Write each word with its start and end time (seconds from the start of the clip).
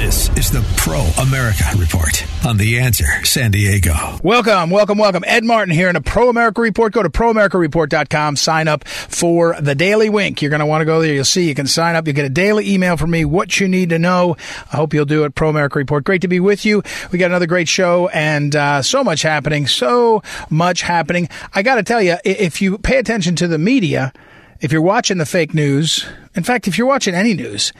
This 0.00 0.30
is 0.30 0.50
the 0.50 0.66
Pro 0.78 1.00
America 1.22 1.64
Report 1.76 2.24
on 2.46 2.56
The 2.56 2.78
Answer 2.78 3.22
San 3.22 3.50
Diego. 3.50 4.18
Welcome, 4.22 4.70
welcome, 4.70 4.96
welcome. 4.96 5.22
Ed 5.26 5.44
Martin 5.44 5.74
here 5.74 5.90
in 5.90 5.94
a 5.94 6.00
Pro 6.00 6.30
America 6.30 6.62
Report. 6.62 6.94
Go 6.94 7.02
to 7.02 7.10
proamericareport.com, 7.10 8.36
sign 8.36 8.66
up 8.66 8.88
for 8.88 9.60
the 9.60 9.74
Daily 9.74 10.08
Wink. 10.08 10.40
You're 10.40 10.48
going 10.48 10.60
to 10.60 10.66
want 10.66 10.80
to 10.80 10.86
go 10.86 11.02
there. 11.02 11.12
You'll 11.12 11.24
see 11.24 11.46
you 11.46 11.54
can 11.54 11.66
sign 11.66 11.96
up. 11.96 12.06
You'll 12.06 12.16
get 12.16 12.24
a 12.24 12.30
daily 12.30 12.72
email 12.72 12.96
from 12.96 13.10
me, 13.10 13.26
what 13.26 13.60
you 13.60 13.68
need 13.68 13.90
to 13.90 13.98
know. 13.98 14.38
I 14.72 14.76
hope 14.76 14.94
you'll 14.94 15.04
do 15.04 15.24
it. 15.24 15.34
Pro 15.34 15.50
America 15.50 15.78
Report. 15.78 16.02
Great 16.02 16.22
to 16.22 16.28
be 16.28 16.40
with 16.40 16.64
you. 16.64 16.82
We 17.12 17.18
got 17.18 17.26
another 17.26 17.46
great 17.46 17.68
show 17.68 18.08
and 18.08 18.56
uh, 18.56 18.80
so 18.80 19.04
much 19.04 19.20
happening. 19.20 19.66
So 19.66 20.22
much 20.48 20.80
happening. 20.80 21.28
I 21.52 21.62
got 21.62 21.74
to 21.74 21.82
tell 21.82 22.00
you, 22.00 22.16
if 22.24 22.62
you 22.62 22.78
pay 22.78 22.96
attention 22.96 23.36
to 23.36 23.46
the 23.46 23.58
media, 23.58 24.14
if 24.62 24.72
you're 24.72 24.80
watching 24.80 25.18
the 25.18 25.26
fake 25.26 25.52
news, 25.52 26.06
in 26.34 26.42
fact, 26.42 26.68
if 26.68 26.78
you're 26.78 26.86
watching 26.86 27.14
any 27.14 27.34
news, 27.34 27.74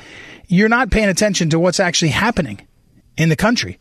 you're 0.50 0.68
not 0.68 0.90
paying 0.90 1.08
attention 1.08 1.48
to 1.50 1.60
what's 1.60 1.78
actually 1.78 2.10
happening 2.10 2.60
in 3.16 3.28
the 3.28 3.36
country. 3.36 3.78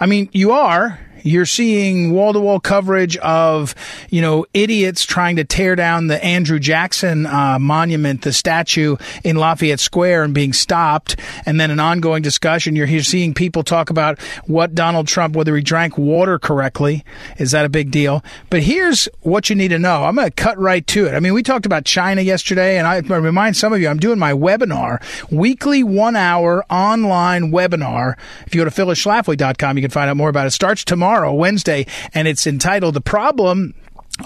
I 0.00 0.06
mean, 0.06 0.30
you 0.32 0.52
are, 0.52 0.98
you're 1.26 1.46
seeing 1.46 2.12
wall 2.12 2.32
to 2.32 2.40
wall 2.40 2.60
coverage 2.60 3.16
of, 3.18 3.74
you 4.10 4.22
know, 4.22 4.46
idiots 4.54 5.04
trying 5.04 5.36
to 5.36 5.44
tear 5.44 5.74
down 5.74 6.06
the 6.06 6.22
Andrew 6.24 6.60
Jackson 6.60 7.26
uh, 7.26 7.58
monument, 7.58 8.22
the 8.22 8.32
statue 8.32 8.96
in 9.24 9.36
Lafayette 9.36 9.80
Square, 9.80 10.22
and 10.22 10.32
being 10.34 10.52
stopped, 10.52 11.16
and 11.44 11.60
then 11.60 11.70
an 11.70 11.80
ongoing 11.80 12.22
discussion. 12.22 12.76
You're, 12.76 12.86
seeing 12.96 13.34
people 13.34 13.62
talk 13.62 13.90
about 13.90 14.18
what 14.46 14.74
Donald 14.74 15.06
Trump, 15.06 15.36
whether 15.36 15.54
he 15.54 15.62
drank 15.62 15.98
water 15.98 16.38
correctly, 16.38 17.04
is 17.38 17.50
that 17.50 17.64
a 17.64 17.68
big 17.68 17.90
deal? 17.90 18.24
But 18.48 18.62
here's 18.62 19.08
what 19.20 19.50
you 19.50 19.56
need 19.56 19.68
to 19.68 19.78
know. 19.78 20.04
I'm 20.04 20.14
going 20.14 20.28
to 20.28 20.34
cut 20.34 20.58
right 20.58 20.86
to 20.88 21.06
it. 21.06 21.14
I 21.14 21.20
mean, 21.20 21.34
we 21.34 21.42
talked 21.42 21.66
about 21.66 21.84
China 21.84 22.22
yesterday, 22.22 22.78
and 22.78 22.86
I 22.86 22.98
remind 22.98 23.56
some 23.56 23.72
of 23.72 23.80
you, 23.80 23.88
I'm 23.88 23.98
doing 23.98 24.18
my 24.18 24.32
webinar, 24.32 25.02
weekly 25.30 25.82
one 25.82 26.16
hour 26.16 26.64
online 26.70 27.52
webinar. 27.52 28.14
If 28.46 28.54
you 28.54 28.64
go 28.64 28.70
to 28.70 28.70
phyllisschlafly.com, 28.70 29.76
you 29.76 29.82
can 29.82 29.90
find 29.90 30.08
out 30.08 30.16
more 30.16 30.30
about 30.30 30.46
it. 30.46 30.52
Starts 30.52 30.84
tomorrow 30.84 31.15
tomorrow, 31.16 31.32
Wednesday, 31.32 31.86
and 32.12 32.28
it's 32.28 32.46
entitled 32.46 32.92
The 32.92 33.00
Problem 33.00 33.72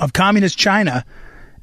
of 0.01 0.13
Communist 0.13 0.59
China 0.59 1.05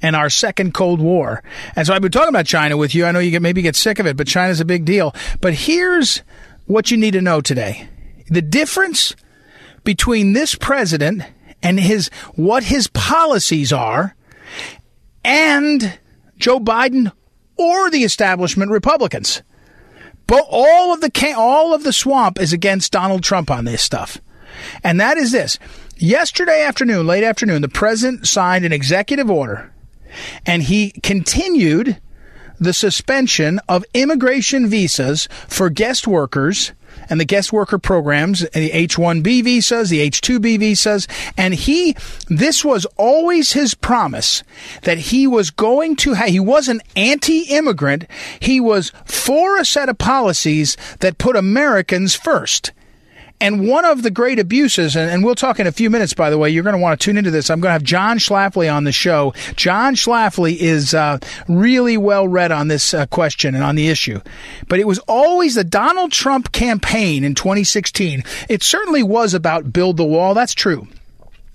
and 0.01 0.15
our 0.15 0.29
second 0.29 0.73
Cold 0.73 1.01
War. 1.01 1.43
And 1.75 1.85
so 1.85 1.93
I've 1.93 2.01
been 2.01 2.13
talking 2.13 2.29
about 2.29 2.45
China 2.45 2.77
with 2.77 2.95
you. 2.95 3.05
I 3.05 3.11
know 3.11 3.19
you 3.19 3.31
get, 3.31 3.41
maybe 3.41 3.61
get 3.61 3.75
sick 3.75 3.99
of 3.99 4.05
it, 4.05 4.15
but 4.15 4.25
China's 4.25 4.61
a 4.61 4.65
big 4.65 4.85
deal. 4.85 5.13
But 5.41 5.53
here's 5.53 6.21
what 6.65 6.91
you 6.91 6.97
need 6.97 7.11
to 7.11 7.21
know 7.21 7.41
today. 7.41 7.89
The 8.29 8.41
difference 8.41 9.17
between 9.83 10.31
this 10.31 10.55
president 10.55 11.23
and 11.61 11.77
his, 11.77 12.09
what 12.35 12.63
his 12.63 12.87
policies 12.87 13.73
are 13.73 14.15
and 15.25 15.99
Joe 16.37 16.59
Biden 16.59 17.11
or 17.57 17.89
the 17.89 18.05
establishment 18.05 18.71
Republicans. 18.71 19.41
But 20.25 20.45
all 20.49 20.93
of 20.93 21.01
the, 21.01 21.33
all 21.35 21.73
of 21.73 21.83
the 21.83 21.91
swamp 21.91 22.39
is 22.39 22.53
against 22.53 22.93
Donald 22.93 23.23
Trump 23.23 23.51
on 23.51 23.65
this 23.65 23.81
stuff. 23.81 24.21
And 24.83 24.99
that 24.99 25.17
is 25.17 25.31
this. 25.31 25.59
Yesterday 25.97 26.61
afternoon, 26.63 27.07
late 27.07 27.23
afternoon, 27.23 27.61
the 27.61 27.69
president 27.69 28.27
signed 28.27 28.65
an 28.65 28.73
executive 28.73 29.29
order 29.29 29.71
and 30.45 30.63
he 30.63 30.91
continued 31.03 31.97
the 32.59 32.73
suspension 32.73 33.59
of 33.67 33.85
immigration 33.93 34.67
visas 34.67 35.27
for 35.47 35.69
guest 35.69 36.07
workers 36.07 36.71
and 37.09 37.19
the 37.19 37.25
guest 37.25 37.53
worker 37.53 37.77
programs, 37.77 38.39
the 38.53 38.71
H-1B 38.71 39.43
visas, 39.43 39.89
the 39.89 39.99
H-2B 39.99 40.59
visas. 40.59 41.07
And 41.37 41.53
he, 41.53 41.95
this 42.27 42.65
was 42.65 42.85
always 42.97 43.53
his 43.53 43.75
promise 43.75 44.43
that 44.81 44.97
he 44.97 45.27
was 45.27 45.51
going 45.51 45.95
to, 45.97 46.13
have, 46.13 46.29
he 46.29 46.39
was 46.39 46.67
an 46.67 46.81
anti-immigrant. 46.95 48.05
He 48.39 48.59
was 48.59 48.91
for 49.05 49.57
a 49.57 49.65
set 49.65 49.89
of 49.89 49.97
policies 49.97 50.75
that 50.99 51.17
put 51.17 51.35
Americans 51.35 52.15
first. 52.15 52.71
And 53.39 53.67
one 53.67 53.85
of 53.85 54.01
the 54.01 54.09
great 54.09 54.39
abuses, 54.39 54.95
and, 54.95 55.11
and, 55.11 55.23
we'll 55.23 55.35
talk 55.35 55.59
in 55.59 55.67
a 55.67 55.71
few 55.71 55.91
minutes, 55.91 56.13
by 56.13 56.31
the 56.31 56.39
way, 56.39 56.49
you're 56.49 56.63
going 56.63 56.75
to 56.75 56.81
want 56.81 56.99
to 56.99 57.05
tune 57.05 57.17
into 57.17 57.29
this. 57.29 57.51
I'm 57.51 57.59
going 57.59 57.69
to 57.69 57.73
have 57.73 57.83
John 57.83 58.17
Schlafly 58.17 58.73
on 58.73 58.83
the 58.83 58.91
show. 58.91 59.33
John 59.55 59.93
Schlafly 59.93 60.57
is 60.57 60.95
uh, 60.95 61.19
really 61.47 61.97
well 61.97 62.27
read 62.27 62.51
on 62.51 62.67
this 62.67 62.95
uh, 62.95 63.05
question 63.05 63.53
and 63.53 63.63
on 63.63 63.75
the 63.75 63.89
issue. 63.89 64.21
But 64.67 64.79
it 64.79 64.87
was 64.87 64.97
always 65.07 65.53
the 65.53 65.63
Donald 65.63 66.11
Trump 66.11 66.51
campaign 66.51 67.23
in 67.23 67.35
2016. 67.35 68.23
It 68.49 68.63
certainly 68.63 69.03
was 69.03 69.35
about 69.35 69.71
build 69.71 69.97
the 69.97 70.03
wall. 70.03 70.33
That's 70.33 70.55
true. 70.55 70.87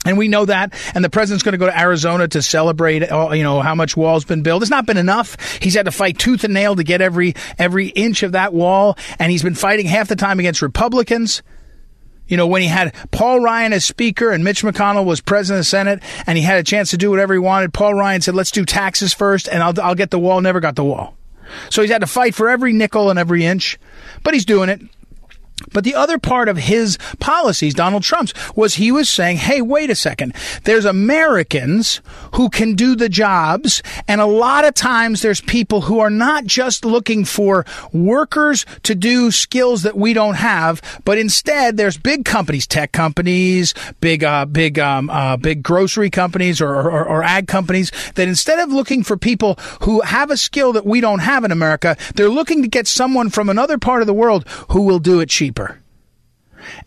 And 0.05 0.19
we 0.19 0.29
know 0.29 0.45
that. 0.45 0.75
And 0.95 1.05
the 1.05 1.11
president's 1.11 1.43
going 1.43 1.53
to 1.53 1.59
go 1.59 1.67
to 1.67 1.79
Arizona 1.79 2.29
to 2.29 2.43
celebrate, 2.43 3.03
uh, 3.03 3.31
you 3.33 3.43
know, 3.43 3.61
how 3.61 3.75
much 3.75 3.97
wall's 3.97 4.25
been 4.25 4.43
built. 4.43 4.63
It's 4.63 4.71
not 4.71 4.87
been 4.87 4.97
enough. 4.97 5.37
He's 5.61 5.75
had 5.75 5.87
to 5.87 5.93
fight 5.93 6.19
tooth 6.19 6.45
and 6.45 6.55
nail 6.55 6.77
to 6.77 6.85
get 6.85 7.01
every, 7.01 7.35
every 7.59 7.89
inch 7.89 8.23
of 8.23 8.33
that 8.33 8.53
wall. 8.53 8.97
And 9.19 9.31
he's 9.31 9.43
been 9.43 9.55
fighting 9.55 9.87
half 9.87 10.09
the 10.09 10.17
time 10.17 10.39
against 10.39 10.63
Republicans. 10.63 11.43
You 12.33 12.39
know, 12.39 12.47
when 12.47 12.63
he 12.63 12.69
had 12.69 12.95
Paul 13.11 13.41
Ryan 13.41 13.75
as 13.75 13.85
Speaker 13.85 14.31
and 14.31 14.43
Mitch 14.43 14.63
McConnell 14.63 15.05
was 15.05 15.21
President 15.21 15.59
of 15.59 15.67
the 15.67 15.69
Senate 15.69 16.03
and 16.27 16.39
he 16.39 16.43
had 16.43 16.59
a 16.59 16.63
chance 16.63 16.89
to 16.93 16.97
do 16.97 17.11
whatever 17.11 17.35
he 17.35 17.39
wanted, 17.39 17.75
Paul 17.75 17.93
Ryan 17.93 18.23
said, 18.23 18.35
let's 18.35 18.51
do 18.51 18.65
taxes 18.65 19.13
first 19.13 19.51
and 19.51 19.63
I'll, 19.63 19.79
I'll 19.83 19.95
get 19.95 20.11
the 20.11 20.19
wall. 20.19 20.41
Never 20.41 20.59
got 20.59 20.75
the 20.75 20.83
wall. 20.83 21.15
So 21.69 21.83
he's 21.83 21.91
had 21.91 22.01
to 22.01 22.07
fight 22.07 22.35
for 22.35 22.49
every 22.49 22.73
nickel 22.73 23.11
and 23.11 23.19
every 23.19 23.45
inch, 23.45 23.79
but 24.23 24.33
he's 24.33 24.47
doing 24.47 24.71
it. 24.71 24.81
But 25.73 25.85
the 25.85 25.95
other 25.95 26.19
part 26.19 26.49
of 26.49 26.57
his 26.57 26.99
policies, 27.19 27.75
Donald 27.75 28.03
Trump's, 28.03 28.33
was 28.57 28.75
he 28.75 28.93
was 28.93 29.09
saying, 29.09 29.39
hey, 29.39 29.61
wait 29.63 29.91
a 29.91 29.95
second. 29.95 30.35
There's 30.65 30.85
Americans 30.85 32.01
who 32.35 32.49
can 32.49 32.75
do 32.75 32.95
the 32.95 33.09
jobs. 33.09 33.83
And 34.09 34.21
a 34.21 34.27
lot 34.27 34.65
of 34.65 34.75
times 34.75 35.23
there's 35.23 35.41
people 35.41 35.83
who 35.83 36.01
are 36.01 36.11
not 36.11 36.45
just 36.45 36.85
looking 36.85 37.25
for 37.25 37.65
workers 37.93 38.67
to 38.85 38.95
do 38.95 39.31
skills 39.31 39.83
that 39.83 39.97
we 39.97 40.13
don't 40.13 40.35
have, 40.35 41.01
but 41.05 41.19
instead 41.19 41.77
there's 41.77 41.97
big 41.97 42.25
companies, 42.25 42.67
tech 42.67 42.93
companies, 42.93 43.75
big, 44.01 44.25
uh, 44.25 44.45
big, 44.47 44.79
um, 44.79 45.11
uh, 45.11 45.37
big 45.37 45.63
grocery 45.63 46.11
companies 46.11 46.61
or, 46.61 46.75
or, 46.75 47.05
or 47.05 47.23
ag 47.23 47.47
companies 47.49 47.93
that 48.15 48.29
instead 48.29 48.59
of 48.59 48.73
looking 48.73 49.03
for 49.03 49.17
people 49.17 49.55
who 49.83 50.01
have 50.01 50.31
a 50.31 50.37
skill 50.37 50.73
that 50.73 50.87
we 50.87 51.01
don't 51.01 51.21
have 51.21 51.45
in 51.45 51.51
America, 51.51 51.97
they're 52.15 52.29
looking 52.29 52.63
to 52.63 52.69
get 52.69 52.87
someone 52.87 53.31
from 53.31 53.49
another 53.49 53.79
part 53.79 54.01
of 54.01 54.07
the 54.07 54.15
world 54.15 54.47
who 54.71 54.83
will 54.83 54.99
do 54.99 55.21
it 55.21 55.29
cheaper. 55.29 55.62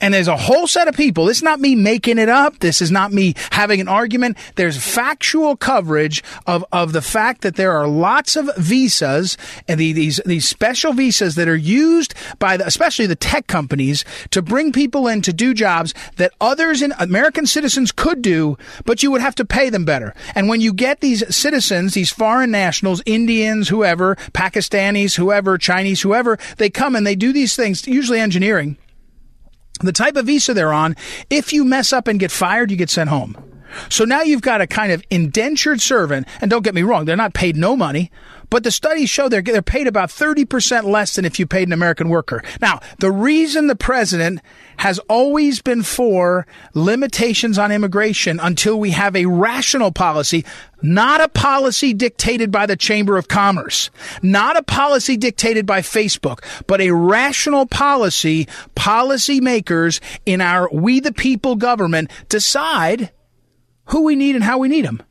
And 0.01 0.13
there's 0.13 0.27
a 0.27 0.37
whole 0.37 0.67
set 0.67 0.87
of 0.87 0.95
people. 0.95 1.29
Is 1.29 1.43
not 1.43 1.59
me 1.59 1.75
making 1.75 2.17
it 2.17 2.29
up. 2.29 2.59
This 2.59 2.81
is 2.81 2.91
not 2.91 3.11
me 3.11 3.33
having 3.51 3.81
an 3.81 3.87
argument. 3.87 4.37
There's 4.55 4.77
factual 4.81 5.55
coverage 5.55 6.23
of, 6.45 6.65
of 6.71 6.93
the 6.93 7.01
fact 7.01 7.41
that 7.41 7.55
there 7.55 7.71
are 7.71 7.87
lots 7.87 8.35
of 8.35 8.49
visas 8.57 9.37
and 9.67 9.79
the, 9.79 9.93
these, 9.93 10.21
these 10.25 10.47
special 10.47 10.93
visas 10.93 11.35
that 11.35 11.47
are 11.47 11.55
used 11.55 12.13
by 12.39 12.57
the, 12.57 12.65
especially 12.65 13.05
the 13.05 13.15
tech 13.15 13.47
companies 13.47 14.05
to 14.31 14.41
bring 14.41 14.71
people 14.71 15.07
in 15.07 15.21
to 15.21 15.33
do 15.33 15.53
jobs 15.53 15.93
that 16.17 16.33
others 16.39 16.81
in 16.81 16.93
American 16.99 17.45
citizens 17.45 17.91
could 17.91 18.21
do, 18.21 18.57
but 18.85 19.03
you 19.03 19.11
would 19.11 19.21
have 19.21 19.35
to 19.35 19.45
pay 19.45 19.69
them 19.69 19.85
better. 19.85 20.13
And 20.33 20.47
when 20.47 20.61
you 20.61 20.73
get 20.73 21.01
these 21.01 21.35
citizens, 21.35 21.93
these 21.93 22.11
foreign 22.11 22.51
nationals, 22.51 23.01
Indians, 23.05 23.69
whoever, 23.69 24.15
Pakistanis, 24.33 25.15
whoever, 25.15 25.57
Chinese, 25.57 26.01
whoever, 26.01 26.37
they 26.57 26.69
come 26.69 26.95
and 26.95 27.05
they 27.05 27.15
do 27.15 27.33
these 27.33 27.55
things, 27.55 27.87
usually 27.87 28.19
engineering 28.19 28.77
the 29.83 29.91
type 29.91 30.15
of 30.15 30.25
visa 30.25 30.53
they're 30.53 30.73
on, 30.73 30.95
if 31.29 31.53
you 31.53 31.65
mess 31.65 31.93
up 31.93 32.07
and 32.07 32.19
get 32.19 32.31
fired, 32.31 32.71
you 32.71 32.77
get 32.77 32.89
sent 32.89 33.09
home. 33.09 33.37
So 33.89 34.05
now 34.05 34.21
you've 34.21 34.41
got 34.41 34.61
a 34.61 34.67
kind 34.67 34.91
of 34.91 35.03
indentured 35.09 35.81
servant, 35.81 36.27
and 36.41 36.49
don't 36.49 36.63
get 36.63 36.75
me 36.75 36.83
wrong, 36.83 37.05
they're 37.05 37.15
not 37.15 37.33
paid 37.33 37.57
no 37.57 37.75
money, 37.75 38.11
but 38.55 38.63
the 38.63 38.71
studies 38.71 39.09
show 39.09 39.27
they're, 39.27 39.41
they're 39.41 39.61
paid 39.61 39.85
about 39.85 40.07
30% 40.07 40.85
less 40.85 41.15
than 41.15 41.25
if 41.25 41.39
you 41.39 41.45
paid 41.45 41.67
an 41.67 41.73
American 41.73 42.07
worker. 42.07 42.41
Now, 42.61 42.79
the 42.99 43.11
reason 43.11 43.67
the 43.67 43.75
president 43.75 44.39
has 44.77 44.97
always 45.09 45.61
been 45.61 45.83
for 45.83 46.47
limitations 46.73 47.59
on 47.59 47.73
immigration 47.73 48.39
until 48.39 48.79
we 48.79 48.91
have 48.91 49.13
a 49.13 49.25
rational 49.25 49.91
policy, 49.91 50.45
not 50.81 51.19
a 51.19 51.27
policy 51.27 51.93
dictated 51.93 52.49
by 52.49 52.65
the 52.65 52.77
Chamber 52.77 53.17
of 53.17 53.27
Commerce, 53.27 53.89
not 54.21 54.55
a 54.55 54.63
policy 54.63 55.17
dictated 55.17 55.65
by 55.65 55.81
Facebook, 55.81 56.39
but 56.65 56.79
a 56.79 56.91
rational 56.91 57.65
policy, 57.65 58.47
policymakers 58.73 59.99
in 60.25 60.39
our 60.39 60.69
we 60.71 61.01
the 61.01 61.11
people 61.11 61.57
government 61.57 62.09
decide 62.29 63.11
who 63.87 64.03
we 64.03 64.15
need 64.15 64.33
and 64.33 64.45
how 64.45 64.57
we 64.57 64.69
need 64.69 64.85
them, 64.85 65.03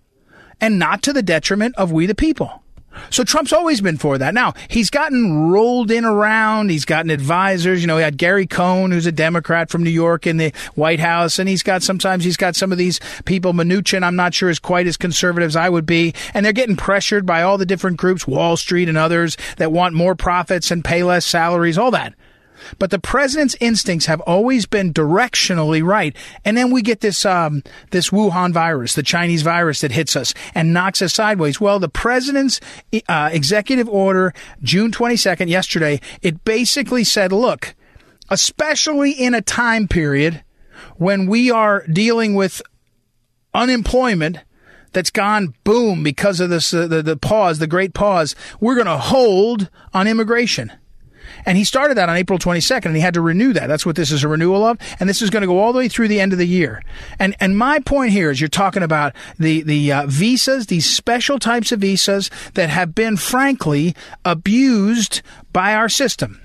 and 0.62 0.78
not 0.78 1.02
to 1.02 1.12
the 1.12 1.22
detriment 1.22 1.74
of 1.76 1.92
we 1.92 2.06
the 2.06 2.14
people. 2.14 2.63
So 3.10 3.24
Trump's 3.24 3.52
always 3.52 3.80
been 3.80 3.96
for 3.96 4.18
that. 4.18 4.34
Now, 4.34 4.54
he's 4.68 4.90
gotten 4.90 5.48
rolled 5.50 5.90
in 5.90 6.04
around. 6.04 6.70
He's 6.70 6.84
gotten 6.84 7.10
advisors. 7.10 7.80
You 7.80 7.86
know, 7.86 7.96
he 7.96 8.02
had 8.02 8.16
Gary 8.16 8.46
Cohn, 8.46 8.90
who's 8.90 9.06
a 9.06 9.12
Democrat 9.12 9.70
from 9.70 9.82
New 9.82 9.90
York 9.90 10.26
in 10.26 10.36
the 10.36 10.52
White 10.74 11.00
House. 11.00 11.38
And 11.38 11.48
he's 11.48 11.62
got, 11.62 11.82
sometimes 11.82 12.24
he's 12.24 12.36
got 12.36 12.56
some 12.56 12.72
of 12.72 12.78
these 12.78 13.00
people. 13.24 13.52
Mnuchin, 13.52 14.02
I'm 14.02 14.16
not 14.16 14.34
sure 14.34 14.50
is 14.50 14.58
quite 14.58 14.86
as 14.86 14.96
conservative 14.96 15.48
as 15.48 15.56
I 15.56 15.68
would 15.68 15.86
be. 15.86 16.14
And 16.32 16.44
they're 16.44 16.52
getting 16.52 16.76
pressured 16.76 17.26
by 17.26 17.42
all 17.42 17.58
the 17.58 17.66
different 17.66 17.96
groups, 17.96 18.26
Wall 18.26 18.56
Street 18.56 18.88
and 18.88 18.98
others 18.98 19.36
that 19.56 19.72
want 19.72 19.94
more 19.94 20.14
profits 20.14 20.70
and 20.70 20.84
pay 20.84 21.02
less 21.02 21.24
salaries, 21.24 21.78
all 21.78 21.90
that. 21.92 22.14
But 22.78 22.90
the 22.90 22.98
president's 22.98 23.56
instincts 23.60 24.06
have 24.06 24.20
always 24.22 24.66
been 24.66 24.92
directionally 24.92 25.84
right. 25.84 26.16
And 26.44 26.56
then 26.56 26.70
we 26.70 26.82
get 26.82 27.00
this, 27.00 27.24
um, 27.24 27.62
this 27.90 28.10
Wuhan 28.10 28.52
virus, 28.52 28.94
the 28.94 29.02
Chinese 29.02 29.42
virus 29.42 29.80
that 29.80 29.92
hits 29.92 30.16
us 30.16 30.34
and 30.54 30.72
knocks 30.72 31.02
us 31.02 31.14
sideways. 31.14 31.60
Well, 31.60 31.78
the 31.78 31.88
president's 31.88 32.60
uh, 33.08 33.30
executive 33.32 33.88
order, 33.88 34.32
June 34.62 34.90
22nd, 34.90 35.48
yesterday, 35.48 36.00
it 36.22 36.44
basically 36.44 37.04
said, 37.04 37.32
look, 37.32 37.74
especially 38.30 39.12
in 39.12 39.34
a 39.34 39.42
time 39.42 39.88
period 39.88 40.42
when 40.96 41.26
we 41.26 41.50
are 41.50 41.86
dealing 41.86 42.34
with 42.34 42.62
unemployment, 43.52 44.38
that's 44.94 45.10
gone 45.10 45.54
boom 45.64 46.02
because 46.02 46.40
of 46.40 46.48
this 46.48 46.72
uh, 46.72 46.86
the, 46.86 47.02
the 47.02 47.16
pause, 47.16 47.58
the 47.58 47.66
great 47.66 47.92
pause. 47.92 48.34
We're 48.60 48.76
going 48.76 48.86
to 48.86 48.96
hold 48.96 49.68
on 49.92 50.06
immigration. 50.06 50.72
And 51.46 51.58
he 51.58 51.64
started 51.64 51.96
that 51.96 52.08
on 52.08 52.16
April 52.16 52.38
22nd 52.38 52.86
and 52.86 52.96
he 52.96 53.02
had 53.02 53.14
to 53.14 53.20
renew 53.20 53.52
that. 53.52 53.66
That's 53.66 53.84
what 53.84 53.96
this 53.96 54.10
is 54.10 54.24
a 54.24 54.28
renewal 54.28 54.64
of. 54.64 54.78
And 54.98 55.08
this 55.08 55.22
is 55.22 55.30
going 55.30 55.42
to 55.42 55.46
go 55.46 55.58
all 55.58 55.72
the 55.72 55.78
way 55.78 55.88
through 55.88 56.08
the 56.08 56.20
end 56.20 56.32
of 56.32 56.38
the 56.38 56.46
year. 56.46 56.82
And, 57.18 57.36
and 57.40 57.56
my 57.56 57.80
point 57.80 58.12
here 58.12 58.30
is 58.30 58.40
you're 58.40 58.48
talking 58.48 58.82
about 58.82 59.14
the, 59.38 59.62
the 59.62 59.92
uh, 59.92 60.06
visas, 60.06 60.66
these 60.66 60.88
special 60.88 61.38
types 61.38 61.72
of 61.72 61.80
visas 61.80 62.30
that 62.54 62.70
have 62.70 62.94
been 62.94 63.16
frankly 63.16 63.94
abused 64.24 65.22
by 65.52 65.74
our 65.74 65.88
system. 65.88 66.40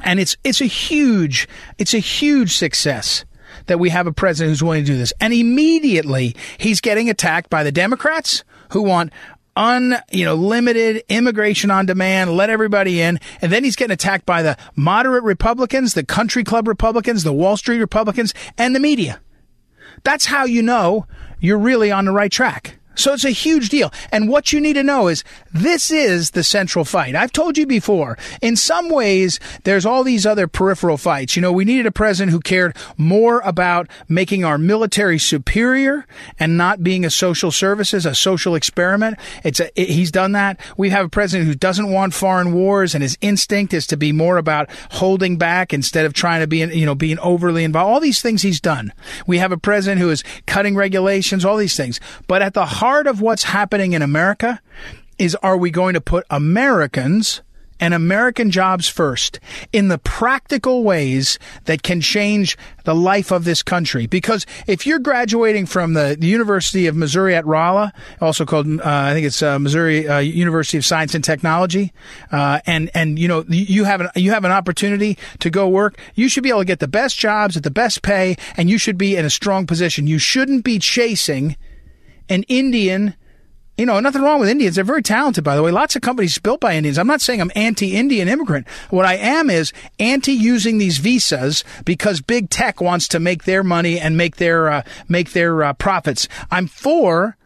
And 0.00 0.18
it's, 0.18 0.36
it's 0.42 0.60
a 0.60 0.66
huge, 0.66 1.48
it's 1.78 1.94
a 1.94 1.98
huge 1.98 2.56
success 2.56 3.24
that 3.66 3.78
we 3.78 3.90
have 3.90 4.06
a 4.06 4.12
president 4.12 4.50
who's 4.50 4.62
willing 4.62 4.84
to 4.84 4.92
do 4.92 4.98
this. 4.98 5.12
And 5.20 5.32
immediately 5.32 6.34
he's 6.58 6.80
getting 6.80 7.08
attacked 7.08 7.50
by 7.50 7.62
the 7.62 7.72
Democrats 7.72 8.44
who 8.70 8.82
want 8.82 9.12
un, 9.56 9.96
you 10.10 10.24
know, 10.24 10.34
limited 10.34 11.02
immigration 11.08 11.70
on 11.70 11.86
demand, 11.86 12.36
let 12.36 12.50
everybody 12.50 13.00
in. 13.00 13.20
And 13.40 13.52
then 13.52 13.64
he's 13.64 13.76
getting 13.76 13.92
attacked 13.92 14.26
by 14.26 14.42
the 14.42 14.56
moderate 14.76 15.24
Republicans, 15.24 15.94
the 15.94 16.04
country 16.04 16.44
club 16.44 16.68
Republicans, 16.68 17.22
the 17.22 17.32
Wall 17.32 17.56
Street 17.56 17.78
Republicans, 17.78 18.34
and 18.58 18.74
the 18.74 18.80
media. 18.80 19.20
That's 20.04 20.26
how 20.26 20.44
you 20.44 20.62
know 20.62 21.06
you're 21.40 21.58
really 21.58 21.90
on 21.90 22.06
the 22.06 22.12
right 22.12 22.32
track. 22.32 22.78
So 22.94 23.12
it's 23.14 23.24
a 23.24 23.30
huge 23.30 23.68
deal. 23.68 23.92
And 24.10 24.28
what 24.28 24.52
you 24.52 24.60
need 24.60 24.74
to 24.74 24.82
know 24.82 25.08
is 25.08 25.24
this 25.52 25.90
is 25.90 26.32
the 26.32 26.44
central 26.44 26.84
fight. 26.84 27.14
I've 27.14 27.32
told 27.32 27.56
you 27.56 27.66
before, 27.66 28.18
in 28.40 28.56
some 28.56 28.90
ways, 28.90 29.40
there's 29.64 29.86
all 29.86 30.04
these 30.04 30.26
other 30.26 30.46
peripheral 30.46 30.96
fights. 30.96 31.36
You 31.36 31.42
know, 31.42 31.52
we 31.52 31.64
needed 31.64 31.86
a 31.86 31.92
president 31.92 32.32
who 32.32 32.40
cared 32.40 32.76
more 32.96 33.40
about 33.40 33.88
making 34.08 34.44
our 34.44 34.58
military 34.58 35.18
superior 35.18 36.06
and 36.38 36.56
not 36.56 36.82
being 36.82 37.04
a 37.04 37.10
social 37.10 37.50
services, 37.50 38.04
a 38.04 38.14
social 38.14 38.54
experiment. 38.54 39.18
It's 39.44 39.60
a, 39.60 39.68
it, 39.80 39.88
he's 39.88 40.10
done 40.10 40.32
that. 40.32 40.60
We 40.76 40.90
have 40.90 41.06
a 41.06 41.10
president 41.10 41.48
who 41.48 41.54
doesn't 41.54 41.90
want 41.90 42.14
foreign 42.14 42.52
wars 42.52 42.94
and 42.94 43.02
his 43.02 43.16
instinct 43.20 43.72
is 43.72 43.86
to 43.88 43.96
be 43.96 44.12
more 44.12 44.36
about 44.36 44.68
holding 44.92 45.36
back 45.38 45.72
instead 45.72 46.04
of 46.06 46.12
trying 46.12 46.40
to 46.40 46.46
be, 46.46 46.58
you 46.58 46.86
know, 46.86 46.94
being 46.94 47.18
overly 47.20 47.64
involved. 47.64 47.90
All 47.90 48.00
these 48.00 48.22
things 48.22 48.42
he's 48.42 48.60
done. 48.60 48.92
We 49.26 49.38
have 49.38 49.52
a 49.52 49.56
president 49.56 50.00
who 50.00 50.10
is 50.10 50.24
cutting 50.46 50.76
regulations, 50.76 51.44
all 51.44 51.56
these 51.56 51.76
things. 51.76 52.00
But 52.26 52.42
at 52.42 52.54
the 52.54 52.66
heart 52.82 53.06
of 53.06 53.20
what's 53.20 53.44
happening 53.44 53.92
in 53.92 54.02
America 54.02 54.60
is 55.16 55.36
are 55.36 55.56
we 55.56 55.70
going 55.70 55.94
to 55.94 56.00
put 56.00 56.26
Americans 56.30 57.40
and 57.78 57.94
American 57.94 58.50
jobs 58.50 58.88
first 58.88 59.38
in 59.72 59.86
the 59.86 59.98
practical 59.98 60.82
ways 60.82 61.38
that 61.66 61.84
can 61.84 62.00
change 62.00 62.58
the 62.82 62.92
life 62.92 63.30
of 63.30 63.44
this 63.44 63.62
country. 63.62 64.08
Because 64.08 64.46
if 64.66 64.84
you're 64.84 64.98
graduating 64.98 65.66
from 65.66 65.92
the, 65.92 66.16
the 66.18 66.26
University 66.26 66.88
of 66.88 66.96
Missouri 66.96 67.36
at 67.36 67.46
Rolla, 67.46 67.92
also 68.20 68.44
called, 68.44 68.66
uh, 68.66 68.82
I 68.84 69.12
think 69.12 69.26
it's 69.26 69.44
uh, 69.44 69.60
Missouri 69.60 70.08
uh, 70.08 70.18
University 70.18 70.76
of 70.76 70.84
Science 70.84 71.14
and 71.14 71.22
Technology, 71.22 71.92
uh, 72.32 72.58
and 72.66 72.90
and 72.94 73.16
you 73.16 73.28
know 73.28 73.44
you 73.46 73.84
have 73.84 74.00
an 74.00 74.08
you 74.16 74.32
have 74.32 74.44
an 74.44 74.50
opportunity 74.50 75.16
to 75.38 75.50
go 75.50 75.68
work, 75.68 75.96
you 76.16 76.28
should 76.28 76.42
be 76.42 76.48
able 76.48 76.62
to 76.62 76.64
get 76.64 76.80
the 76.80 76.88
best 76.88 77.16
jobs 77.16 77.56
at 77.56 77.62
the 77.62 77.70
best 77.70 78.02
pay, 78.02 78.34
and 78.56 78.68
you 78.68 78.76
should 78.76 78.98
be 78.98 79.14
in 79.14 79.24
a 79.24 79.30
strong 79.30 79.68
position. 79.68 80.08
You 80.08 80.18
shouldn't 80.18 80.64
be 80.64 80.80
chasing 80.80 81.56
an 82.32 82.42
Indian 82.44 83.14
you 83.78 83.86
know, 83.86 83.98
nothing 84.00 84.22
wrong 84.22 84.38
with 84.38 84.50
Indians. 84.50 84.76
They're 84.76 84.84
very 84.84 85.02
talented, 85.02 85.42
by 85.42 85.56
the 85.56 85.62
way. 85.62 85.70
Lots 85.70 85.96
of 85.96 86.02
companies 86.02 86.38
built 86.38 86.60
by 86.60 86.76
Indians. 86.76 86.98
I'm 86.98 87.06
not 87.06 87.22
saying 87.22 87.40
I'm 87.40 87.50
anti-Indian 87.54 88.28
immigrant. 88.28 88.68
What 88.90 89.06
I 89.06 89.14
am 89.14 89.48
is 89.48 89.72
anti 89.98 90.32
using 90.32 90.76
these 90.76 90.98
visas 90.98 91.64
because 91.84 92.20
big 92.20 92.50
tech 92.50 92.80
wants 92.80 93.08
to 93.08 93.18
make 93.18 93.44
their 93.44 93.64
money 93.64 93.98
and 93.98 94.16
make 94.16 94.36
their 94.36 94.68
uh, 94.68 94.82
make 95.08 95.32
their 95.32 95.64
uh, 95.64 95.72
profits. 95.72 96.28
I'm 96.50 96.66
for 96.66 97.36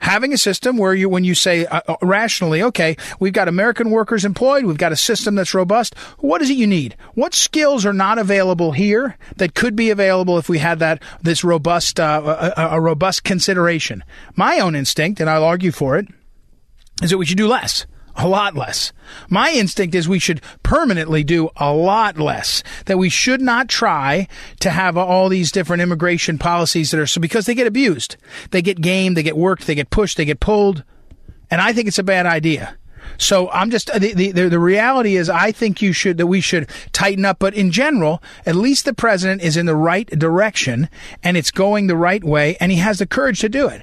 having 0.00 0.32
a 0.32 0.38
system 0.38 0.76
where 0.76 0.94
you, 0.94 1.08
when 1.08 1.24
you 1.24 1.34
say 1.34 1.66
uh, 1.66 1.80
uh, 1.86 1.96
rationally, 2.02 2.62
okay, 2.62 2.96
we've 3.18 3.32
got 3.32 3.48
American 3.48 3.90
workers 3.90 4.24
employed, 4.24 4.64
we've 4.64 4.78
got 4.78 4.92
a 4.92 4.96
system 4.96 5.34
that's 5.34 5.54
robust. 5.54 5.96
What 6.18 6.42
is 6.42 6.50
it 6.50 6.56
you 6.56 6.66
need? 6.66 6.96
What 7.14 7.34
skills 7.34 7.86
are 7.86 7.92
not 7.92 8.18
available 8.18 8.72
here 8.72 9.16
that 9.36 9.54
could 9.54 9.76
be 9.76 9.90
available 9.90 10.38
if 10.38 10.48
we 10.48 10.58
had 10.58 10.78
that 10.80 11.02
this 11.22 11.44
robust 11.44 12.00
uh, 12.00 12.52
a, 12.56 12.76
a 12.76 12.80
robust 12.80 13.24
consideration? 13.24 14.02
My 14.36 14.58
own 14.58 14.74
instinct, 14.74 15.20
and 15.20 15.30
I'll 15.30 15.44
argue 15.44 15.72
for 15.72 15.96
it, 15.96 16.08
is 17.02 17.10
that 17.10 17.18
we 17.18 17.26
should 17.26 17.38
do 17.38 17.48
less 17.48 17.86
a 18.20 18.28
lot 18.28 18.54
less. 18.54 18.92
My 19.28 19.50
instinct 19.50 19.94
is 19.94 20.08
we 20.08 20.18
should 20.18 20.42
permanently 20.62 21.24
do 21.24 21.48
a 21.56 21.72
lot 21.72 22.18
less. 22.18 22.62
That 22.86 22.98
we 22.98 23.08
should 23.08 23.40
not 23.40 23.68
try 23.68 24.28
to 24.60 24.70
have 24.70 24.96
all 24.96 25.28
these 25.28 25.50
different 25.50 25.82
immigration 25.82 26.38
policies 26.38 26.90
that 26.90 27.00
are 27.00 27.06
so 27.06 27.20
because 27.20 27.46
they 27.46 27.54
get 27.54 27.66
abused. 27.66 28.16
They 28.50 28.62
get 28.62 28.80
gamed, 28.80 29.16
they 29.16 29.22
get 29.22 29.36
worked, 29.36 29.66
they 29.66 29.74
get 29.74 29.90
pushed, 29.90 30.16
they 30.16 30.24
get 30.24 30.40
pulled. 30.40 30.84
And 31.50 31.60
I 31.60 31.72
think 31.72 31.88
it's 31.88 31.98
a 31.98 32.04
bad 32.04 32.26
idea. 32.26 32.76
So 33.18 33.50
I'm 33.50 33.70
just 33.70 33.92
the, 33.92 34.12
the 34.14 34.48
the 34.48 34.58
reality 34.58 35.16
is 35.16 35.28
I 35.28 35.52
think 35.52 35.82
you 35.82 35.92
should 35.92 36.16
that 36.18 36.26
we 36.26 36.40
should 36.40 36.68
tighten 36.92 37.24
up. 37.24 37.38
But 37.38 37.54
in 37.54 37.70
general, 37.70 38.22
at 38.46 38.54
least 38.54 38.84
the 38.84 38.94
president 38.94 39.42
is 39.42 39.56
in 39.56 39.66
the 39.66 39.74
right 39.74 40.06
direction 40.06 40.88
and 41.22 41.36
it's 41.36 41.50
going 41.50 41.86
the 41.86 41.96
right 41.96 42.22
way, 42.22 42.56
and 42.60 42.70
he 42.70 42.78
has 42.78 42.98
the 42.98 43.06
courage 43.06 43.40
to 43.40 43.48
do 43.48 43.68
it. 43.68 43.82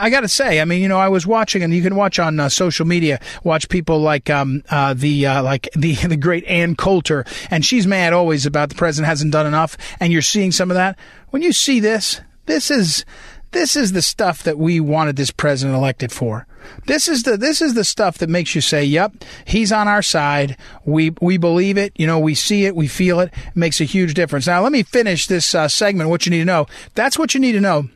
I, 0.00 0.10
got 0.10 0.20
to 0.20 0.28
say, 0.28 0.60
I 0.60 0.64
mean, 0.64 0.80
you 0.80 0.88
know, 0.88 0.98
I 0.98 1.08
was 1.08 1.26
watching, 1.26 1.62
and 1.62 1.74
you 1.74 1.82
can 1.82 1.94
watch 1.94 2.18
on 2.18 2.40
uh, 2.40 2.48
social 2.48 2.86
media, 2.86 3.20
watch 3.44 3.68
people 3.68 4.00
like 4.00 4.30
um, 4.30 4.62
uh, 4.70 4.94
the 4.94 5.26
uh, 5.26 5.42
like 5.42 5.68
the 5.76 5.94
the 5.94 6.16
great 6.16 6.44
Ann 6.46 6.76
Coulter, 6.76 7.24
and 7.50 7.64
she's 7.64 7.86
mad 7.86 8.12
always 8.12 8.46
about 8.46 8.70
the 8.70 8.74
president 8.74 9.08
hasn't 9.08 9.32
done 9.32 9.46
enough, 9.46 9.76
and 10.00 10.12
you're 10.12 10.22
seeing 10.22 10.50
some 10.52 10.70
of 10.70 10.76
that. 10.76 10.98
When 11.30 11.42
you 11.42 11.52
see 11.52 11.80
this, 11.80 12.20
this 12.46 12.70
is 12.70 13.04
this 13.50 13.76
is 13.76 13.92
the 13.92 14.02
stuff 14.02 14.42
that 14.44 14.58
we 14.58 14.80
wanted 14.80 15.16
this 15.16 15.30
president 15.30 15.76
elected 15.76 16.10
for. 16.10 16.46
This 16.86 17.06
is 17.06 17.24
the 17.24 17.36
this 17.36 17.60
is 17.60 17.74
the 17.74 17.84
stuff 17.84 18.18
that 18.18 18.30
makes 18.30 18.54
you 18.54 18.60
say, 18.60 18.84
"Yep, 18.84 19.24
he's 19.44 19.72
on 19.72 19.88
our 19.88 20.02
side. 20.02 20.56
We 20.84 21.14
we 21.20 21.36
believe 21.36 21.76
it. 21.76 21.92
You 21.96 22.06
know, 22.06 22.18
we 22.18 22.34
see 22.34 22.64
it, 22.64 22.74
we 22.74 22.88
feel 22.88 23.20
it. 23.20 23.32
it 23.48 23.56
makes 23.56 23.80
a 23.80 23.84
huge 23.84 24.14
difference." 24.14 24.46
Now, 24.46 24.62
let 24.62 24.72
me 24.72 24.82
finish 24.82 25.26
this 25.26 25.54
uh, 25.54 25.68
segment. 25.68 26.08
What 26.08 26.24
you 26.24 26.30
need 26.30 26.38
to 26.38 26.44
know. 26.44 26.66
That's 26.94 27.18
what 27.18 27.34
you 27.34 27.40
need 27.40 27.52
to 27.52 27.60
know 27.60 27.88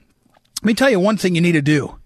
let 0.67 0.71
me 0.71 0.75
tell 0.75 0.91
you 0.91 0.99
one 0.99 1.17
thing 1.17 1.37
you 1.37 1.41
need 1.41 1.53
to 1.53 1.63
do. 1.63 1.97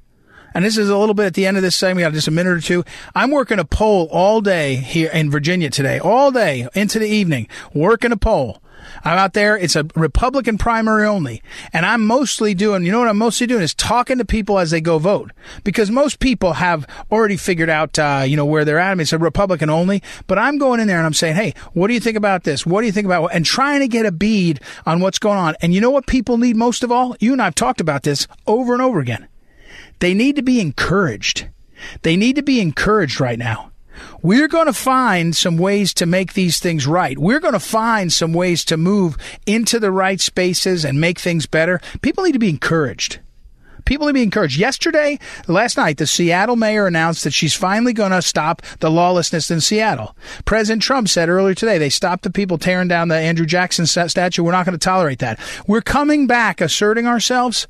And 0.52 0.66
this 0.66 0.76
is 0.76 0.90
a 0.90 0.98
little 0.98 1.14
bit 1.14 1.24
at 1.24 1.32
the 1.32 1.46
end 1.46 1.56
of 1.56 1.62
this 1.62 1.74
segment. 1.74 2.04
Got 2.04 2.12
just 2.12 2.28
a 2.28 2.30
minute 2.30 2.50
or 2.50 2.60
two. 2.60 2.84
I'm 3.14 3.30
working 3.30 3.58
a 3.58 3.64
poll 3.64 4.06
all 4.12 4.42
day 4.42 4.76
here 4.76 5.10
in 5.14 5.30
Virginia 5.30 5.70
today, 5.70 5.98
all 5.98 6.30
day 6.30 6.68
into 6.74 6.98
the 6.98 7.08
evening, 7.08 7.48
working 7.72 8.12
a 8.12 8.18
poll. 8.18 8.60
I'm 9.04 9.18
out 9.18 9.32
there. 9.32 9.56
It's 9.56 9.76
a 9.76 9.86
Republican 9.94 10.58
primary 10.58 11.06
only. 11.06 11.42
And 11.72 11.86
I'm 11.86 12.06
mostly 12.06 12.54
doing, 12.54 12.84
you 12.84 12.92
know 12.92 13.00
what 13.00 13.08
I'm 13.08 13.18
mostly 13.18 13.46
doing 13.46 13.62
is 13.62 13.74
talking 13.74 14.18
to 14.18 14.24
people 14.24 14.58
as 14.58 14.70
they 14.70 14.80
go 14.80 14.98
vote. 14.98 15.32
Because 15.64 15.90
most 15.90 16.20
people 16.20 16.54
have 16.54 16.86
already 17.10 17.36
figured 17.36 17.70
out, 17.70 17.98
uh, 17.98 18.24
you 18.26 18.36
know, 18.36 18.44
where 18.44 18.64
they're 18.64 18.78
at. 18.78 18.90
I 18.90 18.94
mean, 18.94 19.02
it's 19.02 19.12
a 19.12 19.18
Republican 19.18 19.70
only. 19.70 20.02
But 20.26 20.38
I'm 20.38 20.58
going 20.58 20.80
in 20.80 20.88
there 20.88 20.98
and 20.98 21.06
I'm 21.06 21.14
saying, 21.14 21.36
hey, 21.36 21.54
what 21.72 21.88
do 21.88 21.94
you 21.94 22.00
think 22.00 22.16
about 22.16 22.44
this? 22.44 22.66
What 22.66 22.80
do 22.80 22.86
you 22.86 22.92
think 22.92 23.06
about? 23.06 23.26
And 23.32 23.44
trying 23.44 23.80
to 23.80 23.88
get 23.88 24.06
a 24.06 24.12
bead 24.12 24.60
on 24.86 25.00
what's 25.00 25.18
going 25.18 25.38
on. 25.38 25.54
And 25.62 25.74
you 25.74 25.80
know 25.80 25.90
what 25.90 26.06
people 26.06 26.38
need 26.38 26.56
most 26.56 26.82
of 26.82 26.92
all? 26.92 27.16
You 27.20 27.32
and 27.32 27.42
I've 27.42 27.54
talked 27.54 27.80
about 27.80 28.02
this 28.02 28.26
over 28.46 28.72
and 28.72 28.82
over 28.82 29.00
again. 29.00 29.28
They 30.00 30.14
need 30.14 30.36
to 30.36 30.42
be 30.42 30.60
encouraged. 30.60 31.48
They 32.02 32.16
need 32.16 32.36
to 32.36 32.42
be 32.42 32.60
encouraged 32.60 33.20
right 33.20 33.38
now. 33.38 33.69
We're 34.22 34.48
going 34.48 34.66
to 34.66 34.74
find 34.74 35.34
some 35.34 35.56
ways 35.56 35.94
to 35.94 36.04
make 36.04 36.34
these 36.34 36.58
things 36.58 36.86
right. 36.86 37.16
We're 37.18 37.40
going 37.40 37.54
to 37.54 37.60
find 37.60 38.12
some 38.12 38.34
ways 38.34 38.66
to 38.66 38.76
move 38.76 39.16
into 39.46 39.78
the 39.78 39.90
right 39.90 40.20
spaces 40.20 40.84
and 40.84 41.00
make 41.00 41.18
things 41.18 41.46
better. 41.46 41.80
People 42.02 42.24
need 42.24 42.32
to 42.32 42.38
be 42.38 42.50
encouraged. 42.50 43.20
People 43.86 44.06
need 44.06 44.10
to 44.10 44.14
be 44.14 44.22
encouraged. 44.22 44.58
Yesterday, 44.58 45.18
last 45.48 45.78
night, 45.78 45.96
the 45.96 46.06
Seattle 46.06 46.56
mayor 46.56 46.86
announced 46.86 47.24
that 47.24 47.32
she's 47.32 47.54
finally 47.54 47.94
going 47.94 48.10
to 48.10 48.20
stop 48.20 48.60
the 48.80 48.90
lawlessness 48.90 49.50
in 49.50 49.62
Seattle. 49.62 50.14
President 50.44 50.82
Trump 50.82 51.08
said 51.08 51.30
earlier 51.30 51.54
today 51.54 51.78
they 51.78 51.88
stopped 51.88 52.22
the 52.22 52.30
people 52.30 52.58
tearing 52.58 52.88
down 52.88 53.08
the 53.08 53.16
Andrew 53.16 53.46
Jackson 53.46 53.86
statue. 53.86 54.42
We're 54.42 54.52
not 54.52 54.66
going 54.66 54.78
to 54.78 54.84
tolerate 54.84 55.20
that. 55.20 55.40
We're 55.66 55.80
coming 55.80 56.26
back, 56.26 56.60
asserting 56.60 57.06
ourselves, 57.06 57.68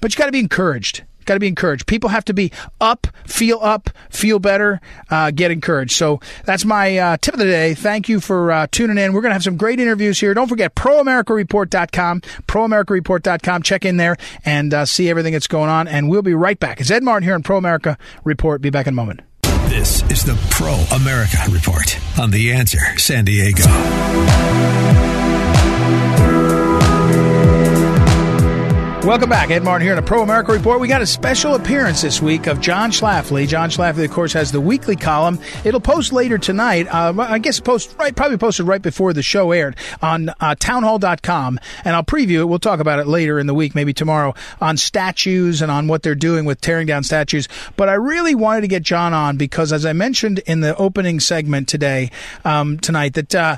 but 0.00 0.14
you 0.14 0.18
got 0.18 0.26
to 0.26 0.32
be 0.32 0.38
encouraged. 0.38 1.02
Got 1.24 1.34
to 1.34 1.40
be 1.40 1.48
encouraged. 1.48 1.86
People 1.86 2.10
have 2.10 2.24
to 2.26 2.34
be 2.34 2.52
up, 2.80 3.06
feel 3.26 3.58
up, 3.62 3.90
feel 4.10 4.38
better, 4.38 4.80
uh, 5.10 5.30
get 5.30 5.50
encouraged. 5.50 5.92
So 5.92 6.20
that's 6.44 6.64
my 6.64 6.98
uh, 6.98 7.16
tip 7.18 7.34
of 7.34 7.38
the 7.38 7.46
day. 7.46 7.74
Thank 7.74 8.08
you 8.08 8.20
for 8.20 8.50
uh, 8.52 8.66
tuning 8.70 8.98
in. 8.98 9.12
We're 9.12 9.20
going 9.22 9.30
to 9.30 9.34
have 9.34 9.44
some 9.44 9.56
great 9.56 9.80
interviews 9.80 10.18
here. 10.18 10.34
Don't 10.34 10.48
forget 10.48 10.74
proamericareport.com, 10.74 12.20
proamericareport.com. 12.46 13.62
Check 13.62 13.84
in 13.84 13.96
there 13.96 14.16
and 14.44 14.74
uh, 14.74 14.84
see 14.84 15.08
everything 15.08 15.32
that's 15.32 15.46
going 15.46 15.70
on. 15.70 15.88
And 15.88 16.08
we'll 16.08 16.22
be 16.22 16.34
right 16.34 16.58
back. 16.58 16.80
It's 16.80 16.90
Ed 16.90 17.02
Martin 17.02 17.24
here 17.24 17.34
on 17.34 17.42
Pro 17.42 17.56
America 17.56 17.98
Report. 18.24 18.60
Be 18.60 18.70
back 18.70 18.86
in 18.86 18.94
a 18.94 18.96
moment. 18.96 19.20
This 19.70 20.02
is 20.10 20.24
the 20.24 20.36
Pro 20.50 20.74
America 20.96 21.38
Report 21.48 21.96
on 22.18 22.32
The 22.32 22.52
Answer 22.52 22.80
San 22.98 23.24
Diego. 23.24 23.62
Welcome 29.04 29.30
back. 29.30 29.50
Ed 29.50 29.64
Martin 29.64 29.86
here 29.86 29.94
in 29.94 29.98
a 29.98 30.02
Pro 30.02 30.22
America 30.22 30.52
Report. 30.52 30.78
We 30.78 30.86
got 30.86 31.00
a 31.00 31.06
special 31.06 31.54
appearance 31.54 32.02
this 32.02 32.20
week 32.20 32.46
of 32.46 32.60
John 32.60 32.90
Schlafly. 32.90 33.48
John 33.48 33.70
Schlafly, 33.70 34.04
of 34.04 34.10
course, 34.10 34.34
has 34.34 34.52
the 34.52 34.60
weekly 34.60 34.94
column. 34.94 35.38
It'll 35.64 35.80
post 35.80 36.12
later 36.12 36.36
tonight. 36.36 36.86
Uh, 36.86 37.14
I 37.18 37.38
guess 37.38 37.58
post 37.60 37.96
right, 37.98 38.14
probably 38.14 38.36
posted 38.36 38.66
right 38.66 38.82
before 38.82 39.14
the 39.14 39.22
show 39.22 39.52
aired 39.52 39.76
on 40.02 40.28
uh, 40.38 40.54
townhall.com. 40.54 41.58
And 41.82 41.96
I'll 41.96 42.04
preview 42.04 42.40
it. 42.40 42.44
We'll 42.44 42.58
talk 42.58 42.78
about 42.78 42.98
it 42.98 43.06
later 43.06 43.38
in 43.38 43.46
the 43.46 43.54
week, 43.54 43.74
maybe 43.74 43.94
tomorrow, 43.94 44.34
on 44.60 44.76
statues 44.76 45.62
and 45.62 45.72
on 45.72 45.88
what 45.88 46.02
they're 46.02 46.14
doing 46.14 46.44
with 46.44 46.60
tearing 46.60 46.86
down 46.86 47.02
statues. 47.02 47.48
But 47.76 47.88
I 47.88 47.94
really 47.94 48.34
wanted 48.34 48.60
to 48.60 48.68
get 48.68 48.82
John 48.82 49.14
on 49.14 49.38
because, 49.38 49.72
as 49.72 49.86
I 49.86 49.94
mentioned 49.94 50.40
in 50.40 50.60
the 50.60 50.76
opening 50.76 51.20
segment 51.20 51.68
today, 51.68 52.10
um, 52.44 52.78
tonight, 52.78 53.14
that 53.14 53.34
uh, 53.34 53.56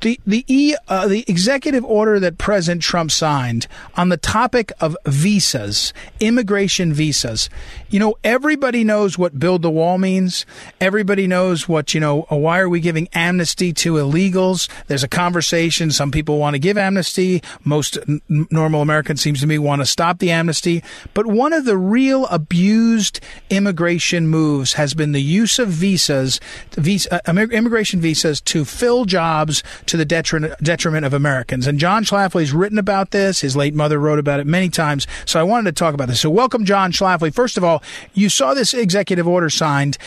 the 0.00 0.20
the 0.26 0.44
e, 0.46 0.74
uh, 0.88 1.06
the 1.08 1.24
executive 1.28 1.84
order 1.84 2.18
that 2.20 2.38
President 2.38 2.82
Trump 2.82 3.10
signed 3.10 3.66
on 3.96 4.08
the 4.08 4.16
topic 4.16 4.72
of 4.80 4.96
visas, 5.06 5.92
immigration 6.20 6.92
visas. 6.92 7.50
You 7.88 8.00
know, 8.00 8.16
everybody 8.24 8.84
knows 8.84 9.18
what 9.18 9.38
build 9.38 9.62
the 9.62 9.70
wall 9.70 9.98
means. 9.98 10.46
Everybody 10.80 11.26
knows 11.26 11.68
what 11.68 11.94
you 11.94 12.00
know. 12.00 12.26
Uh, 12.30 12.36
why 12.36 12.60
are 12.60 12.68
we 12.68 12.80
giving 12.80 13.08
amnesty 13.12 13.72
to 13.74 13.94
illegals? 13.94 14.68
There's 14.86 15.04
a 15.04 15.08
conversation. 15.08 15.90
Some 15.90 16.10
people 16.10 16.38
want 16.38 16.54
to 16.54 16.58
give 16.58 16.78
amnesty. 16.78 17.42
Most 17.64 17.98
n- 18.08 18.20
normal 18.28 18.82
Americans, 18.82 19.20
seems 19.20 19.40
to 19.40 19.46
me, 19.46 19.58
want 19.58 19.82
to 19.82 19.86
stop 19.86 20.18
the 20.18 20.30
amnesty. 20.30 20.82
But 21.14 21.26
one 21.26 21.52
of 21.52 21.64
the 21.64 21.76
real 21.76 22.26
abused 22.26 23.20
immigration 23.50 24.28
moves 24.28 24.74
has 24.74 24.94
been 24.94 25.12
the 25.12 25.22
use 25.22 25.58
of 25.58 25.68
visas, 25.68 26.40
visa, 26.72 27.20
uh, 27.28 27.32
immigration 27.34 28.00
visas 28.00 28.40
to 28.42 28.64
fill 28.64 29.04
jobs 29.04 29.62
to 29.90 29.96
the 29.96 30.04
detriment, 30.04 30.54
detriment 30.62 31.04
of 31.04 31.12
Americans. 31.12 31.66
And 31.66 31.78
John 31.78 32.04
Schlafly's 32.04 32.52
written 32.52 32.78
about 32.78 33.10
this. 33.10 33.40
His 33.40 33.56
late 33.56 33.74
mother 33.74 33.98
wrote 33.98 34.18
about 34.18 34.40
it 34.40 34.46
many 34.46 34.68
times. 34.68 35.06
So 35.26 35.38
I 35.38 35.42
wanted 35.42 35.74
to 35.74 35.78
talk 35.78 35.94
about 35.94 36.08
this. 36.08 36.20
So 36.20 36.30
welcome, 36.30 36.64
John 36.64 36.92
Schlafly. 36.92 37.34
First 37.34 37.56
of 37.56 37.64
all, 37.64 37.82
you 38.14 38.28
saw 38.28 38.54
this 38.54 38.72
executive 38.72 39.26
order 39.26 39.50
signed 39.50 39.98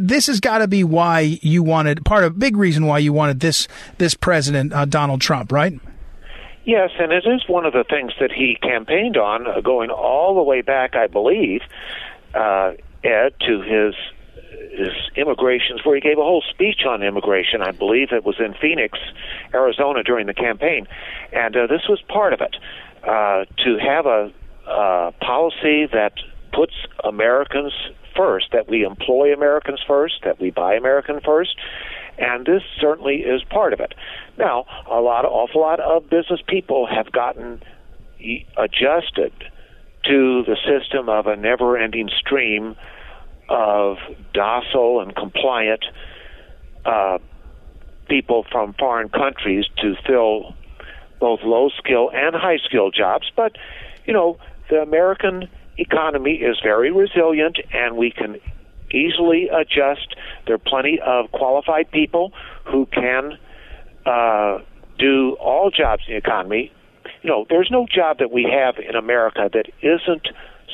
this 0.00 0.28
has 0.28 0.38
got 0.38 0.58
to 0.58 0.68
be 0.68 0.84
why 0.84 1.40
you 1.42 1.60
wanted 1.60 2.04
part 2.04 2.22
of 2.22 2.38
big 2.38 2.56
reason 2.56 2.86
why 2.86 2.98
you 2.98 3.12
wanted 3.12 3.40
this 3.40 3.66
this 3.98 4.14
president 4.14 4.72
uh, 4.72 4.84
Donald 4.84 5.20
Trump, 5.20 5.50
right? 5.50 5.72
Yes, 6.64 6.90
and 7.00 7.10
it 7.12 7.26
is 7.26 7.48
one 7.48 7.64
of 7.64 7.72
the 7.72 7.82
things 7.82 8.12
that 8.20 8.30
he 8.30 8.56
campaigned 8.62 9.16
on, 9.16 9.46
uh, 9.46 9.60
going 9.60 9.90
all 9.90 10.36
the 10.36 10.42
way 10.42 10.60
back, 10.60 10.94
I 10.94 11.08
believe, 11.08 11.62
uh, 12.34 12.74
Ed, 13.02 13.34
to 13.40 13.60
his 13.62 13.94
his 14.70 14.92
immigrations, 15.16 15.84
where 15.84 15.94
he 15.94 16.00
gave 16.00 16.18
a 16.18 16.22
whole 16.22 16.42
speech 16.48 16.84
on 16.86 17.02
immigration. 17.02 17.62
I 17.62 17.72
believe 17.72 18.12
it 18.12 18.24
was 18.24 18.36
in 18.38 18.54
Phoenix, 18.60 18.98
Arizona, 19.54 20.02
during 20.02 20.26
the 20.26 20.34
campaign, 20.34 20.86
and 21.32 21.56
uh, 21.56 21.66
this 21.66 21.82
was 21.88 22.00
part 22.08 22.32
of 22.32 22.40
it. 22.40 22.56
Uh, 23.02 23.44
to 23.64 23.78
have 23.78 24.06
a 24.06 24.32
uh, 24.66 25.12
policy 25.20 25.86
that 25.86 26.12
puts 26.52 26.74
Americans 27.04 27.72
first, 28.16 28.46
that 28.52 28.68
we 28.68 28.84
employ 28.84 29.32
Americans 29.32 29.80
first, 29.86 30.16
that 30.24 30.40
we 30.40 30.50
buy 30.50 30.74
American 30.74 31.20
first, 31.24 31.56
and 32.18 32.44
this 32.44 32.62
certainly 32.80 33.16
is 33.16 33.42
part 33.44 33.72
of 33.72 33.80
it. 33.80 33.94
Now, 34.36 34.66
a 34.90 35.00
lot, 35.00 35.24
awful 35.24 35.60
lot 35.60 35.80
of 35.80 36.10
business 36.10 36.40
people 36.46 36.86
have 36.86 37.12
gotten 37.12 37.62
adjusted 38.56 39.32
to 40.04 40.42
the 40.44 40.56
system 40.66 41.08
of 41.08 41.26
a 41.26 41.36
never-ending 41.36 42.10
stream 42.18 42.76
of 43.48 43.96
docile 44.32 45.00
and 45.00 45.14
compliant 45.14 45.84
uh, 46.84 47.18
people 48.08 48.44
from 48.50 48.74
foreign 48.74 49.08
countries 49.08 49.64
to 49.78 49.94
fill 50.06 50.54
both 51.20 51.40
low 51.42 51.68
skill 51.70 52.10
and 52.12 52.34
high 52.34 52.58
skill 52.64 52.90
jobs. 52.90 53.30
But, 53.34 53.56
you 54.04 54.12
know, 54.12 54.38
the 54.70 54.76
American 54.76 55.48
economy 55.76 56.34
is 56.34 56.58
very 56.62 56.90
resilient 56.90 57.58
and 57.72 57.96
we 57.96 58.10
can 58.10 58.36
easily 58.90 59.48
adjust. 59.48 60.14
There 60.46 60.54
are 60.54 60.58
plenty 60.58 61.00
of 61.04 61.30
qualified 61.32 61.90
people 61.90 62.32
who 62.64 62.86
can 62.86 63.38
uh, 64.06 64.58
do 64.98 65.36
all 65.40 65.70
jobs 65.70 66.02
in 66.06 66.14
the 66.14 66.18
economy. 66.18 66.72
You 67.22 67.30
know, 67.30 67.46
there's 67.48 67.68
no 67.70 67.86
job 67.92 68.18
that 68.18 68.30
we 68.30 68.44
have 68.44 68.76
in 68.78 68.94
America 68.94 69.50
that 69.52 69.66
isn't 69.82 70.28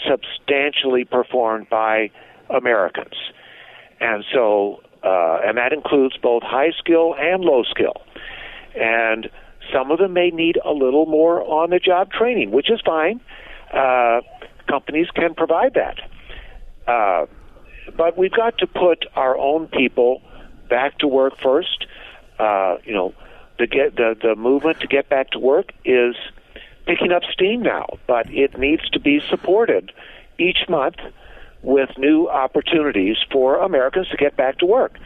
substantially 0.08 1.04
performed 1.04 1.68
by 1.70 2.10
Americans. 2.50 3.14
And 4.00 4.24
so, 4.32 4.80
uh, 5.02 5.40
and 5.44 5.58
that 5.58 5.72
includes 5.72 6.16
both 6.16 6.42
high 6.42 6.72
skill 6.78 7.14
and 7.18 7.42
low 7.42 7.62
skill. 7.64 8.02
And 8.74 9.28
some 9.72 9.90
of 9.90 9.98
them 9.98 10.12
may 10.12 10.30
need 10.30 10.58
a 10.64 10.72
little 10.72 11.06
more 11.06 11.42
on 11.42 11.70
the 11.70 11.78
job 11.78 12.10
training, 12.10 12.50
which 12.50 12.70
is 12.70 12.80
fine. 12.84 13.20
Uh, 13.72 14.20
companies 14.68 15.08
can 15.14 15.34
provide 15.34 15.74
that. 15.74 15.98
Uh, 16.86 17.26
but 17.96 18.16
we've 18.16 18.32
got 18.32 18.58
to 18.58 18.66
put 18.66 19.06
our 19.14 19.36
own 19.36 19.68
people 19.68 20.22
back 20.68 20.98
to 20.98 21.06
work 21.06 21.34
first. 21.42 21.86
Uh, 22.38 22.76
you 22.84 22.92
know, 22.92 23.14
the 23.58 23.66
get 23.66 23.96
the 23.96 24.16
the 24.20 24.34
movement 24.34 24.80
to 24.80 24.86
get 24.86 25.08
back 25.08 25.30
to 25.30 25.38
work 25.38 25.72
is 25.84 26.16
picking 26.86 27.12
up 27.12 27.22
steam 27.32 27.62
now, 27.62 27.86
but 28.06 28.28
it 28.30 28.58
needs 28.58 28.88
to 28.90 29.00
be 29.00 29.20
supported 29.28 29.92
each 30.38 30.68
month 30.68 30.96
with 31.64 31.90
new 31.98 32.28
opportunities 32.28 33.16
for 33.32 33.56
Americans 33.56 34.08
to 34.10 34.16
get 34.16 34.36
back 34.36 34.58
to 34.58 34.66
work. 34.66 34.98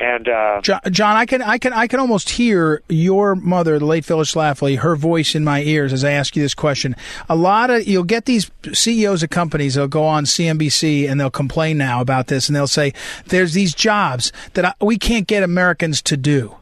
And 0.00 0.28
uh, 0.28 0.60
John, 0.62 0.80
John, 0.90 1.16
I 1.16 1.26
can, 1.26 1.42
I 1.42 1.58
can, 1.58 1.72
I 1.72 1.88
can 1.88 1.98
almost 1.98 2.30
hear 2.30 2.82
your 2.88 3.34
mother, 3.34 3.80
the 3.80 3.84
late 3.84 4.04
Phyllis 4.04 4.32
Schlafly, 4.32 4.78
her 4.78 4.94
voice 4.94 5.34
in 5.34 5.42
my 5.42 5.62
ears 5.62 5.92
as 5.92 6.04
I 6.04 6.12
ask 6.12 6.36
you 6.36 6.42
this 6.42 6.54
question. 6.54 6.94
A 7.28 7.34
lot 7.34 7.68
of 7.68 7.86
you'll 7.86 8.04
get 8.04 8.26
these 8.26 8.48
CEOs 8.72 9.24
of 9.24 9.30
companies. 9.30 9.74
They'll 9.74 9.88
go 9.88 10.04
on 10.04 10.24
CNBC 10.24 11.10
and 11.10 11.20
they'll 11.20 11.30
complain 11.30 11.78
now 11.78 12.00
about 12.00 12.28
this, 12.28 12.48
and 12.48 12.54
they'll 12.54 12.68
say, 12.68 12.92
"There's 13.26 13.54
these 13.54 13.74
jobs 13.74 14.30
that 14.54 14.76
we 14.80 14.98
can't 14.98 15.26
get 15.26 15.42
Americans 15.42 16.00
to 16.02 16.16
do." 16.16 16.54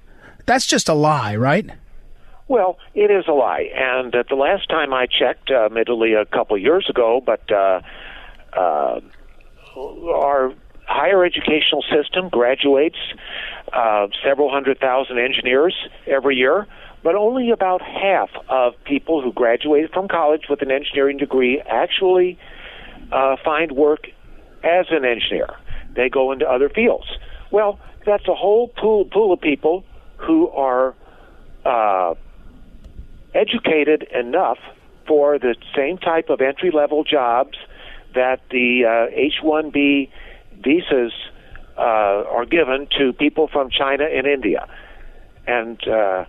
That's 0.46 0.64
just 0.64 0.88
a 0.88 0.94
lie, 0.94 1.36
right? 1.36 1.68
Well, 2.48 2.78
it 2.94 3.10
is 3.10 3.24
a 3.28 3.32
lie. 3.32 3.68
And 3.74 4.14
uh, 4.14 4.22
the 4.28 4.36
last 4.36 4.68
time 4.70 4.94
I 4.94 5.06
checked, 5.06 5.50
uh, 5.50 5.66
admittedly 5.66 6.14
a 6.14 6.24
couple 6.24 6.56
years 6.56 6.88
ago, 6.88 7.20
but 7.24 7.42
uh, 7.52 7.80
uh, 8.52 9.00
our 9.76 10.52
higher 10.86 11.24
educational 11.24 11.82
system 11.82 12.28
graduates 12.28 12.96
uh, 13.72 14.06
several 14.24 14.50
hundred 14.50 14.78
thousand 14.78 15.18
engineers 15.18 15.74
every 16.06 16.36
year, 16.36 16.66
but 17.02 17.14
only 17.14 17.50
about 17.50 17.82
half 17.82 18.30
of 18.48 18.72
people 18.84 19.20
who 19.22 19.32
graduated 19.32 19.90
from 19.92 20.08
college 20.08 20.42
with 20.48 20.62
an 20.62 20.70
engineering 20.70 21.18
degree 21.18 21.60
actually 21.60 22.38
uh, 23.12 23.36
find 23.44 23.72
work 23.72 24.06
as 24.62 24.86
an 24.90 25.04
engineer. 25.04 25.48
They 25.94 26.08
go 26.08 26.32
into 26.32 26.46
other 26.46 26.68
fields. 26.68 27.06
Well, 27.50 27.78
that's 28.04 28.26
a 28.28 28.34
whole 28.34 28.68
pool 28.68 29.04
pool 29.04 29.32
of 29.32 29.40
people 29.40 29.84
who 30.18 30.48
are 30.50 30.94
uh, 31.64 32.14
educated 33.34 34.04
enough 34.14 34.58
for 35.06 35.38
the 35.38 35.54
same 35.74 35.98
type 35.98 36.30
of 36.30 36.40
entry 36.40 36.70
level 36.70 37.04
jobs 37.04 37.56
that 38.16 38.40
the 38.50 38.84
uh, 38.84 39.14
H-1B 39.14 40.10
visas 40.64 41.12
uh, 41.78 41.80
are 41.80 42.46
given 42.46 42.88
to 42.98 43.12
people 43.12 43.48
from 43.48 43.70
China 43.70 44.04
and 44.04 44.26
India, 44.26 44.66
and 45.46 45.78
uh, 45.86 46.24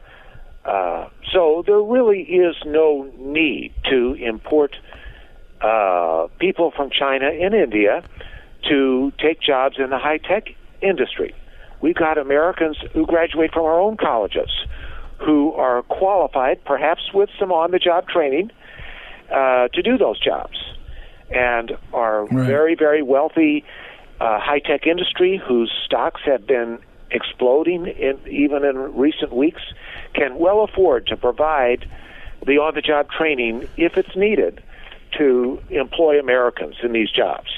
uh, 0.66 1.10
so 1.34 1.64
there 1.66 1.82
really 1.82 2.22
is 2.22 2.56
no 2.66 3.10
need 3.18 3.74
to 3.90 4.14
import 4.16 4.76
uh, 5.62 6.28
people 6.40 6.72
from 6.76 6.90
China 6.92 7.28
and 7.28 7.56
India 7.56 8.04
to 8.70 9.12
take 9.20 9.42
jobs 9.42 9.78
in 9.80 9.90
the 9.90 9.98
high 9.98 10.18
tech 10.18 10.50
industry. 10.82 11.34
We've 11.82 11.96
got 11.96 12.18
Americans 12.18 12.78
who 12.94 13.06
graduate 13.06 13.54
from 13.54 13.64
our 13.64 13.80
own 13.80 13.98
colleges 13.98 14.50
who 15.20 15.54
are 15.54 15.82
qualified, 15.84 16.64
perhaps 16.66 17.02
with 17.14 17.30
some 17.40 17.52
on 17.52 17.72
the 17.72 17.80
job 17.80 18.08
training, 18.08 18.52
uh, 19.32 19.70
to 19.70 19.82
do 19.82 19.98
those 19.98 20.20
jobs 20.20 20.58
and 21.30 21.78
are 21.94 22.26
right. 22.26 22.48
very, 22.48 22.76
very 22.76 23.02
wealthy 23.02 23.64
uh, 24.20 24.40
high 24.40 24.60
tech 24.60 24.88
industry 24.88 25.42
whose 25.46 25.72
stocks 25.86 26.22
have 26.26 26.48
been 26.48 26.80
exploding 27.12 27.88
in, 27.88 28.20
even 28.28 28.64
in 28.66 28.76
recent 28.96 29.34
weeks 29.34 29.62
can 30.14 30.38
well 30.38 30.64
afford 30.64 31.08
to 31.08 31.16
provide 31.16 31.88
the 32.46 32.58
on 32.58 32.76
the 32.76 32.82
job 32.82 33.10
training 33.10 33.68
if 33.78 33.98
it's 33.98 34.16
needed 34.16 34.62
to 35.18 35.62
employ 35.70 36.20
Americans 36.20 36.76
in 36.84 36.92
these 36.92 37.10
jobs. 37.10 37.50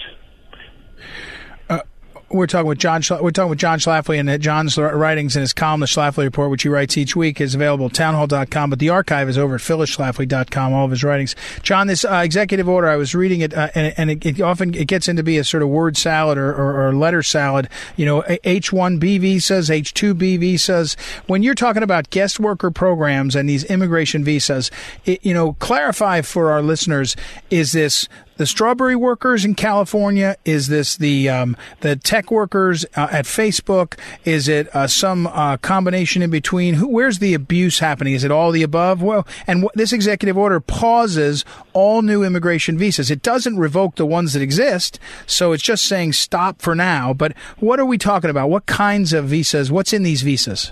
We're 2.31 2.47
talking 2.47 2.67
with 2.67 2.77
John. 2.77 3.01
We're 3.21 3.31
talking 3.31 3.49
with 3.49 3.59
John 3.59 3.79
Schlafly, 3.79 4.19
and 4.19 4.41
John's 4.41 4.77
writings 4.77 5.35
in 5.35 5.41
his 5.41 5.53
column, 5.53 5.79
the 5.79 5.85
Schlafly 5.85 6.25
Report, 6.25 6.51
which 6.51 6.63
he 6.63 6.69
writes 6.69 6.97
each 6.97 7.15
week, 7.15 7.41
is 7.41 7.55
available 7.55 7.87
at 7.87 7.93
townhall.com. 7.93 8.69
But 8.69 8.79
the 8.79 8.89
archive 8.89 9.29
is 9.29 9.37
over 9.37 9.55
at 9.55 9.61
phyllisschlafly.com. 9.61 10.73
All 10.73 10.85
of 10.85 10.91
his 10.91 11.03
writings. 11.03 11.35
John, 11.63 11.87
this 11.87 12.05
uh, 12.05 12.21
executive 12.23 12.69
order, 12.69 12.87
I 12.87 12.97
was 12.97 13.15
reading 13.15 13.41
it, 13.41 13.53
uh, 13.53 13.69
and, 13.73 13.93
and 13.97 14.11
it, 14.11 14.25
it, 14.25 14.41
often 14.41 14.73
it 14.75 14.87
gets 14.87 15.07
into 15.07 15.23
be 15.23 15.37
a 15.37 15.43
sort 15.43 15.63
of 15.63 15.69
word 15.69 15.97
salad 15.97 16.37
or, 16.37 16.53
or, 16.53 16.87
or 16.87 16.93
letter 16.93 17.23
salad. 17.23 17.67
You 17.97 18.05
know, 18.05 18.23
H-1B 18.43 19.19
visas, 19.19 19.71
H-2B 19.71 20.39
visas. 20.39 20.95
When 21.27 21.41
you're 21.41 21.55
talking 21.55 21.83
about 21.83 22.09
guest 22.09 22.39
worker 22.39 22.69
programs 22.71 23.35
and 23.35 23.49
these 23.49 23.63
immigration 23.65 24.23
visas, 24.23 24.69
it, 25.05 25.25
you 25.25 25.33
know, 25.33 25.53
clarify 25.53 26.21
for 26.21 26.51
our 26.51 26.61
listeners: 26.61 27.15
is 27.49 27.71
this 27.71 28.07
the 28.39 28.45
strawberry 28.45 28.95
workers 28.95 29.43
in 29.43 29.53
California? 29.53 30.37
Is 30.45 30.69
this 30.69 30.95
the 30.95 31.27
um, 31.27 31.57
the 31.81 31.97
tech 31.97 32.31
workers 32.31 32.85
uh, 32.95 33.09
at 33.11 33.25
Facebook? 33.25 33.99
Is 34.23 34.47
it 34.47 34.73
uh, 34.73 34.87
some 34.87 35.27
uh, 35.27 35.57
combination 35.57 36.21
in 36.21 36.29
between? 36.31 36.75
Who, 36.75 36.87
where's 36.87 37.19
the 37.19 37.33
abuse 37.33 37.79
happening? 37.79 38.13
Is 38.13 38.23
it 38.23 38.31
all 38.31 38.51
the 38.51 38.63
above? 38.63 39.03
Well, 39.03 39.27
and 39.45 39.67
this 39.75 39.91
executive 39.91 40.37
order 40.37 40.61
pauses 40.61 41.43
all 41.73 42.01
new 42.01 42.23
immigration 42.23 42.77
visas. 42.77 43.11
It 43.11 43.21
doesn't 43.21 43.57
revoke 43.57 43.95
the 43.95 44.05
ones 44.05 44.31
that 44.31 44.41
exist, 44.41 44.99
so 45.27 45.51
it's 45.51 45.61
just 45.61 45.85
saying 45.85 46.13
stop 46.13 46.61
for 46.61 46.75
now. 46.75 47.13
But 47.13 47.33
what 47.57 47.77
are 47.77 47.85
we 47.85 47.97
talking 47.97 48.29
about? 48.29 48.49
What 48.49 48.65
kinds 48.65 49.11
of 49.11 49.25
visas? 49.25 49.69
What's 49.69 49.91
in 49.91 50.03
these 50.03 50.21
visas? 50.21 50.71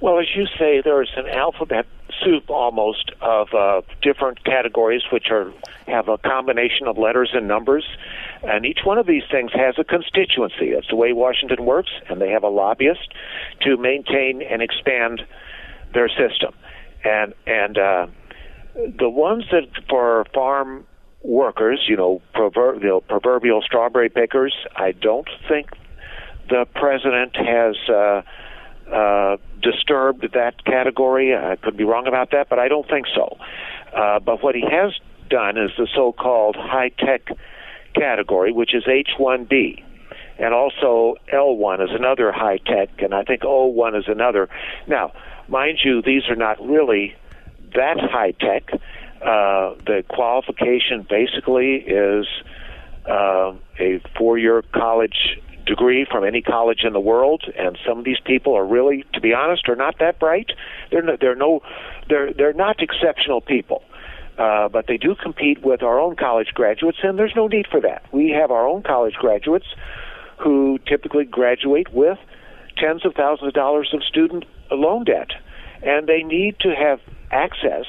Well, 0.00 0.18
as 0.20 0.26
you 0.34 0.46
say, 0.58 0.80
there's 0.82 1.12
an 1.18 1.26
alphabet 1.28 1.84
soup 2.24 2.50
almost 2.50 3.10
of 3.20 3.52
uh, 3.54 3.82
different 4.02 4.44
categories 4.44 5.02
which 5.12 5.30
are 5.30 5.52
have 5.86 6.08
a 6.08 6.18
combination 6.18 6.86
of 6.86 6.98
letters 6.98 7.30
and 7.32 7.48
numbers. 7.48 7.84
And 8.42 8.66
each 8.66 8.80
one 8.84 8.98
of 8.98 9.06
these 9.06 9.22
things 9.30 9.50
has 9.54 9.76
a 9.78 9.84
constituency. 9.84 10.72
That's 10.74 10.88
the 10.88 10.96
way 10.96 11.12
washington 11.12 11.64
works 11.64 11.90
and 12.08 12.20
they 12.20 12.30
have 12.30 12.44
a 12.44 12.48
lobbyist 12.48 13.12
to 13.62 13.76
maintain 13.76 14.42
and 14.42 14.62
expand 14.62 15.22
their 15.94 16.08
system. 16.08 16.54
And 17.04 17.34
and 17.46 17.78
uh, 17.78 18.06
the 18.74 19.08
ones 19.08 19.44
that 19.50 19.68
for 19.88 20.24
farm 20.34 20.86
workers 21.22 21.84
you 21.88 21.96
know 21.96 22.22
proverbial, 22.32 23.00
proverbial 23.00 23.60
strawberry 23.60 24.08
pickers 24.08 24.54
i 24.76 24.92
don't 24.92 25.28
think 25.48 25.68
the 26.48 26.64
president 26.74 27.36
has 27.36 27.76
uh, 27.88 28.22
uh, 28.92 29.36
disturbed 29.62 30.26
that 30.34 30.64
category. 30.64 31.34
I 31.34 31.56
could 31.56 31.76
be 31.76 31.84
wrong 31.84 32.06
about 32.06 32.30
that, 32.32 32.48
but 32.48 32.58
I 32.58 32.68
don't 32.68 32.88
think 32.88 33.06
so. 33.14 33.38
Uh, 33.94 34.20
but 34.20 34.42
what 34.42 34.54
he 34.54 34.62
has 34.62 34.92
done 35.28 35.56
is 35.58 35.70
the 35.76 35.88
so-called 35.94 36.56
high-tech 36.56 37.28
category, 37.94 38.52
which 38.52 38.74
is 38.74 38.84
H1B. 38.84 39.82
And 40.38 40.54
also 40.54 41.16
L1 41.32 41.82
is 41.82 41.90
another 41.92 42.30
high 42.30 42.58
tech, 42.58 42.90
and 43.02 43.12
I 43.12 43.24
think 43.24 43.42
O1 43.42 43.98
is 43.98 44.04
another. 44.06 44.48
Now, 44.86 45.12
mind 45.48 45.80
you, 45.84 46.00
these 46.00 46.28
are 46.28 46.36
not 46.36 46.64
really 46.64 47.16
that 47.74 47.98
high 47.98 48.32
tech. 48.32 48.70
Uh, 49.20 49.74
the 49.84 50.04
qualification 50.08 51.04
basically 51.10 51.76
is 51.76 52.26
uh, 53.08 53.52
a 53.80 54.00
four 54.16 54.38
year 54.38 54.62
college 54.72 55.40
degree 55.68 56.06
from 56.10 56.24
any 56.24 56.42
college 56.42 56.80
in 56.82 56.92
the 56.92 57.00
world, 57.00 57.44
and 57.56 57.78
some 57.86 57.98
of 57.98 58.04
these 58.04 58.18
people 58.24 58.54
are 58.56 58.66
really, 58.66 59.04
to 59.12 59.20
be 59.20 59.32
honest, 59.32 59.68
are 59.68 59.76
not 59.76 59.98
that 60.00 60.18
bright. 60.18 60.50
They're 60.90 61.02
no, 61.02 61.16
they're 61.20 61.36
no, 61.36 61.60
they're 62.08 62.32
they're 62.32 62.52
not 62.52 62.82
exceptional 62.82 63.40
people. 63.40 63.82
Uh, 64.38 64.68
but 64.68 64.86
they 64.86 64.96
do 64.96 65.16
compete 65.16 65.64
with 65.64 65.82
our 65.82 65.98
own 65.98 66.14
college 66.14 66.48
graduates, 66.54 66.98
and 67.02 67.18
there's 67.18 67.34
no 67.34 67.48
need 67.48 67.66
for 67.68 67.80
that. 67.80 68.04
We 68.12 68.30
have 68.30 68.52
our 68.52 68.68
own 68.68 68.84
college 68.84 69.14
graduates 69.14 69.66
who 70.38 70.78
typically 70.86 71.24
graduate 71.24 71.92
with 71.92 72.18
tens 72.76 73.04
of 73.04 73.14
thousands 73.14 73.48
of 73.48 73.54
dollars 73.54 73.90
of 73.92 74.04
student 74.04 74.44
loan 74.70 75.04
debt, 75.04 75.30
and 75.82 76.06
they 76.06 76.22
need 76.22 76.56
to 76.60 76.72
have 76.72 77.00
access 77.32 77.86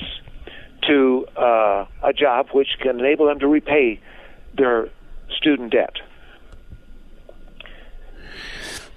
to 0.88 1.28
uh, 1.38 1.86
a 2.04 2.14
job 2.14 2.48
which 2.52 2.70
can 2.82 3.00
enable 3.00 3.28
them 3.28 3.40
to 3.40 3.48
repay 3.48 4.00
their 4.58 4.90
student 5.38 5.72
debt. 5.72 5.98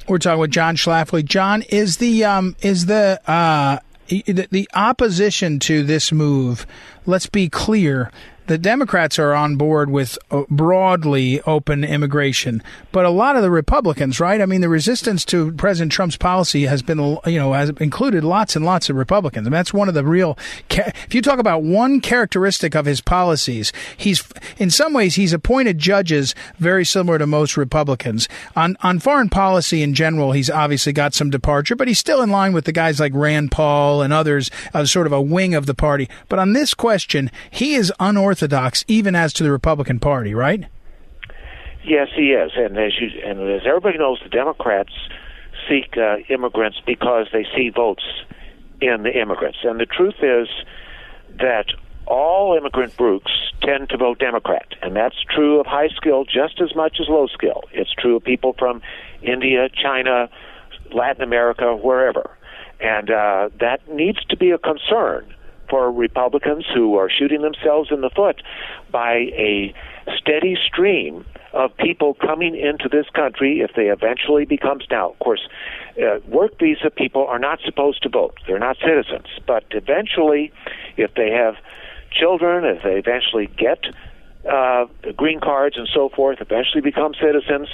We're 0.08 0.18
talking 0.18 0.40
with 0.40 0.50
John 0.50 0.76
Schlafly. 0.76 1.24
John, 1.24 1.62
is 1.62 1.98
the 1.98 2.24
um, 2.24 2.56
is 2.60 2.86
the 2.86 3.20
uh, 3.26 3.78
the, 4.08 4.48
the 4.50 4.68
opposition 4.74 5.58
to 5.60 5.82
this 5.84 6.12
move? 6.12 6.66
Let's 7.06 7.26
be 7.26 7.48
clear 7.48 8.10
the 8.46 8.58
Democrats 8.58 9.18
are 9.18 9.32
on 9.32 9.56
board 9.56 9.90
with 9.90 10.18
uh, 10.30 10.42
broadly 10.50 11.40
open 11.42 11.84
immigration, 11.84 12.62
but 12.90 13.04
a 13.04 13.10
lot 13.10 13.36
of 13.36 13.42
the 13.42 13.50
Republicans, 13.50 14.18
right? 14.18 14.40
I 14.40 14.46
mean, 14.46 14.60
the 14.60 14.68
resistance 14.68 15.24
to 15.26 15.52
President 15.52 15.92
Trump's 15.92 16.16
policy 16.16 16.66
has 16.66 16.82
been, 16.82 16.98
you 17.26 17.38
know, 17.38 17.52
has 17.52 17.70
included 17.80 18.24
lots 18.24 18.56
and 18.56 18.64
lots 18.64 18.90
of 18.90 18.96
Republicans. 18.96 19.46
Mean, 19.46 19.52
that's 19.52 19.72
one 19.72 19.88
of 19.88 19.94
the 19.94 20.04
real. 20.04 20.36
If 20.70 21.14
you 21.14 21.22
talk 21.22 21.38
about 21.38 21.62
one 21.62 22.00
characteristic 22.00 22.74
of 22.74 22.86
his 22.86 23.00
policies, 23.00 23.72
he's 23.96 24.24
in 24.58 24.70
some 24.70 24.92
ways 24.92 25.14
he's 25.14 25.32
appointed 25.32 25.78
judges 25.78 26.34
very 26.58 26.84
similar 26.84 27.18
to 27.18 27.26
most 27.26 27.56
Republicans. 27.56 28.28
On 28.56 28.76
on 28.82 28.98
foreign 28.98 29.28
policy 29.28 29.82
in 29.82 29.94
general, 29.94 30.32
he's 30.32 30.50
obviously 30.50 30.92
got 30.92 31.14
some 31.14 31.30
departure, 31.30 31.76
but 31.76 31.88
he's 31.88 31.98
still 31.98 32.22
in 32.22 32.30
line 32.30 32.52
with 32.52 32.64
the 32.64 32.72
guys 32.72 32.98
like 32.98 33.12
Rand 33.14 33.52
Paul 33.52 34.02
and 34.02 34.12
others, 34.12 34.50
uh, 34.74 34.84
sort 34.84 35.06
of 35.06 35.12
a 35.12 35.22
wing 35.22 35.54
of 35.54 35.66
the 35.66 35.74
party. 35.74 36.08
But 36.28 36.38
on 36.38 36.52
this 36.52 36.74
question, 36.74 37.30
he 37.50 37.74
is 37.74 37.92
unorthodox 38.00 38.31
orthodox, 38.32 38.82
even 38.88 39.14
as 39.14 39.30
to 39.34 39.42
the 39.42 39.52
Republican 39.52 40.00
Party, 40.00 40.34
right? 40.34 40.64
Yes, 41.84 42.08
he 42.16 42.32
is, 42.32 42.52
and 42.56 42.78
as 42.78 42.92
you 42.98 43.08
and 43.26 43.38
as 43.50 43.66
everybody 43.66 43.98
knows, 43.98 44.18
the 44.22 44.30
Democrats 44.30 44.92
seek 45.68 45.98
uh, 45.98 46.16
immigrants 46.30 46.78
because 46.86 47.26
they 47.30 47.44
see 47.54 47.68
votes 47.68 48.04
in 48.80 49.02
the 49.02 49.12
immigrants, 49.20 49.58
and 49.64 49.78
the 49.78 49.84
truth 49.84 50.14
is 50.22 50.48
that 51.40 51.66
all 52.06 52.56
immigrant 52.56 52.96
groups 52.96 53.30
tend 53.60 53.90
to 53.90 53.98
vote 53.98 54.18
Democrat, 54.18 54.66
and 54.80 54.96
that's 54.96 55.16
true 55.28 55.60
of 55.60 55.66
high 55.66 55.88
skill 55.88 56.24
just 56.24 56.58
as 56.58 56.74
much 56.74 56.96
as 57.00 57.08
low 57.08 57.26
skill. 57.26 57.64
It's 57.72 57.92
true 57.92 58.16
of 58.16 58.24
people 58.24 58.54
from 58.58 58.80
India, 59.20 59.68
China, 59.68 60.30
Latin 60.90 61.22
America, 61.22 61.76
wherever, 61.76 62.30
and 62.80 63.10
uh, 63.10 63.50
that 63.60 63.86
needs 63.92 64.24
to 64.30 64.38
be 64.38 64.52
a 64.52 64.58
concern 64.58 65.34
for 65.72 65.90
Republicans 65.90 66.66
who 66.74 66.96
are 66.98 67.08
shooting 67.08 67.40
themselves 67.40 67.88
in 67.90 68.02
the 68.02 68.10
foot 68.10 68.42
by 68.90 69.14
a 69.32 69.74
steady 70.18 70.54
stream 70.66 71.24
of 71.54 71.74
people 71.78 72.12
coming 72.12 72.54
into 72.54 72.90
this 72.90 73.06
country 73.14 73.60
if 73.60 73.70
they 73.74 73.86
eventually 73.86 74.44
becomes 74.44 74.84
now 74.90 75.12
of 75.12 75.18
course 75.18 75.48
uh, 75.96 76.18
work 76.28 76.58
visa 76.58 76.90
people 76.90 77.26
are 77.26 77.38
not 77.38 77.58
supposed 77.64 78.02
to 78.02 78.10
vote. 78.10 78.34
They're 78.46 78.58
not 78.58 78.76
citizens. 78.84 79.26
But 79.46 79.64
eventually 79.70 80.52
if 80.98 81.14
they 81.14 81.30
have 81.30 81.54
children 82.10 82.66
if 82.66 82.82
they 82.82 82.98
eventually 82.98 83.46
get 83.56 83.82
uh, 84.46 84.84
green 85.16 85.40
cards 85.40 85.78
and 85.78 85.88
so 85.94 86.10
forth 86.10 86.42
eventually 86.42 86.82
become 86.82 87.14
citizens 87.14 87.68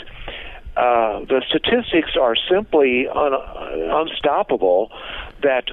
uh, 0.77 1.25
the 1.25 1.43
statistics 1.49 2.13
are 2.21 2.37
simply 2.49 3.09
un- 3.09 3.35
unstoppable 3.91 4.93
that 5.43 5.65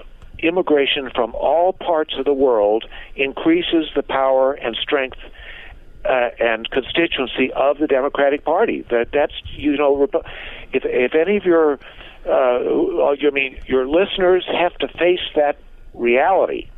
immigration 0.47 1.09
from 1.13 1.33
all 1.35 1.73
parts 1.73 2.13
of 2.17 2.25
the 2.25 2.33
world 2.33 2.85
increases 3.15 3.87
the 3.95 4.03
power 4.03 4.53
and 4.53 4.75
strength 4.81 5.17
uh, 6.05 6.29
and 6.39 6.69
constituency 6.69 7.51
of 7.53 7.77
the 7.79 7.87
Democratic 7.87 8.45
Party. 8.45 8.85
That 8.89 9.07
that's 9.11 9.33
you 9.55 9.77
know, 9.77 10.07
if 10.71 10.83
if 10.85 11.15
any 11.15 11.37
of 11.37 11.45
your 11.45 11.79
uh, 12.25 12.29
I 12.29 13.29
mean 13.31 13.57
your 13.67 13.87
listeners 13.87 14.45
have 14.51 14.75
to 14.79 14.87
face 14.87 15.25
that 15.35 15.57
reality. 15.93 16.69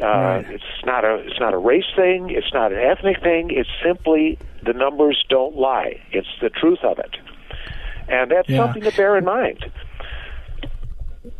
Uh, 0.00 0.06
right. 0.06 0.46
It's 0.50 0.84
not 0.84 1.04
a 1.04 1.16
it's 1.18 1.38
not 1.38 1.54
a 1.54 1.58
race 1.58 1.84
thing. 1.94 2.30
It's 2.30 2.52
not 2.52 2.72
an 2.72 2.78
ethnic 2.78 3.22
thing. 3.22 3.50
It's 3.50 3.70
simply 3.82 4.38
the 4.64 4.72
numbers 4.72 5.24
don't 5.28 5.56
lie. 5.56 6.00
It's 6.10 6.28
the 6.40 6.50
truth 6.50 6.80
of 6.82 6.98
it, 6.98 7.16
and 8.08 8.30
that's 8.30 8.48
yeah. 8.48 8.58
something 8.58 8.82
to 8.82 8.90
bear 8.90 9.16
in 9.16 9.24
mind. 9.24 9.64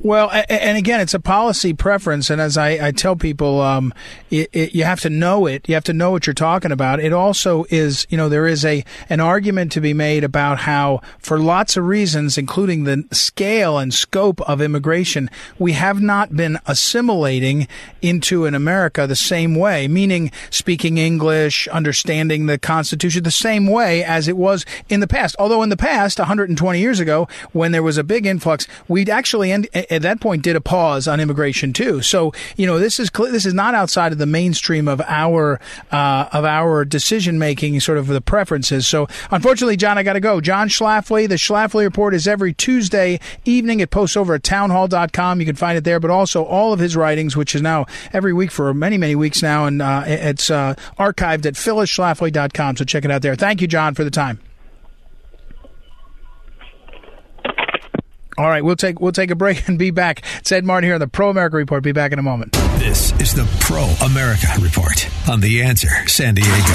Well, 0.04 0.30
and 0.50 0.76
again, 0.76 1.00
it's 1.00 1.14
a 1.14 1.18
policy 1.18 1.72
preference, 1.72 2.28
and 2.28 2.38
as 2.38 2.58
I, 2.58 2.88
I 2.88 2.90
tell 2.90 3.16
people, 3.16 3.62
um, 3.62 3.94
it, 4.30 4.50
it, 4.52 4.74
you 4.74 4.84
have 4.84 5.00
to 5.00 5.08
know 5.08 5.46
it. 5.46 5.66
You 5.66 5.72
have 5.76 5.84
to 5.84 5.94
know 5.94 6.10
what 6.10 6.26
you're 6.26 6.34
talking 6.34 6.72
about. 6.72 7.00
It 7.00 7.14
also 7.14 7.64
is, 7.70 8.06
you 8.10 8.18
know, 8.18 8.28
there 8.28 8.46
is 8.46 8.66
a 8.66 8.84
an 9.08 9.20
argument 9.20 9.72
to 9.72 9.80
be 9.80 9.94
made 9.94 10.22
about 10.22 10.58
how, 10.58 11.00
for 11.20 11.38
lots 11.38 11.78
of 11.78 11.86
reasons, 11.86 12.36
including 12.36 12.84
the 12.84 13.08
scale 13.12 13.78
and 13.78 13.94
scope 13.94 14.42
of 14.42 14.60
immigration, 14.60 15.30
we 15.58 15.72
have 15.72 16.02
not 16.02 16.36
been 16.36 16.58
assimilating 16.66 17.66
into 18.02 18.44
an 18.44 18.54
America 18.54 19.06
the 19.06 19.16
same 19.16 19.54
way, 19.54 19.88
meaning 19.88 20.30
speaking 20.50 20.98
English, 20.98 21.66
understanding 21.68 22.44
the 22.44 22.58
Constitution 22.58 23.22
the 23.22 23.30
same 23.30 23.66
way 23.66 24.04
as 24.04 24.28
it 24.28 24.36
was 24.36 24.66
in 24.90 25.00
the 25.00 25.06
past. 25.06 25.34
Although 25.38 25.62
in 25.62 25.70
the 25.70 25.78
past, 25.78 26.18
120 26.18 26.78
years 26.78 27.00
ago, 27.00 27.26
when 27.52 27.72
there 27.72 27.82
was 27.82 27.96
a 27.96 28.04
big 28.04 28.26
influx, 28.26 28.68
we'd 28.86 29.08
actually 29.08 29.50
end 29.50 29.66
at 29.94 30.02
that 30.02 30.20
point 30.20 30.42
did 30.42 30.56
a 30.56 30.60
pause 30.60 31.08
on 31.08 31.20
immigration 31.20 31.72
too. 31.72 32.02
So 32.02 32.32
you 32.56 32.66
know 32.66 32.78
this 32.78 32.98
is 32.98 33.10
this 33.10 33.46
is 33.46 33.54
not 33.54 33.74
outside 33.74 34.12
of 34.12 34.18
the 34.18 34.26
mainstream 34.26 34.88
of 34.88 35.00
our 35.02 35.60
uh, 35.90 36.28
of 36.32 36.44
our 36.44 36.84
decision 36.84 37.38
making, 37.38 37.78
sort 37.80 37.98
of 37.98 38.06
the 38.06 38.20
preferences. 38.20 38.86
So 38.86 39.08
unfortunately, 39.30 39.76
John, 39.76 39.98
I 39.98 40.02
got 40.02 40.14
to 40.14 40.20
go. 40.20 40.40
John 40.40 40.68
Schlafly, 40.68 41.28
the 41.28 41.36
Schlafly 41.36 41.84
Report 41.84 42.14
is 42.14 42.26
every 42.26 42.52
Tuesday 42.52 43.20
evening. 43.44 43.80
It 43.80 43.90
posts 43.90 44.16
over 44.16 44.34
at 44.34 44.42
townhall.com. 44.42 45.40
You 45.40 45.46
can 45.46 45.56
find 45.56 45.78
it 45.78 45.84
there, 45.84 46.00
but 46.00 46.10
also 46.10 46.44
all 46.44 46.72
of 46.72 46.80
his 46.80 46.96
writings, 46.96 47.36
which 47.36 47.54
is 47.54 47.62
now 47.62 47.86
every 48.12 48.32
week 48.32 48.50
for 48.50 48.72
many 48.74 48.98
many 48.98 49.14
weeks 49.14 49.42
now, 49.42 49.66
and 49.66 49.82
uh, 49.82 50.04
it's 50.06 50.50
uh, 50.50 50.74
archived 50.98 51.46
at 51.46 51.54
phyllisschlafly.com. 51.54 52.76
So 52.76 52.84
check 52.84 53.04
it 53.04 53.10
out 53.10 53.22
there. 53.22 53.34
Thank 53.34 53.60
you, 53.60 53.66
John, 53.66 53.94
for 53.94 54.04
the 54.04 54.10
time. 54.10 54.40
All 58.36 58.46
right, 58.46 58.64
we'll 58.64 58.76
take 58.76 59.00
we'll 59.00 59.12
take 59.12 59.30
a 59.30 59.36
break 59.36 59.68
and 59.68 59.78
be 59.78 59.90
back. 59.90 60.22
It's 60.38 60.50
Ed 60.52 60.64
Martin 60.64 60.88
here 60.88 60.94
on 60.94 61.00
the 61.00 61.08
Pro 61.08 61.30
America 61.30 61.56
Report. 61.56 61.82
Be 61.82 61.92
back 61.92 62.12
in 62.12 62.18
a 62.18 62.22
moment. 62.22 62.52
This 62.78 63.12
is 63.20 63.34
the 63.34 63.46
Pro 63.60 63.84
America 64.04 64.48
Report 64.60 65.08
on 65.28 65.40
the 65.40 65.62
Answer 65.62 65.88
San 66.08 66.34
Diego. 66.34 66.74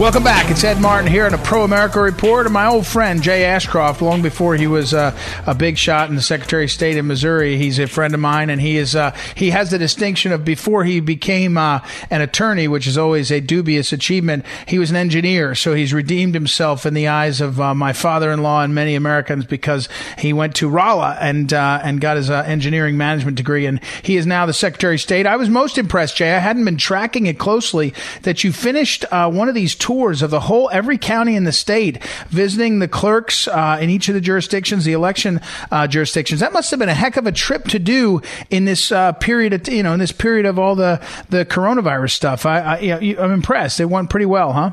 Welcome 0.00 0.24
back. 0.24 0.50
It's 0.50 0.64
Ed 0.64 0.80
Martin 0.80 1.10
here 1.10 1.26
in 1.26 1.34
a 1.34 1.38
Pro 1.38 1.62
America 1.62 2.00
Report. 2.00 2.46
And 2.46 2.54
my 2.54 2.66
old 2.66 2.86
friend 2.86 3.22
Jay 3.22 3.44
Ashcroft, 3.44 4.00
long 4.00 4.22
before 4.22 4.56
he 4.56 4.66
was 4.66 4.94
uh, 4.94 5.14
a 5.46 5.54
big 5.54 5.76
shot 5.76 6.08
in 6.08 6.16
the 6.16 6.22
Secretary 6.22 6.64
of 6.64 6.70
State 6.70 6.96
in 6.96 7.06
Missouri, 7.06 7.58
he's 7.58 7.78
a 7.78 7.86
friend 7.86 8.14
of 8.14 8.20
mine, 8.20 8.48
and 8.48 8.62
he 8.62 8.78
is 8.78 8.96
uh, 8.96 9.14
he 9.34 9.50
has 9.50 9.70
the 9.70 9.76
distinction 9.76 10.32
of 10.32 10.42
before 10.42 10.84
he 10.84 11.00
became 11.00 11.58
uh, 11.58 11.80
an 12.08 12.22
attorney, 12.22 12.66
which 12.66 12.86
is 12.86 12.96
always 12.96 13.30
a 13.30 13.42
dubious 13.42 13.92
achievement. 13.92 14.46
He 14.66 14.78
was 14.78 14.88
an 14.88 14.96
engineer, 14.96 15.54
so 15.54 15.74
he's 15.74 15.92
redeemed 15.92 16.32
himself 16.32 16.86
in 16.86 16.94
the 16.94 17.08
eyes 17.08 17.42
of 17.42 17.60
uh, 17.60 17.74
my 17.74 17.92
father-in-law 17.92 18.62
and 18.62 18.74
many 18.74 18.94
Americans 18.94 19.44
because 19.44 19.86
he 20.16 20.32
went 20.32 20.54
to 20.56 20.68
Rolla 20.70 21.18
and 21.20 21.52
uh, 21.52 21.78
and 21.84 22.00
got 22.00 22.16
his 22.16 22.30
uh, 22.30 22.42
engineering 22.46 22.96
management 22.96 23.36
degree, 23.36 23.66
and 23.66 23.84
he 24.02 24.16
is 24.16 24.24
now 24.24 24.46
the 24.46 24.54
Secretary 24.54 24.94
of 24.94 25.02
State. 25.02 25.26
I 25.26 25.36
was 25.36 25.50
most 25.50 25.76
impressed, 25.76 26.16
Jay. 26.16 26.34
I 26.34 26.38
hadn't 26.38 26.64
been 26.64 26.78
tracking 26.78 27.26
it 27.26 27.38
closely 27.38 27.92
that 28.22 28.42
you 28.44 28.50
finished 28.50 29.04
one 29.10 29.50
of 29.50 29.54
these 29.54 29.74
tours 29.90 30.22
of 30.22 30.30
the 30.30 30.38
whole 30.38 30.70
every 30.72 30.96
county 30.96 31.34
in 31.34 31.42
the 31.42 31.50
state, 31.50 32.00
visiting 32.28 32.78
the 32.78 32.86
clerks 32.86 33.48
uh, 33.48 33.76
in 33.80 33.90
each 33.90 34.08
of 34.08 34.14
the 34.14 34.20
jurisdictions, 34.20 34.84
the 34.84 34.92
election 34.92 35.40
uh, 35.72 35.84
jurisdictions. 35.88 36.38
That 36.38 36.52
must 36.52 36.70
have 36.70 36.78
been 36.78 36.88
a 36.88 36.94
heck 36.94 37.16
of 37.16 37.26
a 37.26 37.32
trip 37.32 37.64
to 37.64 37.80
do 37.80 38.22
in 38.50 38.66
this 38.66 38.92
uh, 38.92 39.10
period 39.14 39.52
of 39.52 39.68
you 39.68 39.82
know 39.82 39.92
in 39.92 39.98
this 39.98 40.12
period 40.12 40.46
of 40.46 40.60
all 40.60 40.76
the 40.76 41.04
the 41.30 41.44
coronavirus 41.44 42.12
stuff. 42.12 42.46
I, 42.46 42.60
I 42.60 42.78
you 42.78 43.16
know, 43.16 43.22
I'm 43.24 43.32
impressed. 43.32 43.80
It 43.80 43.86
went 43.86 44.10
pretty 44.10 44.26
well, 44.26 44.52
huh? 44.52 44.70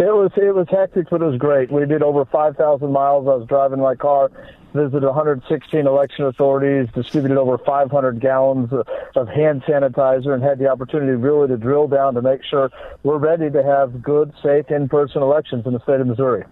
It 0.00 0.12
was 0.12 0.32
it 0.36 0.56
was 0.56 0.66
hectic, 0.68 1.06
but 1.08 1.22
it 1.22 1.26
was 1.26 1.38
great. 1.38 1.70
We 1.70 1.86
did 1.86 2.02
over 2.02 2.24
5,000 2.24 2.90
miles. 2.90 3.28
I 3.28 3.36
was 3.36 3.46
driving 3.46 3.78
my 3.78 3.94
car 3.94 4.32
visited 4.72 5.04
116 5.04 5.86
election 5.86 6.24
authorities, 6.26 6.88
distributed 6.94 7.38
over 7.38 7.58
500 7.58 8.20
gallons 8.20 8.70
of 9.16 9.28
hand 9.28 9.62
sanitizer, 9.62 10.32
and 10.32 10.42
had 10.42 10.58
the 10.58 10.68
opportunity 10.68 11.12
really 11.12 11.48
to 11.48 11.56
drill 11.56 11.88
down 11.88 12.14
to 12.14 12.22
make 12.22 12.44
sure 12.44 12.70
we're 13.02 13.18
ready 13.18 13.50
to 13.50 13.62
have 13.62 14.02
good, 14.02 14.32
safe, 14.42 14.70
in-person 14.70 15.22
elections 15.22 15.66
in 15.66 15.72
the 15.72 15.80
state 15.80 16.00
of 16.00 16.06
Missouri. 16.06 16.44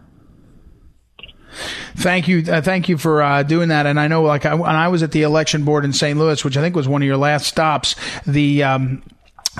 Thank 1.96 2.28
you, 2.28 2.44
uh, 2.50 2.60
thank 2.60 2.88
you 2.88 2.98
for 2.98 3.22
uh, 3.22 3.42
doing 3.42 3.70
that. 3.70 3.86
And 3.86 3.98
I 3.98 4.06
know, 4.06 4.22
like, 4.22 4.46
I, 4.46 4.54
when 4.54 4.70
I 4.70 4.88
was 4.88 5.02
at 5.02 5.12
the 5.12 5.22
election 5.22 5.64
board 5.64 5.84
in 5.84 5.92
St. 5.92 6.18
Louis, 6.18 6.44
which 6.44 6.56
I 6.56 6.60
think 6.60 6.76
was 6.76 6.86
one 6.86 7.02
of 7.02 7.06
your 7.06 7.16
last 7.16 7.46
stops, 7.46 7.96
the 8.26 8.62
um, 8.62 9.02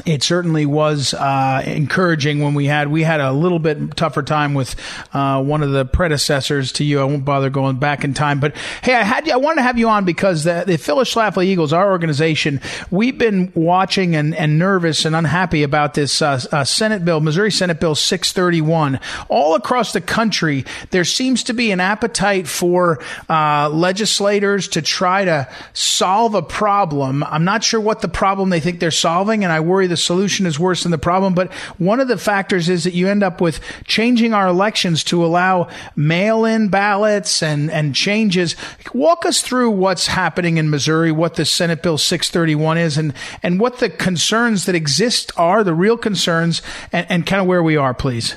it 0.06 0.22
certainly 0.22 0.66
was 0.66 1.14
uh, 1.14 1.62
encouraging 1.66 2.40
when 2.42 2.54
we 2.54 2.66
had 2.66 2.88
we 2.88 3.02
had 3.02 3.20
a 3.20 3.32
little 3.32 3.58
bit 3.58 3.96
tougher 3.96 4.22
time 4.22 4.54
with 4.54 4.76
uh, 5.12 5.42
one 5.42 5.62
of 5.62 5.72
the 5.72 5.84
predecessors 5.84 6.72
to 6.72 6.84
you. 6.84 7.00
I 7.00 7.04
won't 7.04 7.24
bother 7.24 7.50
going 7.50 7.76
back 7.76 8.04
in 8.04 8.14
time, 8.14 8.40
but 8.40 8.56
hey, 8.82 8.94
I 8.94 9.02
had 9.02 9.28
I 9.28 9.36
wanted 9.36 9.56
to 9.56 9.62
have 9.62 9.78
you 9.78 9.88
on 9.88 10.04
because 10.04 10.44
the, 10.44 10.64
the 10.66 10.78
Phyllis 10.78 11.12
Schlafly 11.12 11.46
Eagles, 11.46 11.72
our 11.72 11.90
organization, 11.90 12.60
we've 12.90 13.18
been 13.18 13.52
watching 13.54 14.14
and, 14.14 14.34
and 14.34 14.58
nervous 14.58 15.04
and 15.04 15.16
unhappy 15.16 15.62
about 15.62 15.94
this 15.94 16.22
uh, 16.22 16.40
uh 16.52 16.64
Senate 16.64 17.04
bill, 17.04 17.20
Missouri 17.20 17.50
Senate 17.50 17.80
Bill 17.80 17.94
631. 17.94 19.00
All 19.28 19.54
across 19.54 19.92
the 19.92 20.00
country, 20.00 20.64
there 20.90 21.04
seems 21.04 21.44
to 21.44 21.52
be 21.52 21.72
an 21.72 21.80
appetite 21.80 22.46
for 22.46 23.02
uh, 23.28 23.68
legislators 23.68 24.68
to 24.68 24.82
try 24.82 25.24
to 25.24 25.48
solve 25.72 26.34
a 26.34 26.42
problem. 26.42 27.24
I'm 27.24 27.44
not 27.44 27.64
sure 27.64 27.80
what 27.80 28.00
the 28.00 28.08
problem 28.08 28.50
they 28.50 28.60
think 28.60 28.80
they're 28.80 28.90
solving, 28.90 29.44
and 29.44 29.52
I 29.52 29.60
worry 29.60 29.87
the 29.88 29.96
solution 29.96 30.46
is 30.46 30.58
worse 30.58 30.84
than 30.84 30.92
the 30.92 30.98
problem. 30.98 31.34
But 31.34 31.52
one 31.78 32.00
of 32.00 32.08
the 32.08 32.16
factors 32.16 32.68
is 32.68 32.84
that 32.84 32.94
you 32.94 33.08
end 33.08 33.22
up 33.22 33.40
with 33.40 33.60
changing 33.84 34.32
our 34.32 34.46
elections 34.46 35.02
to 35.04 35.24
allow 35.24 35.68
mail 35.96 36.44
in 36.44 36.68
ballots 36.68 37.42
and, 37.42 37.70
and 37.70 37.94
changes. 37.94 38.54
Walk 38.94 39.26
us 39.26 39.42
through 39.42 39.70
what's 39.70 40.06
happening 40.06 40.56
in 40.56 40.70
Missouri, 40.70 41.10
what 41.10 41.34
the 41.34 41.44
Senate 41.44 41.82
Bill 41.82 41.98
631 41.98 42.78
is, 42.78 42.96
and, 42.96 43.14
and 43.42 43.58
what 43.58 43.78
the 43.78 43.90
concerns 43.90 44.66
that 44.66 44.74
exist 44.74 45.32
are, 45.36 45.64
the 45.64 45.74
real 45.74 45.96
concerns, 45.96 46.62
and, 46.92 47.06
and 47.10 47.26
kind 47.26 47.40
of 47.40 47.48
where 47.48 47.62
we 47.62 47.76
are, 47.76 47.94
please. 47.94 48.34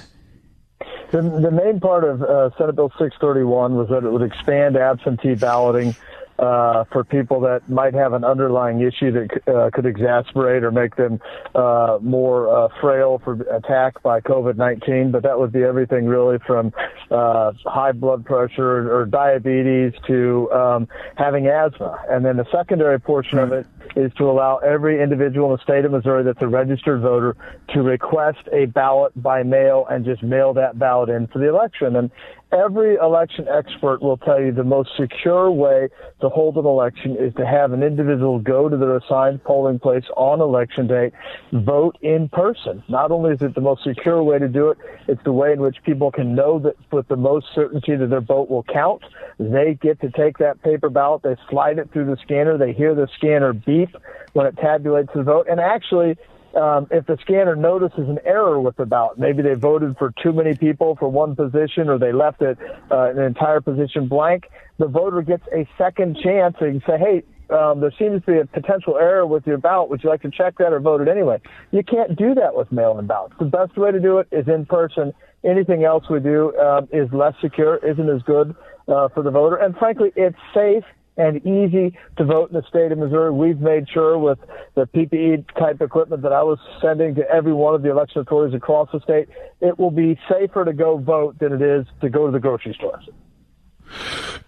The, 1.12 1.22
the 1.22 1.52
main 1.52 1.82
part 1.82 2.06
of 2.06 2.22
uh, 2.24 2.52
Senate 2.58 2.76
Bill 2.76 2.90
631 2.98 3.76
was 3.76 3.90
that 3.90 4.06
it 4.06 4.12
would 4.12 4.22
expand 4.22 4.78
absentee 4.78 5.36
balloting 5.36 5.94
uh, 6.40 6.86
for 6.92 7.04
people 7.04 7.40
that 7.42 7.68
might 7.70 7.94
have 7.94 8.14
an 8.14 8.24
underlying 8.24 8.82
issue 8.82 9.12
that 9.12 9.48
uh, 9.48 9.70
could 9.72 9.86
exasperate 9.86 10.64
or 10.64 10.72
make 10.72 10.96
them 10.96 11.20
uh, 11.56 11.98
more 12.02 12.50
uh, 12.50 12.68
frail 12.80 13.22
for 13.24 13.34
attack 13.56 14.02
by 14.04 14.20
COVID-19. 14.22 15.12
But 15.12 15.24
that 15.24 15.38
would 15.40 15.52
be 15.52 15.64
everything 15.64 16.08
really 16.08 16.40
from 16.46 16.74
uh, 17.10 17.52
high 17.66 17.92
blood 17.92 18.26
pressure 18.26 18.92
or 18.94 19.06
diabetes 19.06 19.94
to 20.08 20.52
um, 20.52 20.88
having 21.16 21.48
asthma. 21.48 22.04
And 22.10 22.26
then 22.26 22.38
the 22.38 22.48
secondary 22.52 23.00
portion 23.00 23.38
of 23.38 23.52
it 23.52 23.66
is 23.96 24.12
to 24.16 24.30
allow 24.30 24.58
every 24.58 25.02
individual 25.02 25.52
in 25.52 25.58
the 25.58 25.64
state 25.64 25.86
of 25.86 25.92
Missouri 25.92 26.24
that's 26.24 26.42
a 26.42 26.48
registered 26.48 27.02
voter 27.02 27.36
to 27.70 27.82
request 27.82 28.40
a 28.52 28.66
ballot 28.66 29.12
by 29.22 29.44
mail 29.44 29.86
and 29.90 30.06
just 30.06 30.24
mail 30.24 30.54
that 30.54 30.80
ballot 30.80 31.10
in 31.10 31.28
for 31.28 31.40
the 31.40 31.50
election. 31.50 31.96
And 31.96 32.12
every 32.52 32.96
election 32.96 33.48
expert 33.48 34.02
will 34.02 34.18
tell 34.18 34.40
you 34.42 34.52
the 34.52 34.64
most 34.64 34.90
secure 34.98 35.50
way 35.50 35.90
to 36.20 36.30
hold 36.30 36.58
an 36.58 36.66
election 36.66 37.16
is 37.18 37.34
to 37.36 37.46
have 37.46 37.72
an 37.72 37.84
individual 37.84 38.40
go 38.40 38.70
to 38.70 38.78
their 38.78 38.98
assigned 38.98 39.44
polling 39.44 39.80
place 39.80 40.04
on 40.18 40.42
election 40.42 40.88
day, 40.88 41.12
vote 41.52 41.98
in 42.02 42.30
person. 42.30 42.84
Not 42.88 43.12
only 43.12 43.34
is 43.34 43.42
it 43.42 43.56
the 43.56 43.62
most 43.62 43.84
secure 43.84 44.22
way 44.24 44.40
to 44.40 44.48
do 44.48 44.70
it, 44.70 44.78
it's 45.08 45.24
the 45.24 45.32
way 45.32 45.54
in 45.54 45.62
which 45.62 45.78
people 45.84 46.12
can 46.12 46.36
know 46.36 46.60
that 46.60 46.76
with 46.92 47.08
the 47.08 47.16
most 47.16 47.48
certainty 47.56 47.96
that 47.96 48.10
their 48.10 48.22
vote 48.22 48.50
will 48.50 48.64
count. 48.64 49.02
They 49.40 49.78
get 49.82 50.00
to 50.02 50.12
take 50.12 50.38
that 50.38 50.62
paper 50.62 50.90
ballot, 50.90 51.24
they 51.24 51.36
slide 51.50 51.80
it 51.80 51.92
through 51.92 52.06
the 52.06 52.18
scanner, 52.22 52.58
they 52.58 52.74
hear 52.74 52.94
the 52.94 53.08
scanner 53.16 53.54
beep 53.54 53.96
when 54.34 54.46
it 54.46 54.56
tabulates 54.58 55.14
the 55.14 55.24
vote, 55.24 55.48
and 55.50 55.60
actually 55.60 56.18
um, 56.56 56.88
if 56.92 57.06
the 57.06 57.18
scanner 57.22 57.56
notices 57.56 58.10
an 58.10 58.20
error 58.26 58.60
with 58.60 58.76
the 58.76 58.86
ballot, 58.86 59.18
maybe 59.18 59.42
they 59.42 59.54
voted 59.54 59.98
for 59.98 60.14
too 60.22 60.34
many 60.34 60.56
people 60.56 60.96
for 60.98 61.10
one 61.10 61.36
position 61.36 61.90
or 61.90 61.98
they 61.98 62.12
left 62.12 62.42
it 62.42 62.58
uh, 62.92 63.10
an 63.10 63.20
entire 63.20 63.62
position 63.62 64.08
blank, 64.08 64.46
the 64.78 64.88
voter 64.88 65.22
gets 65.22 65.44
a 65.54 65.68
second 65.78 66.18
chance 66.24 66.56
and 66.60 66.82
say, 66.88 66.98
hey, 66.98 67.24
um, 67.56 67.82
there 67.82 67.94
seems 68.00 68.24
to 68.26 68.32
be 68.32 68.38
a 68.40 68.46
potential 68.46 68.98
error 68.98 69.26
with 69.26 69.46
your 69.46 69.58
ballot. 69.58 69.90
Would 69.90 70.04
you 70.04 70.10
like 70.10 70.22
to 70.22 70.32
check 70.32 70.58
that 70.60 70.72
or 70.72 70.80
vote 70.80 71.02
it 71.02 71.08
anyway? 71.08 71.42
You 71.72 71.84
can't 71.84 72.18
do 72.18 72.34
that 72.36 72.56
with 72.56 72.72
mail-in 72.72 73.08
ballots. 73.08 73.36
The 73.40 73.46
best 73.46 73.78
way 73.78 73.92
to 73.92 74.00
do 74.00 74.20
it 74.20 74.28
is 74.32 74.48
in 74.48 74.66
person. 74.66 75.14
Anything 75.44 75.84
else 75.84 76.06
we 76.10 76.20
do 76.20 76.54
uh, 76.56 76.84
is 76.92 77.12
less 77.12 77.34
secure, 77.42 77.78
isn't 77.78 78.10
as 78.10 78.22
good 78.24 78.56
uh, 78.88 79.10
for 79.10 79.24
the 79.24 79.32
voter, 79.32 79.58
and 79.58 79.76
frankly, 79.76 80.12
it's 80.16 80.38
safe 80.54 80.84
and 81.18 81.38
easy 81.46 81.98
to 82.18 82.26
vote 82.26 82.52
in 82.52 82.56
the 82.56 82.64
state 82.68 82.92
of 82.92 82.98
Missouri. 82.98 83.32
We've 83.32 83.60
made 83.60 83.88
sure 83.90 84.18
with 84.18 84.40
the 84.76 84.88
PPE 84.88 85.54
type 85.58 85.82
equipment 85.82 86.22
that 86.24 86.34
I 86.34 86.44
was 86.44 86.60
sending 86.82 87.16
to 87.16 87.30
every 87.30 87.54
one 87.54 87.76
of 87.76 87.82
the 87.82 87.92
election 87.92 88.22
authorities 88.22 88.56
across 88.56 88.90
the 88.94 89.00
state, 89.02 89.28
it 89.60 89.78
will 89.78 89.92
be 89.92 90.20
safer 90.30 90.66
to 90.66 90.74
go 90.74 90.98
vote 90.98 91.38
than 91.40 91.54
it 91.54 91.62
is 91.62 91.86
to 92.02 92.10
go 92.10 92.26
to 92.26 92.32
the 92.32 92.40
grocery 92.40 92.74
store. 92.74 93.00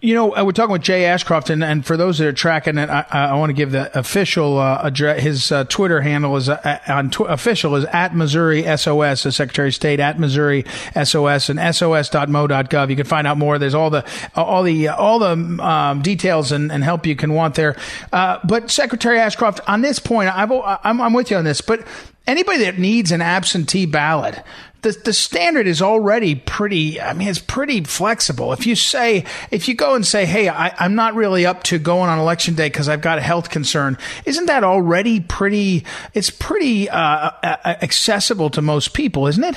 You 0.00 0.14
know, 0.14 0.36
uh, 0.36 0.44
we're 0.44 0.52
talking 0.52 0.72
with 0.72 0.82
Jay 0.82 1.06
Ashcroft, 1.06 1.50
and, 1.50 1.64
and 1.64 1.84
for 1.84 1.96
those 1.96 2.18
that 2.18 2.26
are 2.26 2.32
tracking 2.32 2.78
it, 2.78 2.90
I, 2.90 3.06
I 3.10 3.34
want 3.34 3.50
to 3.50 3.54
give 3.54 3.72
the 3.72 3.96
official 3.98 4.58
uh, 4.58 4.80
address. 4.82 5.22
His 5.22 5.52
uh, 5.52 5.64
Twitter 5.64 6.00
handle 6.00 6.36
is 6.36 6.48
uh, 6.48 6.78
on 6.88 7.10
tw- 7.10 7.20
official 7.22 7.74
is 7.76 7.84
at 7.86 8.14
Missouri 8.14 8.62
SOS, 8.76 9.22
the 9.22 9.32
Secretary 9.32 9.68
of 9.68 9.74
State 9.74 10.00
at 10.00 10.18
Missouri 10.18 10.64
SOS, 10.94 11.48
and 11.48 11.58
sos.mo.gov. 11.74 12.90
You 12.90 12.96
can 12.96 13.06
find 13.06 13.26
out 13.26 13.38
more. 13.38 13.58
There's 13.58 13.74
all 13.74 13.90
the 13.90 14.04
all 14.34 14.62
the 14.62 14.88
all 14.88 15.18
the 15.18 15.32
um, 15.32 16.02
details 16.02 16.52
and, 16.52 16.70
and, 16.70 16.84
help 16.84 17.06
you 17.06 17.16
can 17.16 17.32
want 17.32 17.54
there. 17.54 17.76
Uh, 18.12 18.38
but 18.44 18.70
Secretary 18.70 19.18
Ashcroft, 19.18 19.60
on 19.66 19.80
this 19.80 19.98
point, 19.98 20.28
I've, 20.28 20.52
I'm, 20.52 21.00
I'm 21.00 21.12
with 21.14 21.30
you 21.30 21.38
on 21.38 21.44
this, 21.44 21.60
but 21.60 21.86
anybody 22.26 22.58
that 22.64 22.78
needs 22.78 23.10
an 23.10 23.22
absentee 23.22 23.86
ballot, 23.86 24.42
the, 24.84 24.92
the 25.04 25.12
standard 25.12 25.66
is 25.66 25.80
already 25.80 26.34
pretty, 26.34 27.00
I 27.00 27.14
mean, 27.14 27.26
it's 27.26 27.38
pretty 27.38 27.82
flexible. 27.82 28.52
If 28.52 28.66
you 28.66 28.76
say, 28.76 29.24
if 29.50 29.66
you 29.66 29.74
go 29.74 29.94
and 29.94 30.06
say, 30.06 30.26
hey, 30.26 30.50
I, 30.50 30.72
I'm 30.78 30.94
not 30.94 31.14
really 31.14 31.46
up 31.46 31.62
to 31.64 31.78
going 31.78 32.10
on 32.10 32.18
election 32.18 32.54
day 32.54 32.68
because 32.68 32.88
I've 32.88 33.00
got 33.00 33.18
a 33.18 33.22
health 33.22 33.48
concern, 33.48 33.96
isn't 34.26 34.46
that 34.46 34.62
already 34.62 35.20
pretty, 35.20 35.84
it's 36.12 36.28
pretty 36.28 36.90
uh, 36.90 37.30
accessible 37.42 38.50
to 38.50 38.62
most 38.62 38.92
people, 38.92 39.26
isn't 39.26 39.42
it? 39.42 39.56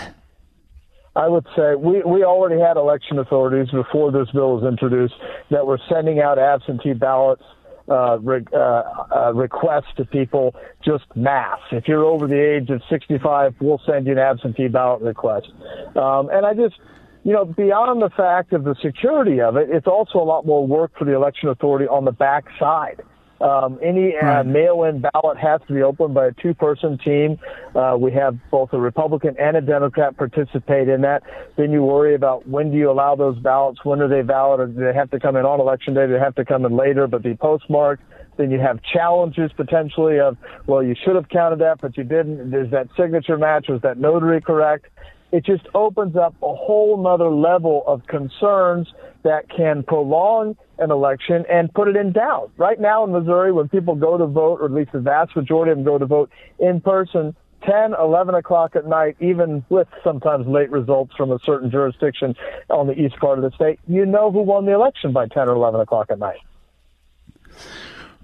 I 1.18 1.28
would 1.28 1.46
say 1.56 1.76
we, 1.76 2.02
we 2.04 2.24
already 2.24 2.62
had 2.62 2.78
election 2.78 3.20
authorities 3.20 3.70
before 3.72 4.12
this 4.12 4.30
bill 4.32 4.56
was 4.56 4.64
introduced 4.64 5.16
that 5.52 5.66
were 5.66 5.80
sending 5.90 6.20
out 6.20 6.40
absentee 6.40 6.94
ballots 6.94 7.44
uh, 7.90 8.20
re- 8.20 8.46
uh, 8.54 8.84
uh, 9.16 9.32
requests 9.34 9.94
to 9.98 10.06
people 10.06 10.56
just 10.84 11.06
mass. 11.16 11.60
If 11.72 11.88
you're 11.88 12.06
over 12.06 12.28
the 12.28 12.40
age 12.40 12.70
of 12.70 12.82
65, 12.90 13.56
we'll 13.60 13.82
send 13.86 14.06
you 14.06 14.14
an 14.14 14.20
absentee 14.20 14.68
ballot 14.68 15.02
request. 15.02 15.48
Um, 15.96 16.30
and 16.32 16.46
I 16.46 16.54
just, 16.54 16.76
you 17.24 17.34
know, 17.34 17.46
beyond 17.46 18.02
the 18.02 18.10
fact 18.10 18.54
of 18.54 18.64
the 18.64 18.76
security 18.82 19.42
of 19.42 19.58
it, 19.58 19.70
it's 19.70 19.88
also 19.88 20.20
a 20.20 20.24
lot 20.24 20.46
more 20.46 20.66
work 20.66 20.92
for 20.98 21.06
the 21.06 21.14
election 21.14 21.50
authority 21.50 21.88
on 21.88 22.06
the 22.06 22.12
back 22.12 22.46
side. 22.60 23.02
Um, 23.40 23.80
any 23.84 24.16
uh, 24.18 24.44
mail-in 24.44 25.02
ballot 25.02 25.38
has 25.38 25.62
to 25.68 25.74
be 25.74 25.82
opened 25.82 26.14
by 26.14 26.28
a 26.28 26.32
two-person 26.32 26.98
team. 26.98 27.40
Uh, 27.76 27.96
we 28.00 28.12
have 28.14 28.38
both 28.50 28.74
a 28.74 28.80
Republican 28.80 29.36
and 29.40 29.56
a 29.56 29.62
Democrat 29.62 30.18
participate 30.18 30.90
in 30.90 31.02
that. 31.02 31.24
Then 31.56 31.72
you 31.72 31.84
worry 31.84 32.16
about 32.16 32.48
when 32.48 32.72
do 32.72 32.78
you 32.78 32.90
allow 32.90 33.16
those 33.16 33.38
ballots? 33.40 33.86
When 33.86 34.02
are 34.02 34.08
they 34.08 34.22
valid? 34.22 34.60
Or 34.60 34.68
do 34.68 34.84
they 34.84 34.94
have 34.94 35.12
to 35.12 35.20
come 35.20 35.36
in 35.36 35.46
on 35.46 35.60
election 35.60 35.94
day? 35.94 36.08
Do 36.08 36.14
they 36.14 36.20
have 36.20 36.36
to 36.36 36.46
come 36.46 36.66
in 36.66 36.76
later 36.76 37.08
but 37.08 37.22
be 37.22 37.36
postmarked? 37.36 38.04
Then 38.38 38.52
you 38.52 38.60
have 38.60 38.80
challenges 38.94 39.52
potentially 39.56 40.20
of, 40.20 40.38
well, 40.68 40.84
you 40.84 40.96
should 41.04 41.16
have 41.16 41.28
counted 41.30 41.60
that, 41.60 41.82
but 41.82 41.98
you 41.98 42.04
didn't. 42.04 42.54
Is 42.54 42.72
that 42.72 42.88
signature 42.96 43.38
match? 43.38 43.66
Was 43.68 43.82
that 43.82 43.98
notary 43.98 44.42
correct? 44.42 44.86
It 45.32 45.46
just 45.46 45.66
opens 45.74 46.16
up 46.16 46.36
a 46.42 46.56
whole 46.56 47.02
nother 47.02 47.30
level 47.30 47.84
of 47.86 48.06
concerns 48.08 48.88
that 49.24 49.50
can 49.50 49.84
prolong 49.84 50.56
an 50.80 50.92
election 50.92 51.44
and 51.50 51.74
put 51.74 51.88
it 51.88 51.96
in 51.96 52.14
doubt. 52.14 52.52
Right 52.58 52.80
now 52.80 53.04
in 53.04 53.12
Missouri, 53.12 53.52
when 53.52 53.68
people 53.68 53.96
go 53.96 54.18
to 54.18 54.26
vote, 54.26 54.62
or 54.62 54.66
at 54.66 54.72
least 54.72 54.92
the 54.94 55.00
vast 55.00 55.36
majority 55.36 55.72
of 55.72 55.78
them 55.78 55.86
go 55.86 55.98
to 55.98 56.06
vote 56.06 56.30
in 56.60 56.80
person, 56.80 57.36
10, 57.64 57.96
11 58.00 58.36
o'clock 58.36 58.76
at 58.76 58.86
night, 58.86 59.18
even 59.20 59.66
with 59.70 59.88
sometimes 60.04 60.48
late 60.48 60.70
results 60.70 61.14
from 61.16 61.32
a 61.32 61.40
certain 61.44 61.72
jurisdiction 61.72 62.36
on 62.70 62.88
the 62.88 62.94
east 62.94 63.18
part 63.18 63.40
of 63.40 63.44
the 63.44 63.56
state, 63.56 63.80
you 63.88 64.06
know 64.06 64.32
who 64.32 64.42
won 64.42 64.66
the 64.66 64.74
election 64.74 65.12
by 65.12 65.28
10 65.28 65.50
or 65.50 65.56
11 65.56 65.82
o'clock 65.82 66.08
at 66.10 66.20
night. 66.20 66.40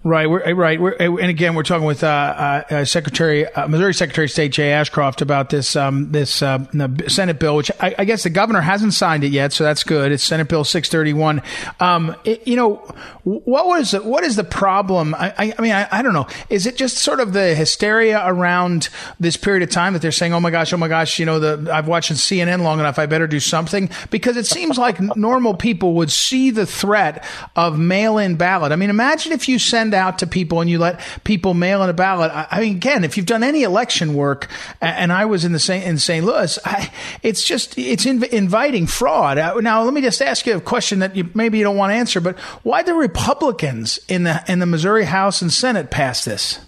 Right, 0.05 0.29
we're, 0.29 0.41
eh, 0.41 0.51
right. 0.51 0.81
We're, 0.81 0.97
eh, 0.99 1.05
and 1.05 1.29
again, 1.29 1.55
we're 1.55 1.63
talking 1.63 1.85
with 1.85 2.03
uh, 2.03 2.07
uh, 2.07 2.63
uh, 2.69 2.85
Secretary 2.85 3.47
uh, 3.47 3.69
Missouri 3.69 3.93
Secretary 3.93 4.25
of 4.25 4.31
State 4.31 4.51
Jay 4.51 4.73
Ashcroft 4.73 5.21
about 5.21 5.49
this 5.49 5.77
um, 5.77 6.11
this 6.11 6.41
uh, 6.41 6.65
Senate 7.07 7.39
bill, 7.39 7.55
which 7.55 7.71
I, 7.79 7.95
I, 7.97 8.03
guess 8.03 8.23
the 8.23 8.29
governor 8.29 8.59
hasn't 8.59 8.93
signed 8.93 9.23
it 9.23 9.31
yet, 9.31 9.53
so 9.53 9.63
that's 9.63 9.85
good. 9.85 10.11
It's 10.11 10.21
Senate 10.21 10.49
Bill 10.49 10.65
631. 10.65 11.41
Um, 11.79 12.17
you 12.25 12.57
know, 12.57 12.75
what 13.23 13.65
was 13.65 13.93
what 13.93 14.25
is 14.25 14.35
the 14.35 14.43
problem? 14.43 15.15
I, 15.15 15.33
I, 15.37 15.53
I 15.57 15.61
mean, 15.61 15.71
I, 15.71 16.01
don't 16.01 16.11
know. 16.11 16.27
Is 16.49 16.65
it 16.65 16.75
just 16.75 16.97
sort 16.97 17.21
of 17.21 17.31
the 17.31 17.55
hysteria 17.55 18.21
around 18.25 18.89
this 19.21 19.37
period 19.37 19.63
of 19.63 19.69
time 19.69 19.93
that 19.93 20.01
they're 20.01 20.11
saying, 20.11 20.33
"Oh 20.33 20.41
my 20.41 20.51
gosh, 20.51 20.73
oh 20.73 20.77
my 20.77 20.89
gosh," 20.89 21.17
you 21.17 21.25
know, 21.25 21.39
the 21.39 21.73
I've 21.73 21.87
watched 21.87 22.11
CNN 22.11 22.61
long 22.61 22.79
enough, 22.79 22.99
I 22.99 23.05
better 23.05 23.27
do 23.27 23.39
something 23.39 23.89
because 24.09 24.35
it 24.35 24.47
seems 24.47 24.77
like 24.77 24.99
normal 25.15 25.53
people 25.53 25.93
would 25.93 26.11
see 26.11 26.51
the 26.51 26.65
threat 26.65 27.23
of 27.55 27.79
mail-in 27.79 28.35
ballot. 28.35 28.73
I 28.73 28.75
mean, 28.75 28.89
imagine 28.89 29.31
if 29.31 29.47
you 29.47 29.59
send 29.59 29.92
send 29.93 30.03
out 30.03 30.19
to 30.19 30.27
people 30.27 30.61
and 30.61 30.69
you 30.69 30.79
let 30.79 30.99
people 31.23 31.53
mail 31.53 31.83
in 31.83 31.89
a 31.89 31.93
ballot. 31.93 32.31
I, 32.31 32.47
I 32.49 32.61
mean, 32.61 32.75
again, 32.75 33.03
if 33.03 33.15
you've 33.15 33.25
done 33.25 33.43
any 33.43 33.63
election 33.63 34.13
work, 34.13 34.47
and 34.81 35.11
I 35.11 35.25
was 35.25 35.45
in 35.45 35.51
the 35.51 35.59
St. 35.59 35.85
in 35.85 35.97
St. 35.97 36.25
Louis, 36.25 36.57
I, 36.65 36.91
it's 37.21 37.43
just 37.43 37.77
it's 37.77 38.05
inv- 38.05 38.29
inviting 38.29 38.87
fraud. 38.87 39.37
Uh, 39.37 39.59
now, 39.59 39.83
let 39.83 39.93
me 39.93 40.01
just 40.01 40.21
ask 40.21 40.45
you 40.45 40.57
a 40.57 40.61
question 40.61 40.99
that 40.99 41.15
you 41.15 41.29
maybe 41.33 41.57
you 41.57 41.63
don't 41.63 41.77
want 41.77 41.91
to 41.91 41.95
answer, 41.95 42.19
but 42.19 42.39
why 42.63 42.83
the 42.83 42.93
Republicans 42.93 43.99
in 44.07 44.23
the 44.23 44.43
in 44.47 44.59
the 44.59 44.65
Missouri 44.65 45.05
House 45.05 45.41
and 45.41 45.51
Senate 45.51 45.91
pass 45.91 46.25
this? 46.25 46.59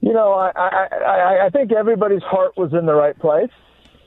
You 0.00 0.12
know, 0.12 0.32
I, 0.32 0.50
I, 0.56 1.46
I 1.46 1.50
think 1.50 1.72
everybody's 1.72 2.22
heart 2.22 2.56
was 2.56 2.72
in 2.72 2.86
the 2.86 2.94
right 2.94 3.16
place. 3.18 3.50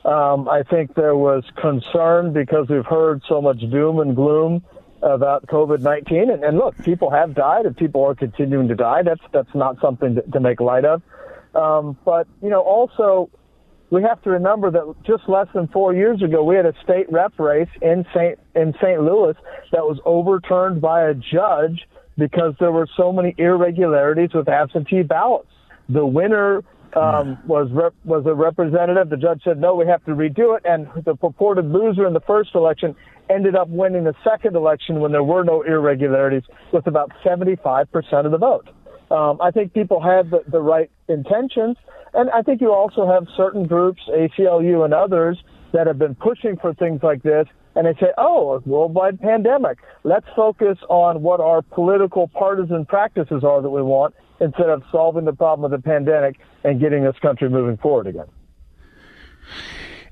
Um, 0.04 0.46
I 0.48 0.62
think 0.62 0.94
there 0.94 1.16
was 1.16 1.42
concern 1.60 2.32
because 2.32 2.68
we've 2.68 2.86
heard 2.86 3.22
so 3.28 3.40
much 3.40 3.58
doom 3.72 3.98
and 3.98 4.14
gloom 4.14 4.62
about 5.14 5.46
COVID 5.46 5.80
nineteen. 5.80 6.30
And, 6.30 6.44
and 6.44 6.58
look, 6.58 6.80
people 6.82 7.10
have 7.10 7.34
died, 7.34 7.66
and 7.66 7.76
people 7.76 8.04
are 8.04 8.14
continuing 8.14 8.68
to 8.68 8.74
die. 8.74 9.02
That's 9.02 9.20
that's 9.32 9.54
not 9.54 9.80
something 9.80 10.16
to, 10.16 10.22
to 10.22 10.40
make 10.40 10.60
light 10.60 10.84
of. 10.84 11.02
Um, 11.54 11.96
but 12.04 12.26
you 12.42 12.50
know, 12.50 12.60
also 12.60 13.30
we 13.90 14.02
have 14.02 14.20
to 14.22 14.30
remember 14.30 14.70
that 14.70 14.94
just 15.06 15.28
less 15.28 15.46
than 15.54 15.68
four 15.68 15.94
years 15.94 16.22
ago, 16.22 16.42
we 16.42 16.56
had 16.56 16.66
a 16.66 16.74
state 16.82 17.10
rep 17.10 17.38
race 17.38 17.68
in 17.80 18.04
St. 18.14 18.38
in 18.54 18.74
St. 18.82 19.00
Louis 19.00 19.34
that 19.72 19.82
was 19.82 19.98
overturned 20.04 20.80
by 20.80 21.08
a 21.08 21.14
judge 21.14 21.86
because 22.18 22.54
there 22.58 22.72
were 22.72 22.88
so 22.96 23.12
many 23.12 23.34
irregularities 23.38 24.30
with 24.34 24.48
absentee 24.48 25.02
ballots. 25.02 25.48
The 25.88 26.04
winner 26.04 26.64
um, 26.94 27.38
was 27.46 27.68
rep- 27.70 27.94
was 28.04 28.24
a 28.26 28.34
representative. 28.34 29.10
The 29.10 29.16
judge 29.16 29.42
said 29.44 29.60
no, 29.60 29.74
we 29.74 29.86
have 29.86 30.04
to 30.06 30.12
redo 30.12 30.56
it, 30.56 30.64
and 30.64 30.88
the 31.04 31.14
purported 31.14 31.66
loser 31.66 32.06
in 32.06 32.14
the 32.14 32.20
first 32.20 32.50
election 32.54 32.96
ended 33.30 33.56
up 33.56 33.68
winning 33.68 34.04
the 34.04 34.14
second 34.24 34.56
election 34.56 35.00
when 35.00 35.12
there 35.12 35.22
were 35.22 35.44
no 35.44 35.62
irregularities 35.62 36.42
with 36.72 36.86
about 36.86 37.10
75% 37.24 37.86
of 38.24 38.30
the 38.30 38.38
vote. 38.38 38.68
Um, 39.10 39.38
I 39.40 39.50
think 39.50 39.72
people 39.72 40.00
had 40.00 40.30
the, 40.30 40.42
the 40.48 40.60
right 40.60 40.90
intentions, 41.08 41.76
and 42.14 42.30
I 42.30 42.42
think 42.42 42.60
you 42.60 42.72
also 42.72 43.06
have 43.06 43.26
certain 43.36 43.66
groups, 43.66 44.02
ACLU 44.08 44.84
and 44.84 44.92
others, 44.92 45.38
that 45.72 45.86
have 45.86 45.98
been 45.98 46.14
pushing 46.14 46.56
for 46.56 46.74
things 46.74 47.02
like 47.02 47.22
this, 47.22 47.46
and 47.74 47.86
they 47.86 47.94
say, 48.00 48.12
oh, 48.16 48.54
a 48.54 48.68
worldwide 48.68 49.20
pandemic. 49.20 49.78
Let's 50.02 50.26
focus 50.34 50.78
on 50.88 51.22
what 51.22 51.40
our 51.40 51.62
political 51.62 52.28
partisan 52.28 52.86
practices 52.86 53.44
are 53.44 53.60
that 53.60 53.70
we 53.70 53.82
want 53.82 54.14
instead 54.40 54.70
of 54.70 54.82
solving 54.90 55.24
the 55.24 55.32
problem 55.32 55.70
of 55.70 55.78
the 55.78 55.84
pandemic 55.84 56.38
and 56.64 56.80
getting 56.80 57.04
this 57.04 57.16
country 57.20 57.48
moving 57.48 57.76
forward 57.76 58.06
again. 58.06 58.26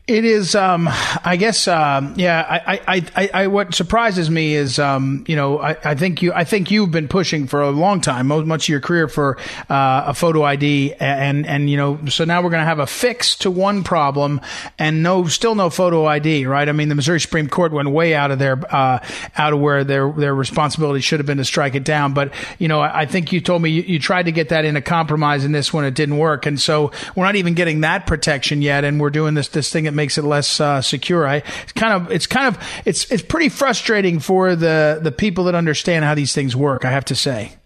It 0.06 0.26
is, 0.26 0.54
um, 0.54 0.86
I 1.24 1.36
guess, 1.38 1.66
um, 1.66 2.12
yeah. 2.18 2.44
I, 2.46 2.74
I, 2.86 3.06
I, 3.16 3.30
I, 3.32 3.46
what 3.46 3.74
surprises 3.74 4.28
me 4.28 4.54
is, 4.54 4.78
um, 4.78 5.24
you 5.26 5.34
know, 5.34 5.58
I, 5.58 5.78
I 5.82 5.94
think 5.94 6.20
you, 6.20 6.30
I 6.34 6.44
think 6.44 6.70
you've 6.70 6.90
been 6.90 7.08
pushing 7.08 7.46
for 7.46 7.62
a 7.62 7.70
long 7.70 8.02
time, 8.02 8.26
much 8.26 8.64
of 8.64 8.68
your 8.68 8.80
career 8.80 9.08
for 9.08 9.38
uh, 9.70 10.04
a 10.08 10.12
photo 10.12 10.42
ID, 10.42 10.92
and 11.00 11.46
and 11.46 11.70
you 11.70 11.78
know, 11.78 11.98
so 12.10 12.26
now 12.26 12.42
we're 12.42 12.50
going 12.50 12.60
to 12.60 12.66
have 12.66 12.80
a 12.80 12.86
fix 12.86 13.34
to 13.36 13.50
one 13.50 13.82
problem, 13.82 14.42
and 14.78 15.02
no, 15.02 15.26
still 15.26 15.54
no 15.54 15.70
photo 15.70 16.04
ID, 16.04 16.44
right? 16.44 16.68
I 16.68 16.72
mean, 16.72 16.90
the 16.90 16.94
Missouri 16.94 17.18
Supreme 17.18 17.48
Court 17.48 17.72
went 17.72 17.88
way 17.88 18.14
out 18.14 18.30
of 18.30 18.38
their, 18.38 18.62
uh, 18.74 18.98
out 19.38 19.54
of 19.54 19.60
where 19.60 19.84
their 19.84 20.12
their 20.12 20.34
responsibility 20.34 21.00
should 21.00 21.18
have 21.18 21.26
been 21.26 21.38
to 21.38 21.46
strike 21.46 21.76
it 21.76 21.84
down. 21.84 22.12
But 22.12 22.34
you 22.58 22.68
know, 22.68 22.82
I, 22.82 23.06
think 23.06 23.32
you 23.32 23.40
told 23.40 23.62
me 23.62 23.70
you, 23.70 23.80
you 23.80 23.98
tried 23.98 24.24
to 24.24 24.32
get 24.32 24.50
that 24.50 24.66
in 24.66 24.76
a 24.76 24.82
compromise 24.82 25.46
in 25.46 25.52
this 25.52 25.72
one, 25.72 25.86
it 25.86 25.94
didn't 25.94 26.18
work, 26.18 26.44
and 26.44 26.60
so 26.60 26.92
we're 27.16 27.24
not 27.24 27.36
even 27.36 27.54
getting 27.54 27.80
that 27.80 28.06
protection 28.06 28.60
yet, 28.60 28.84
and 28.84 29.00
we're 29.00 29.08
doing 29.08 29.32
this 29.32 29.48
this 29.48 29.72
thing 29.72 29.93
makes 29.94 30.18
it 30.18 30.24
less 30.24 30.61
uh, 30.61 30.80
secure. 30.80 31.26
I 31.26 31.37
it's 31.37 31.72
kind 31.72 31.92
of 31.94 32.11
it's 32.11 32.26
kind 32.26 32.48
of 32.48 32.62
it's 32.85 33.11
it's 33.11 33.22
pretty 33.22 33.48
frustrating 33.48 34.18
for 34.18 34.57
the 34.57 35.00
the 35.02 35.12
people 35.12 35.44
that 35.44 35.54
understand 35.54 36.04
how 36.04 36.14
these 36.14 36.33
things 36.33 36.54
work. 36.57 36.85
I 36.85 36.90
have 36.90 37.04
to 37.07 37.14
say. 37.14 37.57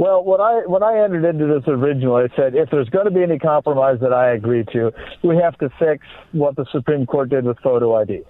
Well, 0.00 0.24
when 0.24 0.40
I 0.40 0.62
when 0.66 0.82
I 0.82 1.04
entered 1.04 1.28
into 1.28 1.46
this 1.46 1.68
originally, 1.68 2.24
I 2.24 2.34
said 2.34 2.54
if 2.54 2.70
there's 2.70 2.88
going 2.88 3.04
to 3.04 3.10
be 3.10 3.22
any 3.22 3.38
compromise 3.38 3.98
that 4.00 4.14
I 4.14 4.30
agree 4.30 4.64
to, 4.72 4.92
we 5.22 5.36
have 5.36 5.58
to 5.58 5.68
fix 5.78 6.06
what 6.32 6.56
the 6.56 6.64
Supreme 6.72 7.04
Court 7.04 7.28
did 7.28 7.44
with 7.44 7.58
photo 7.58 7.94
ID. 7.96 8.22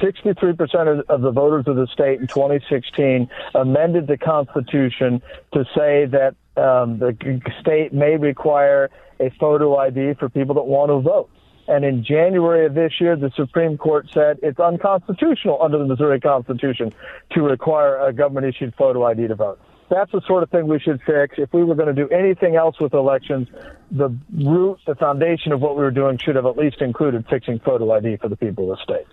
63% 0.00 1.02
of 1.08 1.20
the 1.22 1.32
voters 1.32 1.64
of 1.66 1.74
the 1.74 1.88
state 1.88 2.20
in 2.20 2.28
2016 2.28 3.28
amended 3.56 4.06
the 4.06 4.16
Constitution 4.16 5.20
to 5.54 5.64
say 5.76 6.06
that 6.06 6.36
um, 6.56 7.00
the 7.00 7.16
state 7.60 7.92
may 7.92 8.16
require 8.16 8.88
a 9.18 9.30
photo 9.40 9.76
ID 9.76 10.14
for 10.20 10.28
people 10.28 10.54
that 10.54 10.66
want 10.66 10.90
to 10.90 11.00
vote. 11.00 11.30
And 11.68 11.84
in 11.84 12.02
January 12.02 12.64
of 12.64 12.74
this 12.74 12.94
year, 12.98 13.14
the 13.14 13.30
Supreme 13.36 13.76
Court 13.76 14.08
said 14.12 14.38
it's 14.42 14.58
unconstitutional 14.58 15.62
under 15.62 15.76
the 15.76 15.84
Missouri 15.84 16.18
Constitution 16.18 16.94
to 17.32 17.42
require 17.42 18.00
a 18.00 18.12
government 18.12 18.46
issued 18.46 18.74
photo 18.74 19.04
ID 19.04 19.28
to 19.28 19.34
vote. 19.34 19.60
That's 19.90 20.10
the 20.12 20.22
sort 20.26 20.42
of 20.42 20.50
thing 20.50 20.66
we 20.66 20.80
should 20.80 21.00
fix. 21.06 21.36
If 21.38 21.52
we 21.52 21.64
were 21.64 21.74
going 21.74 21.94
to 21.94 22.06
do 22.06 22.08
anything 22.08 22.56
else 22.56 22.80
with 22.80 22.94
elections, 22.94 23.48
the 23.90 24.16
root, 24.34 24.78
the 24.86 24.94
foundation 24.94 25.52
of 25.52 25.60
what 25.60 25.76
we 25.76 25.82
were 25.82 25.90
doing 25.90 26.18
should 26.18 26.36
have 26.36 26.46
at 26.46 26.56
least 26.56 26.80
included 26.80 27.26
fixing 27.28 27.58
photo 27.58 27.92
ID 27.92 28.16
for 28.16 28.28
the 28.28 28.36
people 28.36 28.72
of 28.72 28.78
the 28.78 28.82
state. 28.82 29.06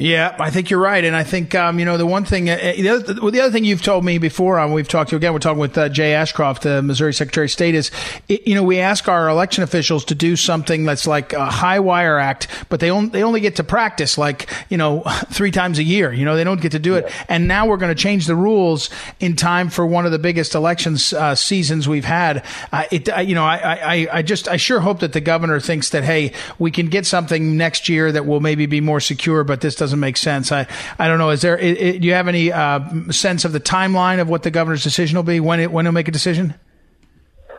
Yeah, 0.00 0.34
I 0.40 0.48
think 0.48 0.70
you're 0.70 0.80
right, 0.80 1.04
and 1.04 1.14
I 1.14 1.24
think 1.24 1.54
um, 1.54 1.78
you 1.78 1.84
know 1.84 1.98
the 1.98 2.06
one 2.06 2.24
thing. 2.24 2.48
Uh, 2.48 2.54
uh 2.54 2.72
the, 2.72 2.88
other, 2.88 3.30
the 3.30 3.40
other 3.40 3.50
thing 3.50 3.64
you've 3.64 3.82
told 3.82 4.02
me 4.02 4.16
before, 4.16 4.58
um, 4.58 4.72
we've 4.72 4.88
talked 4.88 5.10
to 5.10 5.16
again. 5.16 5.34
We're 5.34 5.40
talking 5.40 5.58
with 5.58 5.76
uh, 5.76 5.90
Jay 5.90 6.14
Ashcroft, 6.14 6.62
the 6.62 6.80
Missouri 6.80 7.12
Secretary 7.12 7.44
of 7.44 7.50
State. 7.50 7.74
Is 7.74 7.90
it, 8.26 8.46
you 8.46 8.54
know 8.54 8.62
we 8.62 8.80
ask 8.80 9.08
our 9.08 9.28
election 9.28 9.62
officials 9.62 10.06
to 10.06 10.14
do 10.14 10.36
something 10.36 10.86
that's 10.86 11.06
like 11.06 11.34
a 11.34 11.44
high 11.44 11.80
wire 11.80 12.18
act, 12.18 12.48
but 12.70 12.80
they 12.80 12.90
only 12.90 13.10
they 13.10 13.22
only 13.22 13.40
get 13.40 13.56
to 13.56 13.64
practice 13.64 14.16
like 14.16 14.48
you 14.70 14.78
know 14.78 15.02
three 15.30 15.50
times 15.50 15.78
a 15.78 15.82
year. 15.82 16.10
You 16.10 16.24
know 16.24 16.34
they 16.34 16.44
don't 16.44 16.62
get 16.62 16.72
to 16.72 16.78
do 16.78 16.94
it, 16.94 17.04
yeah. 17.06 17.24
and 17.28 17.46
now 17.46 17.66
we're 17.66 17.76
going 17.76 17.94
to 17.94 18.02
change 18.02 18.26
the 18.26 18.36
rules 18.36 18.88
in 19.20 19.36
time 19.36 19.68
for 19.68 19.84
one 19.84 20.06
of 20.06 20.12
the 20.12 20.18
biggest 20.18 20.54
elections 20.54 21.12
uh, 21.12 21.34
seasons 21.34 21.86
we've 21.86 22.06
had. 22.06 22.42
Uh, 22.72 22.84
it 22.90 23.06
you 23.28 23.34
know 23.34 23.44
I, 23.44 23.56
I 23.96 24.08
I 24.10 24.22
just 24.22 24.48
I 24.48 24.56
sure 24.56 24.80
hope 24.80 25.00
that 25.00 25.12
the 25.12 25.20
governor 25.20 25.60
thinks 25.60 25.90
that 25.90 26.04
hey 26.04 26.32
we 26.58 26.70
can 26.70 26.86
get 26.86 27.04
something 27.04 27.58
next 27.58 27.90
year 27.90 28.10
that 28.10 28.24
will 28.24 28.40
maybe 28.40 28.64
be 28.64 28.80
more 28.80 29.00
secure, 29.00 29.44
but 29.44 29.60
this 29.60 29.74
doesn't 29.74 29.89
doesn't 29.90 30.00
make 30.00 30.16
sense. 30.16 30.52
I, 30.52 30.68
I 30.98 31.08
don't 31.08 31.18
know. 31.18 31.30
Is 31.30 31.42
there? 31.42 31.58
It, 31.58 31.80
it, 31.80 32.00
do 32.00 32.06
you 32.06 32.14
have 32.14 32.28
any 32.28 32.52
uh, 32.52 33.10
sense 33.10 33.44
of 33.44 33.52
the 33.52 33.58
timeline 33.60 34.20
of 34.20 34.28
what 34.28 34.44
the 34.44 34.50
governor's 34.50 34.84
decision 34.84 35.16
will 35.16 35.24
be 35.24 35.40
when 35.40 35.58
it 35.58 35.72
when 35.72 35.84
he'll 35.84 35.92
make 35.92 36.06
a 36.06 36.12
decision? 36.12 36.54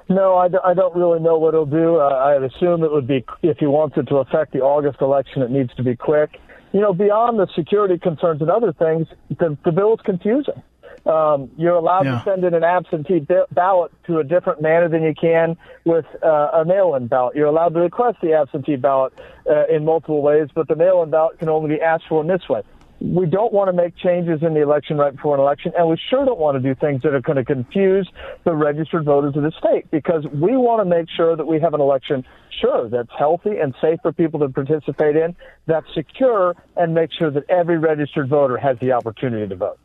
No, 0.08 0.36
I, 0.36 0.48
d- 0.48 0.58
I 0.64 0.74
don't 0.74 0.96
really 0.96 1.20
know 1.20 1.38
what 1.38 1.54
he'll 1.54 1.66
do. 1.66 1.98
Uh, 1.98 2.08
I'd 2.10 2.44
assume 2.44 2.84
it 2.84 2.92
would 2.92 3.08
be, 3.08 3.24
if 3.44 3.58
he 3.60 3.66
wants 3.66 3.96
it 3.98 4.08
to 4.08 4.18
affect 4.18 4.52
the 4.52 4.60
August 4.60 5.00
election, 5.00 5.42
it 5.42 5.52
needs 5.52 5.74
to 5.76 5.84
be 5.84 5.96
quick. 5.96 6.32
You 6.74 6.82
know, 6.82 6.94
beyond 6.94 7.40
the 7.40 7.48
security 7.56 7.98
concerns 7.98 8.42
and 8.42 8.50
other 8.50 8.74
things, 8.74 9.08
the, 9.30 9.58
the 9.64 9.72
bill 9.72 9.94
is 9.94 10.00
confusing. 10.04 10.62
Um, 11.06 11.50
you're 11.58 11.76
allowed 11.76 12.06
Yeah. 12.06 12.20
to 12.20 12.24
send 12.24 12.44
in 12.44 12.54
an 12.54 12.64
absentee 12.64 13.20
ba- 13.20 13.48
ballot 13.52 13.92
to 14.08 14.20
a 14.20 14.24
different 14.24 14.62
manner 14.62 14.88
than 14.88 15.04
you 15.04 15.14
can 15.20 15.58
with 15.86 16.06
uh, 16.24 16.50
a 16.54 16.66
mail-in 16.66 17.08
ballot. 17.08 17.36
You're 17.36 17.48
allowed 17.48 17.74
to 17.74 17.80
request 17.80 18.18
the 18.22 18.34
absentee 18.34 18.76
ballot 18.76 19.14
uh, 19.50 19.66
in 19.68 19.84
multiple 19.86 20.22
ways, 20.22 20.50
but 20.54 20.68
the 20.68 20.76
mail-in 20.76 21.10
ballot 21.10 21.40
can 21.40 21.50
only 21.50 21.76
be 21.76 21.82
asked 21.82 22.06
for 22.08 22.22
in 22.22 22.28
this 22.28 22.48
way. 22.48 22.62
We 23.00 23.26
don't 23.26 23.52
want 23.52 23.68
to 23.70 23.74
make 23.74 23.98
changes 23.98 24.44
in 24.44 24.54
the 24.54 24.62
election 24.62 24.96
right 24.96 25.16
before 25.16 25.34
an 25.34 25.42
election, 25.42 25.74
and 25.76 25.90
we 25.90 25.98
sure 26.12 26.24
don't 26.24 26.38
want 26.38 26.62
to 26.62 26.62
do 26.62 26.80
things 26.80 27.02
that 27.02 27.16
are 27.16 27.22
going 27.22 27.38
to 27.38 27.44
confuse 27.44 28.08
the 28.44 28.54
registered 28.54 29.06
voters 29.06 29.36
of 29.36 29.42
the 29.42 29.52
state 29.58 29.90
because 29.90 30.24
we 30.28 30.56
want 30.56 30.82
to 30.82 30.86
make 30.86 31.08
sure 31.18 31.36
that 31.36 31.48
we 31.48 31.60
have 31.60 31.74
an 31.74 31.82
election, 31.82 32.24
sure, 32.62 32.90
that's 32.90 33.10
healthy 33.18 33.58
and 33.58 33.74
safe 33.82 33.98
for 34.04 34.12
people 34.12 34.40
to 34.42 34.50
participate 34.50 35.16
in, 35.16 35.36
that's 35.66 35.88
secure, 35.96 36.56
and 36.78 36.94
make 36.94 37.10
sure 37.12 37.32
that 37.32 37.50
every 37.50 37.80
registered 37.80 38.30
voter 38.30 38.58
has 38.58 38.78
the 38.78 38.92
opportunity 38.92 39.48
to 39.48 39.56
vote. 39.56 39.80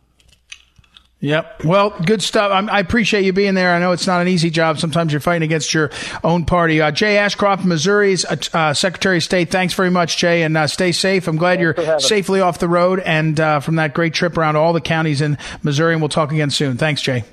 Yep. 1.20 1.64
Well, 1.64 1.90
good 2.05 2.22
stuff. 2.22 2.52
I'm, 2.52 2.68
I 2.68 2.79
appreciate 2.79 3.24
you 3.24 3.33
being 3.33 3.55
there. 3.55 3.74
I 3.74 3.79
know 3.79 3.92
it's 3.92 4.07
not 4.07 4.20
an 4.20 4.29
easy 4.29 4.50
job. 4.50 4.79
Sometimes 4.79 5.12
you're 5.12 5.20
fighting 5.20 5.44
against 5.44 5.72
your 5.72 5.90
own 6.22 6.44
party. 6.44 6.83
Uh, 6.83 6.90
Jay 6.90 7.16
Ashcroft, 7.16 7.64
Missouri's 7.64 8.24
uh, 8.26 8.37
uh, 8.52 8.74
Secretary 8.74 9.16
of 9.16 9.22
State. 9.22 9.50
Thanks 9.50 9.72
very 9.72 9.90
much, 9.90 10.18
Jay, 10.18 10.42
and 10.42 10.57
uh, 10.57 10.66
stay 10.66 10.92
safe. 10.92 11.26
I'm 11.26 11.37
glad 11.38 11.59
for 11.59 11.83
you're 11.83 11.98
safely 12.00 12.40
off 12.40 12.59
the 12.59 12.68
road 12.68 13.00
and 13.00 13.40
uh, 13.40 13.61
from 13.61 13.76
that 13.76 13.94
great 13.94 14.12
trip 14.12 14.37
around 14.37 14.57
all 14.57 14.74
the 14.74 14.81
counties 14.81 15.22
in 15.22 15.38
Missouri. 15.62 15.94
And 15.94 16.02
we'll 16.02 16.11
talk 16.11 16.33
again 16.33 16.50
soon. 16.50 16.76
Thanks, 16.76 17.00
Jay. 17.00 17.24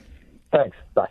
Thanks. 0.51 0.77
Bye. 0.93 1.07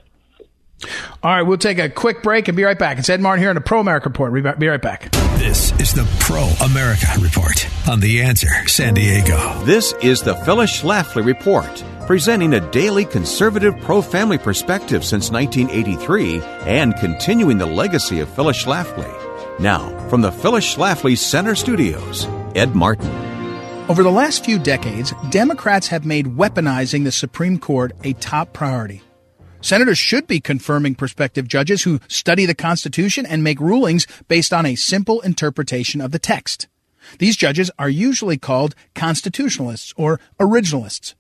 All 1.23 1.31
right, 1.31 1.43
we'll 1.43 1.59
take 1.59 1.79
a 1.79 1.89
quick 1.89 2.23
break 2.23 2.49
and 2.49 2.57
be 2.57 2.65
right 2.65 2.79
back. 2.79 2.99
It's 2.99 3.09
Ed 3.09 3.21
Martin 3.21 3.41
here 3.41 3.51
on 3.51 3.55
the 3.55 3.61
Pro 3.61 3.81
America 3.81 4.09
Report. 4.09 4.35
Be 4.35 4.41
be 4.59 4.67
right 4.67 4.83
back. 4.83 5.13
This 5.39 5.73
is 5.81 5.93
the 5.93 6.09
Pro 6.21 6.45
America 6.65 7.07
Report 7.21 7.69
on 7.89 8.01
The 8.01 8.23
Answer 8.23 8.49
San 8.67 8.95
Diego. 8.95 9.63
This 9.65 9.93
is 10.03 10.23
the 10.23 10.35
Phyllis 10.35 10.83
Schlafly 10.83 11.25
Report, 11.25 11.85
presenting 12.07 12.55
a 12.55 12.71
daily 12.71 13.05
conservative 13.05 13.79
pro 13.81 14.03
family 14.03 14.39
perspective 14.39 15.05
since 15.05 15.31
1983 15.31 16.41
and 16.67 16.97
continuing 16.97 17.59
the 17.59 17.67
legacy 17.67 18.21
of 18.21 18.29
Phyllis 18.35 18.65
Schlafly. 18.65 19.11
Now, 19.61 20.09
from 20.09 20.21
the 20.21 20.33
Phyllis 20.33 20.75
Schlafly 20.75 21.17
Center 21.17 21.55
Studios, 21.55 22.27
Ed 22.55 22.75
Martin. 22.75 23.11
Over 23.89 24.03
the 24.03 24.11
last 24.11 24.45
few 24.45 24.59
decades, 24.59 25.13
Democrats 25.31 25.89
have 25.89 26.05
made 26.05 26.27
weaponizing 26.27 27.05
the 27.05 27.13
Supreme 27.13 27.59
Court 27.59 27.93
a 28.05 28.13
top 28.15 28.53
priority. 28.53 29.03
Senators 29.61 29.99
should 29.99 30.27
be 30.27 30.41
confirming 30.41 30.97
prospective 30.97 31.47
judges 31.47 31.85
who 31.85 32.01
study 32.09 32.47
the 32.47 32.55
Constitution 32.55 33.25
and 33.25 33.45
make 33.45 33.61
rulings 33.61 34.07
based 34.27 34.53
on 34.53 34.67
a 34.67 34.75
simple 34.75 35.21
interpretation 35.21 36.01
of 36.01 36.11
the 36.11 36.19
text. 36.19 36.67
These 37.19 37.37
judges 37.37 37.71
are 37.79 37.89
usually 37.89 38.39
called 38.39 38.75
constitutionalists 38.95 39.93
or 39.97 40.21
originalists. 40.41 41.15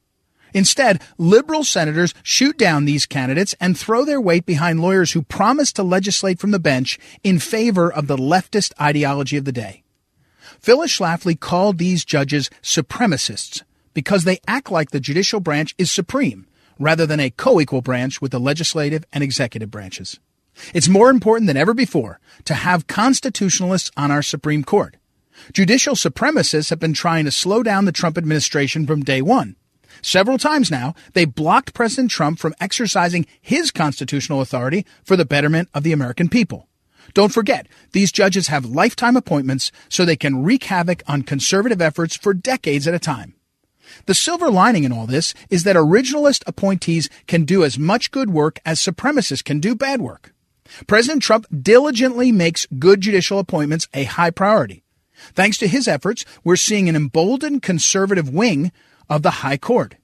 Instead, 0.54 1.00
liberal 1.18 1.64
senators 1.64 2.14
shoot 2.22 2.56
down 2.58 2.84
these 2.84 3.06
candidates 3.06 3.54
and 3.60 3.76
throw 3.78 4.04
their 4.04 4.20
weight 4.20 4.46
behind 4.46 4.80
lawyers 4.80 5.12
who 5.12 5.22
promise 5.22 5.72
to 5.72 5.82
legislate 5.82 6.38
from 6.38 6.50
the 6.50 6.58
bench 6.58 6.98
in 7.22 7.38
favor 7.38 7.92
of 7.92 8.06
the 8.06 8.16
leftist 8.16 8.72
ideology 8.80 9.36
of 9.36 9.44
the 9.44 9.52
day. 9.52 9.82
Phyllis 10.60 10.96
Schlafly 10.98 11.38
called 11.38 11.78
these 11.78 12.04
judges 12.04 12.50
supremacists 12.62 13.62
because 13.94 14.24
they 14.24 14.40
act 14.46 14.70
like 14.70 14.90
the 14.90 15.00
judicial 15.00 15.40
branch 15.40 15.74
is 15.78 15.90
supreme 15.90 16.46
rather 16.78 17.06
than 17.06 17.20
a 17.20 17.30
co-equal 17.30 17.82
branch 17.82 18.20
with 18.20 18.32
the 18.32 18.40
legislative 18.40 19.04
and 19.12 19.22
executive 19.22 19.70
branches. 19.70 20.18
It's 20.74 20.88
more 20.88 21.10
important 21.10 21.46
than 21.46 21.56
ever 21.56 21.74
before 21.74 22.20
to 22.44 22.54
have 22.54 22.86
constitutionalists 22.86 23.90
on 23.96 24.10
our 24.10 24.22
Supreme 24.22 24.64
Court. 24.64 24.96
Judicial 25.52 25.94
supremacists 25.94 26.70
have 26.70 26.78
been 26.78 26.92
trying 26.92 27.24
to 27.24 27.30
slow 27.30 27.62
down 27.62 27.84
the 27.84 27.92
Trump 27.92 28.18
administration 28.18 28.86
from 28.86 29.02
day 29.02 29.22
one. 29.22 29.56
Several 30.00 30.38
times 30.38 30.70
now, 30.70 30.94
they 31.12 31.24
blocked 31.24 31.74
President 31.74 32.10
Trump 32.10 32.38
from 32.38 32.54
exercising 32.60 33.26
his 33.40 33.70
constitutional 33.70 34.40
authority 34.40 34.86
for 35.04 35.16
the 35.16 35.24
betterment 35.24 35.68
of 35.74 35.82
the 35.82 35.92
American 35.92 36.28
people. 36.28 36.68
Don't 37.14 37.32
forget, 37.32 37.66
these 37.92 38.12
judges 38.12 38.48
have 38.48 38.64
lifetime 38.64 39.16
appointments 39.16 39.70
so 39.88 40.04
they 40.04 40.16
can 40.16 40.42
wreak 40.42 40.64
havoc 40.64 41.02
on 41.06 41.22
conservative 41.22 41.82
efforts 41.82 42.16
for 42.16 42.32
decades 42.32 42.88
at 42.88 42.94
a 42.94 42.98
time. 42.98 43.34
The 44.06 44.14
silver 44.14 44.50
lining 44.50 44.84
in 44.84 44.92
all 44.92 45.06
this 45.06 45.34
is 45.50 45.64
that 45.64 45.76
originalist 45.76 46.42
appointees 46.46 47.10
can 47.26 47.44
do 47.44 47.64
as 47.64 47.78
much 47.78 48.10
good 48.10 48.30
work 48.30 48.58
as 48.64 48.80
supremacists 48.80 49.44
can 49.44 49.60
do 49.60 49.74
bad 49.74 50.00
work. 50.00 50.32
President 50.86 51.22
Trump 51.22 51.46
diligently 51.62 52.32
makes 52.32 52.66
good 52.78 53.00
judicial 53.00 53.38
appointments 53.38 53.88
a 53.92 54.04
high 54.04 54.30
priority. 54.30 54.82
Thanks 55.34 55.58
to 55.58 55.68
his 55.68 55.86
efforts, 55.86 56.24
we're 56.42 56.56
seeing 56.56 56.88
an 56.88 56.96
emboldened 56.96 57.62
conservative 57.62 58.28
wing 58.30 58.72
of 59.12 59.22
the 59.22 59.42
High 59.42 59.58
Court. 59.58 59.96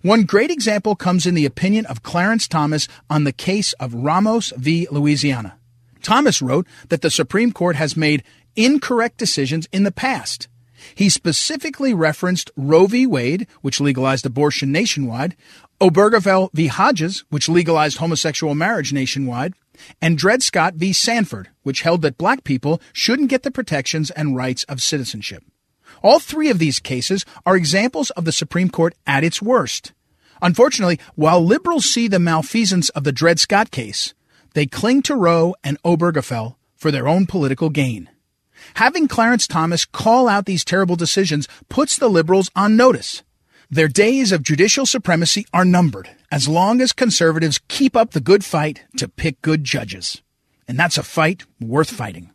One 0.00 0.24
great 0.24 0.50
example 0.50 0.96
comes 0.96 1.26
in 1.26 1.34
the 1.34 1.44
opinion 1.44 1.84
of 1.86 2.02
Clarence 2.02 2.48
Thomas 2.48 2.88
on 3.10 3.24
the 3.24 3.32
case 3.32 3.74
of 3.74 3.92
Ramos 3.92 4.50
v. 4.56 4.88
Louisiana. 4.90 5.58
Thomas 6.02 6.40
wrote 6.40 6.66
that 6.88 7.02
the 7.02 7.10
Supreme 7.10 7.52
Court 7.52 7.76
has 7.76 7.98
made 7.98 8.24
incorrect 8.54 9.18
decisions 9.18 9.68
in 9.72 9.82
the 9.82 9.92
past. 9.92 10.48
He 10.94 11.10
specifically 11.10 11.92
referenced 11.92 12.50
Roe 12.56 12.86
v. 12.86 13.06
Wade, 13.06 13.46
which 13.60 13.80
legalized 13.80 14.24
abortion 14.24 14.72
nationwide, 14.72 15.36
Obergefell 15.78 16.48
v. 16.54 16.68
Hodges, 16.68 17.24
which 17.28 17.50
legalized 17.50 17.98
homosexual 17.98 18.54
marriage 18.54 18.92
nationwide, 18.92 19.52
and 20.00 20.16
Dred 20.16 20.42
Scott 20.42 20.74
v. 20.74 20.94
Sanford, 20.94 21.50
which 21.62 21.82
held 21.82 22.00
that 22.02 22.16
black 22.16 22.42
people 22.42 22.80
shouldn't 22.94 23.28
get 23.28 23.42
the 23.42 23.50
protections 23.50 24.10
and 24.12 24.34
rights 24.34 24.64
of 24.64 24.80
citizenship. 24.80 25.42
All 26.06 26.20
three 26.20 26.50
of 26.50 26.60
these 26.60 26.78
cases 26.78 27.24
are 27.44 27.56
examples 27.56 28.10
of 28.10 28.24
the 28.24 28.30
Supreme 28.30 28.70
Court 28.70 28.94
at 29.08 29.24
its 29.24 29.42
worst. 29.42 29.92
Unfortunately, 30.40 31.00
while 31.16 31.44
liberals 31.44 31.86
see 31.86 32.06
the 32.06 32.20
malfeasance 32.20 32.90
of 32.90 33.02
the 33.02 33.10
Dred 33.10 33.40
Scott 33.40 33.72
case, 33.72 34.14
they 34.54 34.66
cling 34.66 35.02
to 35.02 35.16
Roe 35.16 35.56
and 35.64 35.82
Obergefell 35.82 36.54
for 36.76 36.92
their 36.92 37.08
own 37.08 37.26
political 37.26 37.70
gain. 37.70 38.08
Having 38.74 39.08
Clarence 39.08 39.48
Thomas 39.48 39.84
call 39.84 40.28
out 40.28 40.46
these 40.46 40.64
terrible 40.64 40.94
decisions 40.94 41.48
puts 41.68 41.98
the 41.98 42.08
liberals 42.08 42.52
on 42.54 42.76
notice. 42.76 43.24
Their 43.68 43.88
days 43.88 44.30
of 44.30 44.44
judicial 44.44 44.86
supremacy 44.86 45.44
are 45.52 45.64
numbered 45.64 46.08
as 46.30 46.46
long 46.46 46.80
as 46.80 46.92
conservatives 46.92 47.60
keep 47.66 47.96
up 47.96 48.12
the 48.12 48.20
good 48.20 48.44
fight 48.44 48.84
to 48.98 49.08
pick 49.08 49.42
good 49.42 49.64
judges. 49.64 50.22
And 50.68 50.78
that's 50.78 50.98
a 50.98 51.02
fight 51.02 51.46
worth 51.60 51.90
fighting. 51.90 52.30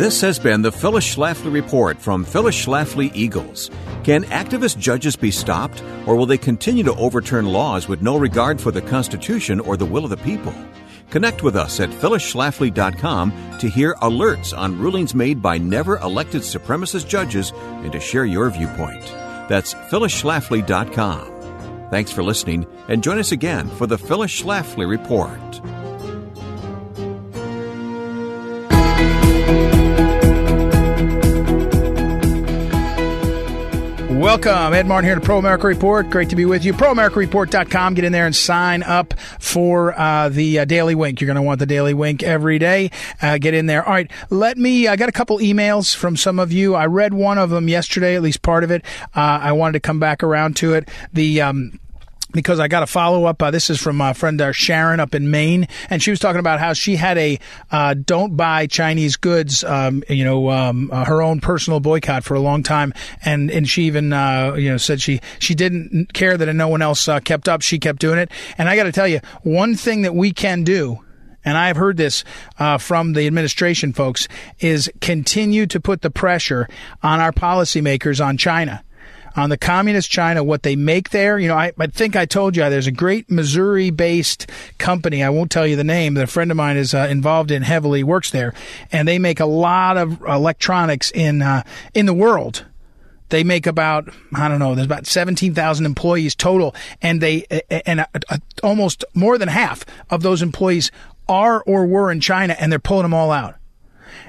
This 0.00 0.22
has 0.22 0.38
been 0.38 0.62
the 0.62 0.72
Phyllis 0.72 1.14
Schlafly 1.14 1.52
Report 1.52 1.98
from 1.98 2.24
Phyllis 2.24 2.56
Schlafly 2.56 3.10
Eagles. 3.12 3.70
Can 4.02 4.24
activist 4.24 4.78
judges 4.78 5.14
be 5.14 5.30
stopped, 5.30 5.82
or 6.06 6.16
will 6.16 6.24
they 6.24 6.38
continue 6.38 6.82
to 6.84 6.94
overturn 6.94 7.44
laws 7.44 7.86
with 7.86 8.00
no 8.00 8.16
regard 8.16 8.58
for 8.58 8.70
the 8.70 8.80
Constitution 8.80 9.60
or 9.60 9.76
the 9.76 9.84
will 9.84 10.04
of 10.04 10.08
the 10.08 10.16
people? 10.16 10.54
Connect 11.10 11.42
with 11.42 11.54
us 11.54 11.80
at 11.80 11.90
phyllisschlafly.com 11.90 13.58
to 13.58 13.68
hear 13.68 13.94
alerts 13.96 14.56
on 14.56 14.78
rulings 14.78 15.14
made 15.14 15.42
by 15.42 15.58
never 15.58 15.98
elected 15.98 16.40
supremacist 16.40 17.06
judges 17.06 17.52
and 17.54 17.92
to 17.92 18.00
share 18.00 18.24
your 18.24 18.48
viewpoint. 18.48 19.04
That's 19.50 19.74
phyllisschlafly.com. 19.74 21.88
Thanks 21.90 22.10
for 22.10 22.22
listening, 22.22 22.66
and 22.88 23.02
join 23.02 23.18
us 23.18 23.32
again 23.32 23.68
for 23.68 23.86
the 23.86 23.98
Phyllis 23.98 24.32
Schlafly 24.32 24.88
Report. 24.88 25.60
Welcome. 34.20 34.74
Ed 34.74 34.86
Martin 34.86 35.08
here 35.08 35.14
to 35.14 35.20
Pro 35.22 35.38
America 35.38 35.66
Report. 35.66 36.10
Great 36.10 36.28
to 36.28 36.36
be 36.36 36.44
with 36.44 36.62
you. 36.62 36.74
ProAmericaReport.com. 36.74 37.94
Get 37.94 38.04
in 38.04 38.12
there 38.12 38.26
and 38.26 38.36
sign 38.36 38.82
up 38.82 39.14
for 39.38 39.98
uh, 39.98 40.28
the 40.28 40.58
uh, 40.58 40.64
Daily 40.66 40.94
Wink. 40.94 41.22
You're 41.22 41.26
going 41.26 41.36
to 41.36 41.42
want 41.42 41.58
the 41.58 41.64
Daily 41.64 41.94
Wink 41.94 42.22
every 42.22 42.58
day. 42.58 42.90
Uh, 43.22 43.38
get 43.38 43.54
in 43.54 43.64
there. 43.64 43.82
All 43.82 43.94
right. 43.94 44.10
Let 44.28 44.58
me, 44.58 44.88
I 44.88 44.96
got 44.96 45.08
a 45.08 45.12
couple 45.12 45.38
emails 45.38 45.96
from 45.96 46.18
some 46.18 46.38
of 46.38 46.52
you. 46.52 46.74
I 46.74 46.84
read 46.84 47.14
one 47.14 47.38
of 47.38 47.48
them 47.48 47.66
yesterday, 47.66 48.14
at 48.14 48.20
least 48.20 48.42
part 48.42 48.62
of 48.62 48.70
it. 48.70 48.84
Uh, 49.16 49.40
I 49.40 49.52
wanted 49.52 49.72
to 49.72 49.80
come 49.80 49.98
back 49.98 50.22
around 50.22 50.54
to 50.56 50.74
it. 50.74 50.90
The, 51.14 51.40
um, 51.40 51.80
because 52.32 52.60
I 52.60 52.68
got 52.68 52.82
a 52.82 52.86
follow 52.86 53.24
up. 53.24 53.42
Uh, 53.42 53.50
this 53.50 53.70
is 53.70 53.80
from 53.80 53.96
my 53.96 54.12
friend 54.12 54.40
uh, 54.40 54.52
Sharon 54.52 55.00
up 55.00 55.14
in 55.14 55.30
Maine, 55.30 55.68
and 55.88 56.02
she 56.02 56.10
was 56.10 56.18
talking 56.18 56.40
about 56.40 56.60
how 56.60 56.72
she 56.72 56.96
had 56.96 57.18
a 57.18 57.38
uh, 57.70 57.94
"don't 57.94 58.36
buy 58.36 58.66
Chinese 58.66 59.16
goods," 59.16 59.64
um, 59.64 60.02
you 60.08 60.24
know, 60.24 60.50
um, 60.50 60.90
uh, 60.92 61.04
her 61.04 61.22
own 61.22 61.40
personal 61.40 61.80
boycott 61.80 62.24
for 62.24 62.34
a 62.34 62.40
long 62.40 62.62
time, 62.62 62.92
and 63.24 63.50
and 63.50 63.68
she 63.68 63.84
even 63.84 64.12
uh, 64.12 64.54
you 64.54 64.70
know 64.70 64.76
said 64.76 65.00
she 65.00 65.20
she 65.38 65.54
didn't 65.54 66.12
care 66.12 66.36
that 66.36 66.52
no 66.52 66.68
one 66.68 66.82
else 66.82 67.08
uh, 67.08 67.20
kept 67.20 67.48
up. 67.48 67.62
She 67.62 67.78
kept 67.78 68.00
doing 68.00 68.18
it, 68.18 68.30
and 68.58 68.68
I 68.68 68.76
got 68.76 68.84
to 68.84 68.92
tell 68.92 69.08
you, 69.08 69.20
one 69.42 69.74
thing 69.74 70.02
that 70.02 70.14
we 70.14 70.32
can 70.32 70.64
do. 70.64 70.98
And 71.42 71.56
I've 71.56 71.76
heard 71.76 71.96
this 71.96 72.22
uh, 72.58 72.76
from 72.76 73.14
the 73.14 73.26
administration 73.26 73.94
folks 73.94 74.28
is 74.58 74.90
continue 75.00 75.66
to 75.68 75.80
put 75.80 76.02
the 76.02 76.10
pressure 76.10 76.68
on 77.02 77.18
our 77.18 77.32
policymakers 77.32 78.22
on 78.22 78.36
China 78.36 78.84
on 79.36 79.50
the 79.50 79.56
communist 79.56 80.10
China, 80.10 80.42
what 80.42 80.62
they 80.62 80.76
make 80.76 81.10
there. 81.10 81.38
You 81.38 81.48
know, 81.48 81.56
I, 81.56 81.72
I 81.78 81.86
think 81.86 82.16
I 82.16 82.26
told 82.26 82.56
you 82.56 82.68
there's 82.68 82.86
a 82.86 82.92
great 82.92 83.30
Missouri 83.30 83.90
based 83.90 84.50
company. 84.78 85.22
I 85.22 85.30
won't 85.30 85.50
tell 85.50 85.66
you 85.66 85.76
the 85.76 85.84
name, 85.84 86.14
but 86.14 86.24
a 86.24 86.26
friend 86.26 86.50
of 86.50 86.56
mine 86.56 86.76
is 86.76 86.94
uh, 86.94 87.06
involved 87.10 87.50
in 87.50 87.62
heavily, 87.62 88.02
works 88.02 88.30
there, 88.30 88.54
and 88.92 89.06
they 89.06 89.18
make 89.18 89.40
a 89.40 89.46
lot 89.46 89.96
of 89.96 90.20
electronics 90.22 91.10
in, 91.12 91.42
uh, 91.42 91.62
in 91.94 92.06
the 92.06 92.14
world. 92.14 92.64
They 93.30 93.44
make 93.44 93.66
about 93.66 94.12
I 94.34 94.48
don't 94.48 94.58
know. 94.58 94.74
There's 94.74 94.86
about 94.86 95.06
seventeen 95.06 95.54
thousand 95.54 95.86
employees 95.86 96.34
total, 96.34 96.74
and 97.00 97.20
they 97.20 97.46
and 97.86 98.04
almost 98.60 99.04
more 99.14 99.38
than 99.38 99.48
half 99.48 99.84
of 100.10 100.22
those 100.22 100.42
employees 100.42 100.90
are 101.28 101.62
or 101.62 101.86
were 101.86 102.10
in 102.10 102.20
China, 102.20 102.56
and 102.58 102.72
they're 102.72 102.80
pulling 102.80 103.04
them 103.04 103.14
all 103.14 103.30
out. 103.30 103.54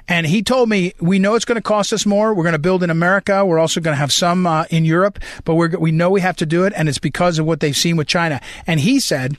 And 0.08 0.26
he 0.28 0.42
told 0.44 0.70
me, 0.70 0.94
we 1.00 1.20
know 1.20 1.36
it's 1.36 1.46
going 1.46 1.56
to 1.56 1.62
cost 1.62 1.94
us 1.94 2.06
more. 2.06 2.34
We're 2.34 2.44
going 2.44 2.54
to 2.54 2.60
build 2.60 2.84
in 2.84 2.90
America. 2.90 3.46
We're 3.46 3.60
also 3.60 3.82
going 3.82 3.94
to 3.94 4.00
have 4.00 4.12
some 4.12 4.46
uh, 4.46 4.66
in 4.70 4.86
Europe, 4.86 5.20
but 5.46 5.56
we're, 5.56 5.78
we 5.78 5.92
know 5.92 6.10
we 6.10 6.22
have 6.22 6.38
to 6.38 6.46
do 6.46 6.66
it. 6.66 6.74
And 6.76 6.90
it's 6.90 7.00
because 7.00 7.40
of 7.40 7.46
what 7.46 7.60
they've 7.60 7.76
seen 7.76 7.98
with 7.98 8.08
China. 8.08 8.42
And 8.68 8.80
he 8.80 9.00
said, 9.00 9.38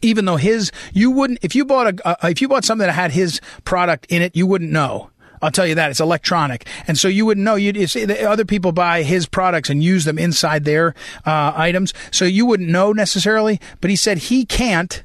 even 0.00 0.24
though 0.24 0.36
his, 0.36 0.72
you 0.92 1.10
wouldn't, 1.10 1.40
if 1.42 1.54
you 1.54 1.64
bought 1.64 1.86
a, 1.94 2.08
uh, 2.08 2.28
if 2.28 2.40
you 2.40 2.48
bought 2.48 2.64
something 2.64 2.86
that 2.86 2.92
had 2.92 3.12
his 3.12 3.40
product 3.64 4.06
in 4.08 4.22
it, 4.22 4.34
you 4.34 4.46
wouldn't 4.46 4.70
know. 4.70 5.10
I'll 5.42 5.50
tell 5.50 5.66
you 5.66 5.74
that 5.74 5.90
it's 5.90 5.98
electronic, 5.98 6.66
and 6.86 6.96
so 6.96 7.08
you 7.08 7.26
wouldn't 7.26 7.44
know. 7.44 7.56
You, 7.56 7.72
you 7.72 7.88
see, 7.88 8.04
other 8.24 8.44
people 8.44 8.70
buy 8.70 9.02
his 9.02 9.26
products 9.26 9.70
and 9.70 9.82
use 9.82 10.04
them 10.04 10.16
inside 10.16 10.64
their 10.64 10.94
uh, 11.26 11.52
items, 11.56 11.92
so 12.12 12.24
you 12.24 12.46
wouldn't 12.46 12.68
know 12.68 12.92
necessarily. 12.92 13.60
But 13.80 13.90
he 13.90 13.96
said 13.96 14.18
he 14.18 14.44
can't, 14.44 15.02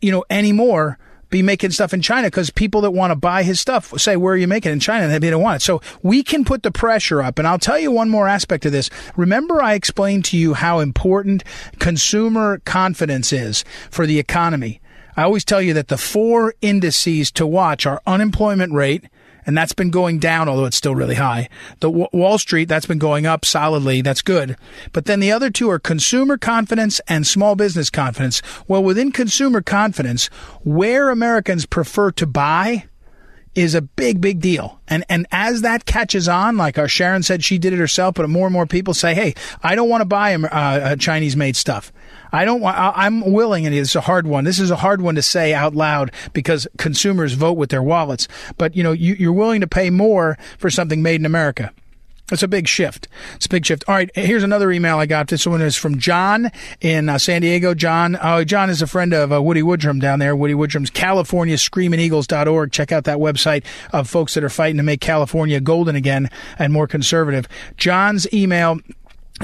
you 0.00 0.10
know, 0.10 0.24
anymore 0.28 0.98
be 1.36 1.42
making 1.42 1.70
stuff 1.70 1.92
in 1.92 2.00
China 2.00 2.28
because 2.28 2.50
people 2.50 2.80
that 2.80 2.92
want 2.92 3.10
to 3.10 3.16
buy 3.16 3.42
his 3.42 3.60
stuff 3.60 3.92
say, 4.00 4.16
where 4.16 4.34
are 4.34 4.36
you 4.36 4.48
making 4.48 4.70
it 4.70 4.74
in 4.74 4.80
China? 4.80 5.06
And 5.06 5.22
they 5.22 5.30
don't 5.30 5.42
want 5.42 5.62
it. 5.62 5.64
So 5.64 5.82
we 6.02 6.22
can 6.22 6.44
put 6.44 6.62
the 6.62 6.70
pressure 6.70 7.22
up. 7.22 7.38
And 7.38 7.46
I'll 7.46 7.58
tell 7.58 7.78
you 7.78 7.90
one 7.90 8.08
more 8.08 8.26
aspect 8.26 8.64
of 8.64 8.72
this. 8.72 8.88
Remember 9.16 9.62
I 9.62 9.74
explained 9.74 10.24
to 10.26 10.38
you 10.38 10.54
how 10.54 10.80
important 10.80 11.44
consumer 11.78 12.60
confidence 12.64 13.32
is 13.32 13.64
for 13.90 14.06
the 14.06 14.18
economy. 14.18 14.80
I 15.16 15.22
always 15.22 15.44
tell 15.44 15.62
you 15.62 15.72
that 15.74 15.88
the 15.88 15.98
four 15.98 16.54
indices 16.60 17.30
to 17.32 17.46
watch 17.46 17.86
are 17.86 18.02
unemployment 18.06 18.72
rate, 18.72 19.04
and 19.46 19.56
that's 19.56 19.72
been 19.72 19.90
going 19.90 20.18
down, 20.18 20.48
although 20.48 20.64
it's 20.64 20.76
still 20.76 20.94
really 20.94 21.14
high. 21.14 21.48
The 21.80 21.88
w- 21.88 22.08
Wall 22.12 22.36
Street, 22.38 22.68
that's 22.68 22.86
been 22.86 22.98
going 22.98 23.26
up 23.26 23.44
solidly. 23.44 24.02
That's 24.02 24.22
good. 24.22 24.56
But 24.92 25.04
then 25.04 25.20
the 25.20 25.32
other 25.32 25.50
two 25.50 25.70
are 25.70 25.78
consumer 25.78 26.36
confidence 26.36 27.00
and 27.08 27.26
small 27.26 27.54
business 27.54 27.88
confidence. 27.88 28.42
Well, 28.66 28.82
within 28.82 29.12
consumer 29.12 29.62
confidence, 29.62 30.26
where 30.64 31.10
Americans 31.10 31.64
prefer 31.64 32.10
to 32.12 32.26
buy 32.26 32.86
is 33.56 33.74
a 33.74 33.80
big, 33.80 34.20
big 34.20 34.38
deal. 34.38 34.78
And 34.86 35.04
and 35.08 35.26
as 35.32 35.62
that 35.62 35.86
catches 35.86 36.28
on, 36.28 36.56
like 36.56 36.78
our 36.78 36.86
Sharon 36.86 37.24
said, 37.24 37.42
she 37.42 37.58
did 37.58 37.72
it 37.72 37.78
herself, 37.78 38.14
but 38.14 38.28
more 38.28 38.46
and 38.46 38.52
more 38.52 38.66
people 38.66 38.94
say, 38.94 39.14
"Hey, 39.14 39.34
I 39.62 39.74
don't 39.74 39.88
want 39.88 40.02
to 40.02 40.04
buy 40.04 40.34
uh, 40.34 40.94
Chinese 40.96 41.36
made 41.36 41.56
stuff. 41.56 41.92
I 42.30 42.44
don't 42.44 42.60
want. 42.60 42.76
I'm 42.78 43.32
willing, 43.32 43.66
and 43.66 43.74
it's 43.74 43.96
a 43.96 44.02
hard 44.02 44.26
one. 44.26 44.44
This 44.44 44.58
is 44.58 44.70
a 44.70 44.76
hard 44.76 45.00
one 45.00 45.14
to 45.14 45.22
say 45.22 45.54
out 45.54 45.74
loud 45.74 46.12
because 46.34 46.68
consumers 46.76 47.32
vote 47.32 47.54
with 47.54 47.70
their 47.70 47.82
wallets. 47.82 48.28
But 48.58 48.76
you 48.76 48.82
know, 48.82 48.92
you, 48.92 49.14
you're 49.14 49.32
willing 49.32 49.62
to 49.62 49.66
pay 49.66 49.90
more 49.90 50.38
for 50.58 50.68
something 50.70 51.02
made 51.02 51.20
in 51.20 51.26
America. 51.26 51.72
It's 52.32 52.42
a 52.42 52.48
big 52.48 52.66
shift. 52.66 53.06
It's 53.36 53.46
a 53.46 53.48
big 53.48 53.64
shift. 53.64 53.84
All 53.86 53.94
right, 53.94 54.10
here's 54.14 54.42
another 54.42 54.72
email 54.72 54.98
I 54.98 55.06
got. 55.06 55.28
This 55.28 55.46
one 55.46 55.62
is 55.62 55.76
from 55.76 55.98
John 55.98 56.50
in 56.80 57.08
uh, 57.08 57.18
San 57.18 57.42
Diego. 57.42 57.72
John, 57.72 58.16
uh, 58.16 58.42
John 58.42 58.68
is 58.68 58.82
a 58.82 58.86
friend 58.88 59.12
of 59.12 59.32
uh, 59.32 59.40
Woody 59.40 59.62
Woodrum 59.62 60.00
down 60.00 60.18
there. 60.18 60.34
Woody 60.34 60.54
Woodrum's 60.54 60.90
California 60.90 61.56
Screaming 61.56 62.00
Check 62.00 62.92
out 62.92 63.04
that 63.04 63.18
website 63.18 63.64
of 63.92 64.08
folks 64.08 64.34
that 64.34 64.42
are 64.42 64.48
fighting 64.48 64.76
to 64.78 64.82
make 64.82 65.00
California 65.00 65.60
golden 65.60 65.94
again 65.94 66.28
and 66.58 66.72
more 66.72 66.88
conservative. 66.88 67.46
John's 67.76 68.32
email 68.34 68.80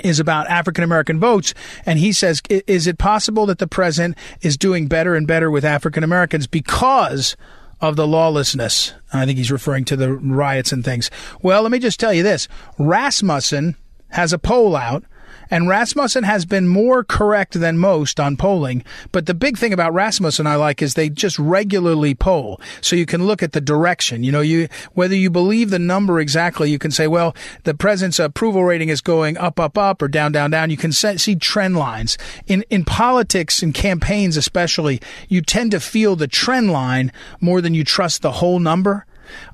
is 0.02 0.18
about 0.18 0.48
African 0.48 0.82
American 0.82 1.20
votes. 1.20 1.54
And 1.86 1.98
he 1.98 2.12
says, 2.12 2.42
is 2.48 2.86
it 2.86 2.98
possible 2.98 3.46
that 3.46 3.58
the 3.58 3.66
president 3.66 4.16
is 4.40 4.56
doing 4.56 4.88
better 4.88 5.14
and 5.14 5.26
better 5.26 5.50
with 5.50 5.64
African 5.64 6.02
Americans 6.02 6.46
because 6.46 7.36
of 7.82 7.96
the 7.96 8.06
lawlessness. 8.06 8.94
I 9.12 9.26
think 9.26 9.36
he's 9.36 9.50
referring 9.50 9.84
to 9.86 9.96
the 9.96 10.12
riots 10.12 10.72
and 10.72 10.84
things. 10.84 11.10
Well, 11.42 11.62
let 11.62 11.72
me 11.72 11.80
just 11.80 12.00
tell 12.00 12.14
you 12.14 12.22
this 12.22 12.48
Rasmussen 12.78 13.76
has 14.10 14.32
a 14.32 14.38
poll 14.38 14.76
out 14.76 15.04
and 15.52 15.68
Rasmussen 15.68 16.24
has 16.24 16.46
been 16.46 16.66
more 16.66 17.04
correct 17.04 17.60
than 17.60 17.76
most 17.76 18.18
on 18.18 18.38
polling. 18.38 18.82
But 19.12 19.26
the 19.26 19.34
big 19.34 19.58
thing 19.58 19.74
about 19.74 19.92
Rasmussen 19.92 20.46
I 20.46 20.56
like 20.56 20.80
is 20.80 20.94
they 20.94 21.10
just 21.10 21.38
regularly 21.38 22.14
poll. 22.14 22.58
So 22.80 22.96
you 22.96 23.04
can 23.04 23.26
look 23.26 23.42
at 23.42 23.52
the 23.52 23.60
direction. 23.60 24.24
You 24.24 24.32
know, 24.32 24.40
you, 24.40 24.68
whether 24.94 25.14
you 25.14 25.28
believe 25.28 25.68
the 25.68 25.78
number 25.78 26.18
exactly, 26.20 26.70
you 26.70 26.78
can 26.78 26.90
say, 26.90 27.06
well, 27.06 27.36
the 27.64 27.74
president's 27.74 28.18
approval 28.18 28.64
rating 28.64 28.88
is 28.88 29.02
going 29.02 29.36
up, 29.36 29.60
up, 29.60 29.76
up 29.76 30.00
or 30.00 30.08
down, 30.08 30.32
down, 30.32 30.50
down. 30.50 30.70
You 30.70 30.78
can 30.78 30.90
see 30.90 31.36
trend 31.36 31.76
lines. 31.76 32.16
In, 32.46 32.64
in 32.70 32.86
politics 32.86 33.62
and 33.62 33.74
campaigns, 33.74 34.38
especially, 34.38 35.02
you 35.28 35.42
tend 35.42 35.72
to 35.72 35.80
feel 35.80 36.16
the 36.16 36.28
trend 36.28 36.72
line 36.72 37.12
more 37.42 37.60
than 37.60 37.74
you 37.74 37.84
trust 37.84 38.22
the 38.22 38.32
whole 38.32 38.58
number. 38.58 39.04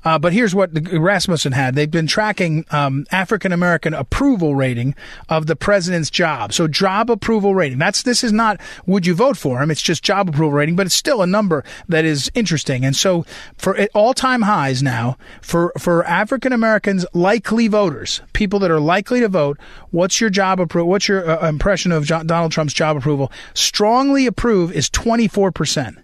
Uh, 0.03 0.19
but 0.19 0.33
here's 0.33 0.55
what 0.55 0.69
Rasmussen 0.91 1.51
had. 1.51 1.75
They've 1.75 1.89
been 1.89 2.07
tracking 2.07 2.65
um, 2.71 3.05
African 3.11 3.51
American 3.51 3.93
approval 3.93 4.55
rating 4.55 4.95
of 5.27 5.47
the 5.47 5.55
president's 5.55 6.09
job. 6.09 6.53
So 6.53 6.67
job 6.67 7.09
approval 7.09 7.55
rating. 7.55 7.77
That's 7.77 8.03
this 8.03 8.23
is 8.23 8.31
not 8.31 8.59
would 8.85 9.05
you 9.05 9.13
vote 9.13 9.37
for 9.37 9.61
him? 9.61 9.71
It's 9.71 9.81
just 9.81 10.03
job 10.03 10.29
approval 10.29 10.53
rating, 10.53 10.75
but 10.75 10.85
it's 10.85 10.95
still 10.95 11.21
a 11.21 11.27
number 11.27 11.63
that 11.87 12.05
is 12.05 12.31
interesting. 12.33 12.85
And 12.85 12.95
so 12.95 13.25
for 13.57 13.87
all 13.93 14.13
time 14.13 14.43
highs 14.43 14.81
now 14.83 15.17
for 15.41 15.71
for 15.77 16.03
African 16.05 16.53
Americans 16.53 17.05
likely 17.13 17.67
voters, 17.67 18.21
people 18.33 18.59
that 18.59 18.71
are 18.71 18.79
likely 18.79 19.19
to 19.21 19.29
vote, 19.29 19.57
what's 19.91 20.21
your 20.21 20.29
job 20.29 20.59
approval? 20.59 20.89
What's 20.89 21.07
your 21.07 21.29
uh, 21.29 21.47
impression 21.47 21.91
of 21.91 22.05
John, 22.05 22.27
Donald 22.27 22.51
Trump's 22.51 22.73
job 22.73 22.97
approval? 22.97 23.31
Strongly 23.53 24.25
approve 24.25 24.71
is 24.71 24.89
24 24.89 25.51
percent 25.51 25.97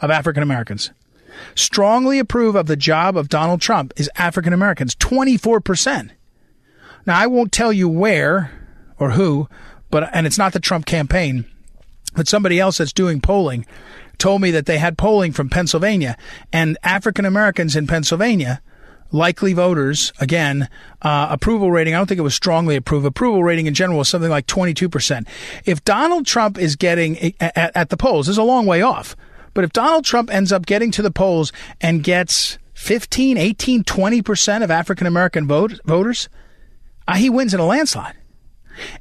of 0.00 0.10
African 0.10 0.42
Americans 0.42 0.90
strongly 1.54 2.18
approve 2.18 2.54
of 2.54 2.66
the 2.66 2.76
job 2.76 3.16
of 3.16 3.28
Donald 3.28 3.60
Trump 3.60 3.92
is 3.96 4.10
African 4.16 4.52
Americans, 4.52 4.94
24%. 4.96 6.10
Now, 7.06 7.18
I 7.18 7.26
won't 7.26 7.52
tell 7.52 7.72
you 7.72 7.88
where 7.88 8.50
or 8.98 9.10
who, 9.10 9.48
but, 9.90 10.08
and 10.14 10.26
it's 10.26 10.38
not 10.38 10.52
the 10.52 10.60
Trump 10.60 10.86
campaign, 10.86 11.44
but 12.14 12.28
somebody 12.28 12.60
else 12.60 12.78
that's 12.78 12.92
doing 12.92 13.20
polling 13.20 13.66
told 14.18 14.40
me 14.40 14.50
that 14.52 14.66
they 14.66 14.78
had 14.78 14.96
polling 14.96 15.32
from 15.32 15.50
Pennsylvania 15.50 16.16
and 16.52 16.78
African 16.84 17.24
Americans 17.24 17.74
in 17.74 17.86
Pennsylvania, 17.86 18.62
likely 19.10 19.52
voters, 19.52 20.12
again, 20.20 20.68
uh, 21.02 21.26
approval 21.30 21.70
rating, 21.70 21.94
I 21.94 21.98
don't 21.98 22.06
think 22.06 22.20
it 22.20 22.22
was 22.22 22.34
strongly 22.34 22.76
approved. 22.76 23.04
Approval 23.04 23.42
rating 23.42 23.66
in 23.66 23.74
general 23.74 23.98
was 23.98 24.08
something 24.08 24.30
like 24.30 24.46
22%. 24.46 25.26
If 25.64 25.84
Donald 25.84 26.26
Trump 26.26 26.58
is 26.58 26.76
getting 26.76 27.34
at, 27.40 27.76
at 27.76 27.88
the 27.90 27.96
polls, 27.96 28.28
is 28.28 28.38
a 28.38 28.42
long 28.42 28.66
way 28.66 28.82
off. 28.82 29.16
But 29.54 29.64
if 29.64 29.72
Donald 29.72 30.04
Trump 30.04 30.32
ends 30.32 30.52
up 30.52 30.66
getting 30.66 30.90
to 30.92 31.02
the 31.02 31.10
polls 31.10 31.52
and 31.80 32.02
gets 32.02 32.58
15, 32.74 33.36
18, 33.36 33.84
20% 33.84 34.62
of 34.62 34.70
African 34.70 35.06
American 35.06 35.46
vote, 35.46 35.80
voters, 35.84 36.28
uh, 37.06 37.14
he 37.14 37.30
wins 37.30 37.54
in 37.54 37.60
a 37.60 37.66
landslide. 37.66 38.16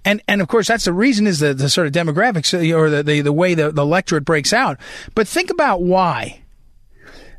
And 0.03 0.21
and 0.27 0.41
of 0.41 0.49
course 0.49 0.67
that's 0.67 0.83
the 0.83 0.93
reason 0.93 1.25
is 1.25 1.39
the, 1.39 1.53
the 1.53 1.69
sort 1.69 1.87
of 1.87 1.93
demographics 1.93 2.53
uh, 2.53 2.77
or 2.77 2.89
the, 2.89 3.03
the, 3.03 3.21
the 3.21 3.31
way 3.31 3.53
the, 3.53 3.71
the 3.71 3.81
electorate 3.81 4.25
breaks 4.25 4.51
out. 4.51 4.77
But 5.15 5.27
think 5.27 5.49
about 5.49 5.81
why 5.81 6.41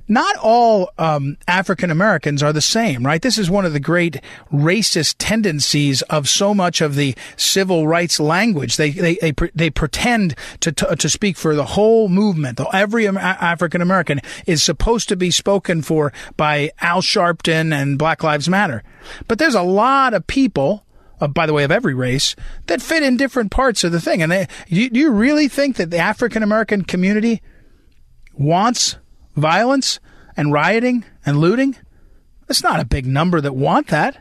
not 0.09 0.37
all 0.37 0.91
um, 0.99 1.37
African 1.47 1.91
Americans 1.91 2.43
are 2.43 2.53
the 2.53 2.61
same, 2.61 3.07
right? 3.07 3.23
This 3.23 3.39
is 3.39 3.51
one 3.51 3.65
of 3.65 3.73
the 3.73 3.81
great 3.81 4.21
racist 4.53 5.17
tendencies 5.19 6.03
of 6.03 6.29
so 6.29 6.55
much 6.55 6.81
of 6.81 6.97
the 6.97 7.15
civil 7.37 7.87
rights 7.87 8.19
language. 8.19 8.77
They 8.77 8.91
they 8.91 9.15
they, 9.17 9.33
they 9.55 9.71
pretend 9.71 10.35
to, 10.61 10.73
to, 10.73 10.97
to 10.97 11.09
speak 11.09 11.37
for 11.37 11.55
the 11.55 11.65
whole 11.65 12.09
movement. 12.09 12.61
Every 12.73 13.07
African 13.07 13.81
American 13.81 14.21
is 14.47 14.63
supposed 14.63 15.09
to 15.09 15.17
be 15.17 15.31
spoken 15.31 15.83
for 15.83 16.13
by 16.37 16.73
Al 16.81 17.03
Sharpton 17.03 17.73
and 17.73 17.99
Black 17.99 18.23
Lives 18.23 18.49
Matter, 18.49 18.83
but 19.29 19.39
there's 19.39 19.55
a 19.55 19.63
lot 19.63 20.15
of 20.15 20.27
people. 20.27 20.85
Uh, 21.21 21.29
by 21.29 21.47
the 21.47 21.53
way, 21.53 21.63
of 21.63 21.71
every 21.71 21.95
race 21.95 22.35
that 22.67 22.83
fit 22.83 23.05
in 23.05 23.17
different 23.17 23.53
parts 23.53 23.85
of 23.85 23.93
the 23.93 24.01
thing. 24.01 24.23
And 24.23 24.33
they, 24.33 24.49
do 24.69 24.89
you 24.93 25.13
really 25.13 25.47
think 25.47 25.77
that 25.77 25.89
the 25.89 25.99
African 25.99 26.43
American 26.43 26.83
community 26.83 27.41
wants 28.35 28.97
violence 29.35 30.01
and 30.37 30.53
rioting 30.53 31.05
and 31.25 31.39
looting. 31.39 31.77
It's 32.49 32.63
not 32.63 32.81
a 32.81 32.85
big 32.85 33.07
number 33.07 33.41
that 33.41 33.55
want 33.55 33.89
that. 33.89 34.19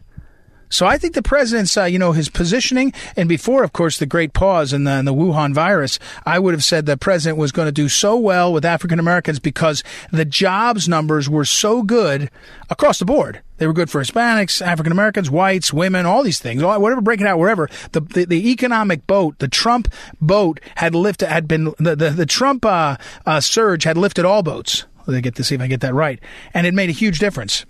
So 0.72 0.86
I 0.86 0.98
think 0.98 1.16
the 1.16 1.22
president's, 1.22 1.76
uh, 1.76 1.84
you 1.84 2.00
know, 2.00 2.14
his 2.14 2.30
positioning, 2.30 2.94
and 3.18 3.28
before, 3.28 3.64
of 3.64 3.74
course, 3.74 3.98
the 3.98 4.06
great 4.06 4.32
pause 4.32 4.72
and 4.72 4.88
the, 4.88 5.02
the 5.04 5.14
Wuhan 5.14 5.54
virus, 5.54 6.00
I 6.26 6.40
would 6.40 6.54
have 6.54 6.64
said 6.64 6.86
the 6.86 6.96
president 6.96 7.38
was 7.38 7.52
going 7.52 7.66
to 7.66 7.74
do 7.74 7.90
so 7.90 8.16
well 8.16 8.54
with 8.54 8.64
African 8.64 8.98
Americans 8.98 9.38
because 9.38 9.84
the 10.12 10.24
jobs 10.24 10.88
numbers 10.88 11.30
were 11.30 11.44
so 11.44 11.84
good 11.84 12.32
across 12.70 13.00
the 13.00 13.06
board. 13.06 13.42
They 13.58 13.68
were 13.68 13.74
good 13.74 13.90
for 13.90 14.02
Hispanics, 14.02 14.66
African 14.66 14.94
Americans, 14.94 15.30
whites, 15.30 15.74
women, 15.74 16.06
all 16.06 16.24
these 16.24 16.40
things. 16.40 16.64
Whatever, 16.64 17.02
break 17.02 17.20
it 17.20 17.28
out 17.28 17.38
wherever. 17.38 17.70
The, 17.92 18.00
the, 18.00 18.26
the 18.26 18.52
economic 18.52 19.06
boat, 19.06 19.40
the 19.40 19.50
Trump 19.50 19.94
boat 20.22 20.62
had 20.76 20.96
lifted, 20.96 21.28
had 21.28 21.50
been, 21.50 21.66
the, 21.80 21.98
the, 21.98 22.10
the 22.12 22.26
Trump, 22.26 22.64
uh, 22.64 22.96
uh, 23.26 23.42
surge 23.42 23.84
had 23.84 23.98
lifted 23.98 24.24
all 24.24 24.42
boats. 24.42 24.86
Me 25.12 25.22
get 25.22 25.36
to 25.36 25.44
see 25.44 25.56
if 25.56 25.62
I 25.62 25.68
get 25.68 25.82
that 25.82 25.94
right. 25.94 26.20
And 26.54 26.66
it 26.66 26.74
made 26.74 26.90
a 26.90 26.94
huge 26.94 27.20
difference. 27.20 27.66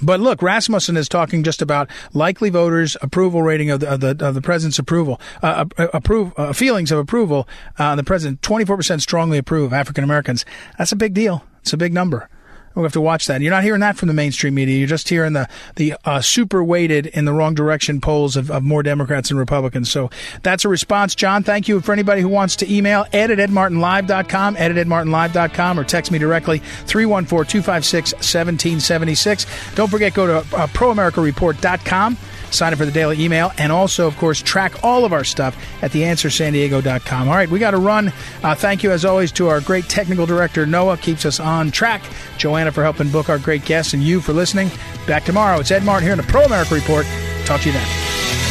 But 0.00 0.20
look, 0.20 0.42
Rasmussen 0.42 0.96
is 0.96 1.08
talking 1.08 1.42
just 1.42 1.60
about 1.60 1.90
likely 2.12 2.50
voters' 2.50 2.96
approval 3.02 3.42
rating 3.42 3.70
of 3.70 3.80
the 3.80 3.90
of 3.90 4.00
the, 4.00 4.16
of 4.20 4.34
the 4.34 4.42
president's 4.42 4.78
approval, 4.78 5.20
uh, 5.42 5.64
uh 5.76 5.88
approve 5.92 6.32
uh, 6.36 6.52
feelings 6.52 6.92
of 6.92 6.98
approval. 6.98 7.48
Uh, 7.78 7.96
the 7.96 8.04
president, 8.04 8.42
twenty 8.42 8.64
four 8.64 8.76
percent 8.76 9.02
strongly 9.02 9.38
approve 9.38 9.72
African 9.72 10.04
Americans. 10.04 10.44
That's 10.76 10.92
a 10.92 10.96
big 10.96 11.14
deal. 11.14 11.44
It's 11.60 11.72
a 11.72 11.76
big 11.76 11.92
number. 11.92 12.28
We 12.74 12.82
have 12.82 12.92
to 12.92 13.00
watch 13.00 13.26
that. 13.26 13.40
You're 13.40 13.50
not 13.50 13.64
hearing 13.64 13.80
that 13.80 13.96
from 13.96 14.08
the 14.08 14.14
mainstream 14.14 14.54
media. 14.54 14.78
You're 14.78 14.86
just 14.86 15.08
hearing 15.08 15.32
the 15.32 15.48
the 15.76 15.94
uh, 16.04 16.20
super 16.20 16.62
weighted 16.62 17.06
in 17.06 17.24
the 17.24 17.32
wrong 17.32 17.54
direction 17.54 18.00
polls 18.00 18.36
of, 18.36 18.50
of 18.50 18.62
more 18.62 18.82
Democrats 18.82 19.30
and 19.30 19.38
Republicans. 19.38 19.90
So 19.90 20.10
that's 20.42 20.64
a 20.64 20.68
response, 20.68 21.14
John. 21.14 21.42
Thank 21.42 21.68
you. 21.68 21.80
For 21.80 21.92
anybody 21.92 22.20
who 22.20 22.28
wants 22.28 22.56
to 22.56 22.70
email, 22.72 23.06
ed 23.12 23.30
at 23.30 23.38
edmartinlive.com, 23.38 24.56
ed 24.56 24.76
at 24.76 24.86
edmartinlive.com, 24.86 25.80
or 25.80 25.84
text 25.84 26.12
me 26.12 26.18
directly, 26.18 26.60
314-256-1776. 26.86 29.74
Don't 29.74 29.88
forget, 29.88 30.12
go 30.14 30.26
to 30.26 30.36
uh, 30.56 30.66
proamericareport.com 30.68 32.16
Sign 32.50 32.72
up 32.72 32.78
for 32.78 32.86
the 32.86 32.92
daily 32.92 33.22
email, 33.22 33.52
and 33.58 33.70
also, 33.72 34.06
of 34.06 34.16
course, 34.16 34.40
track 34.42 34.84
all 34.84 35.04
of 35.04 35.12
our 35.12 35.24
stuff 35.24 35.56
at 35.82 35.90
theanswersandiego.com. 35.90 37.28
All 37.28 37.34
right, 37.34 37.48
we 37.48 37.58
got 37.58 37.72
to 37.72 37.78
run. 37.78 38.12
Uh, 38.42 38.54
thank 38.54 38.82
you, 38.82 38.90
as 38.90 39.04
always, 39.04 39.32
to 39.32 39.48
our 39.48 39.60
great 39.60 39.88
technical 39.88 40.26
director, 40.26 40.66
Noah, 40.66 40.96
keeps 40.96 41.24
us 41.24 41.40
on 41.40 41.70
track. 41.70 42.02
Joanna 42.36 42.72
for 42.72 42.82
helping 42.82 43.10
book 43.10 43.28
our 43.28 43.38
great 43.38 43.64
guests, 43.64 43.94
and 43.94 44.02
you 44.02 44.20
for 44.20 44.32
listening. 44.32 44.70
Back 45.06 45.24
tomorrow. 45.24 45.60
It's 45.60 45.70
Ed 45.70 45.84
Martin 45.84 46.04
here 46.04 46.12
in 46.12 46.18
the 46.18 46.24
Pro 46.24 46.44
America 46.44 46.74
Report. 46.74 47.06
Talk 47.44 47.60
to 47.62 47.68
you 47.68 47.72
then. 47.72 48.47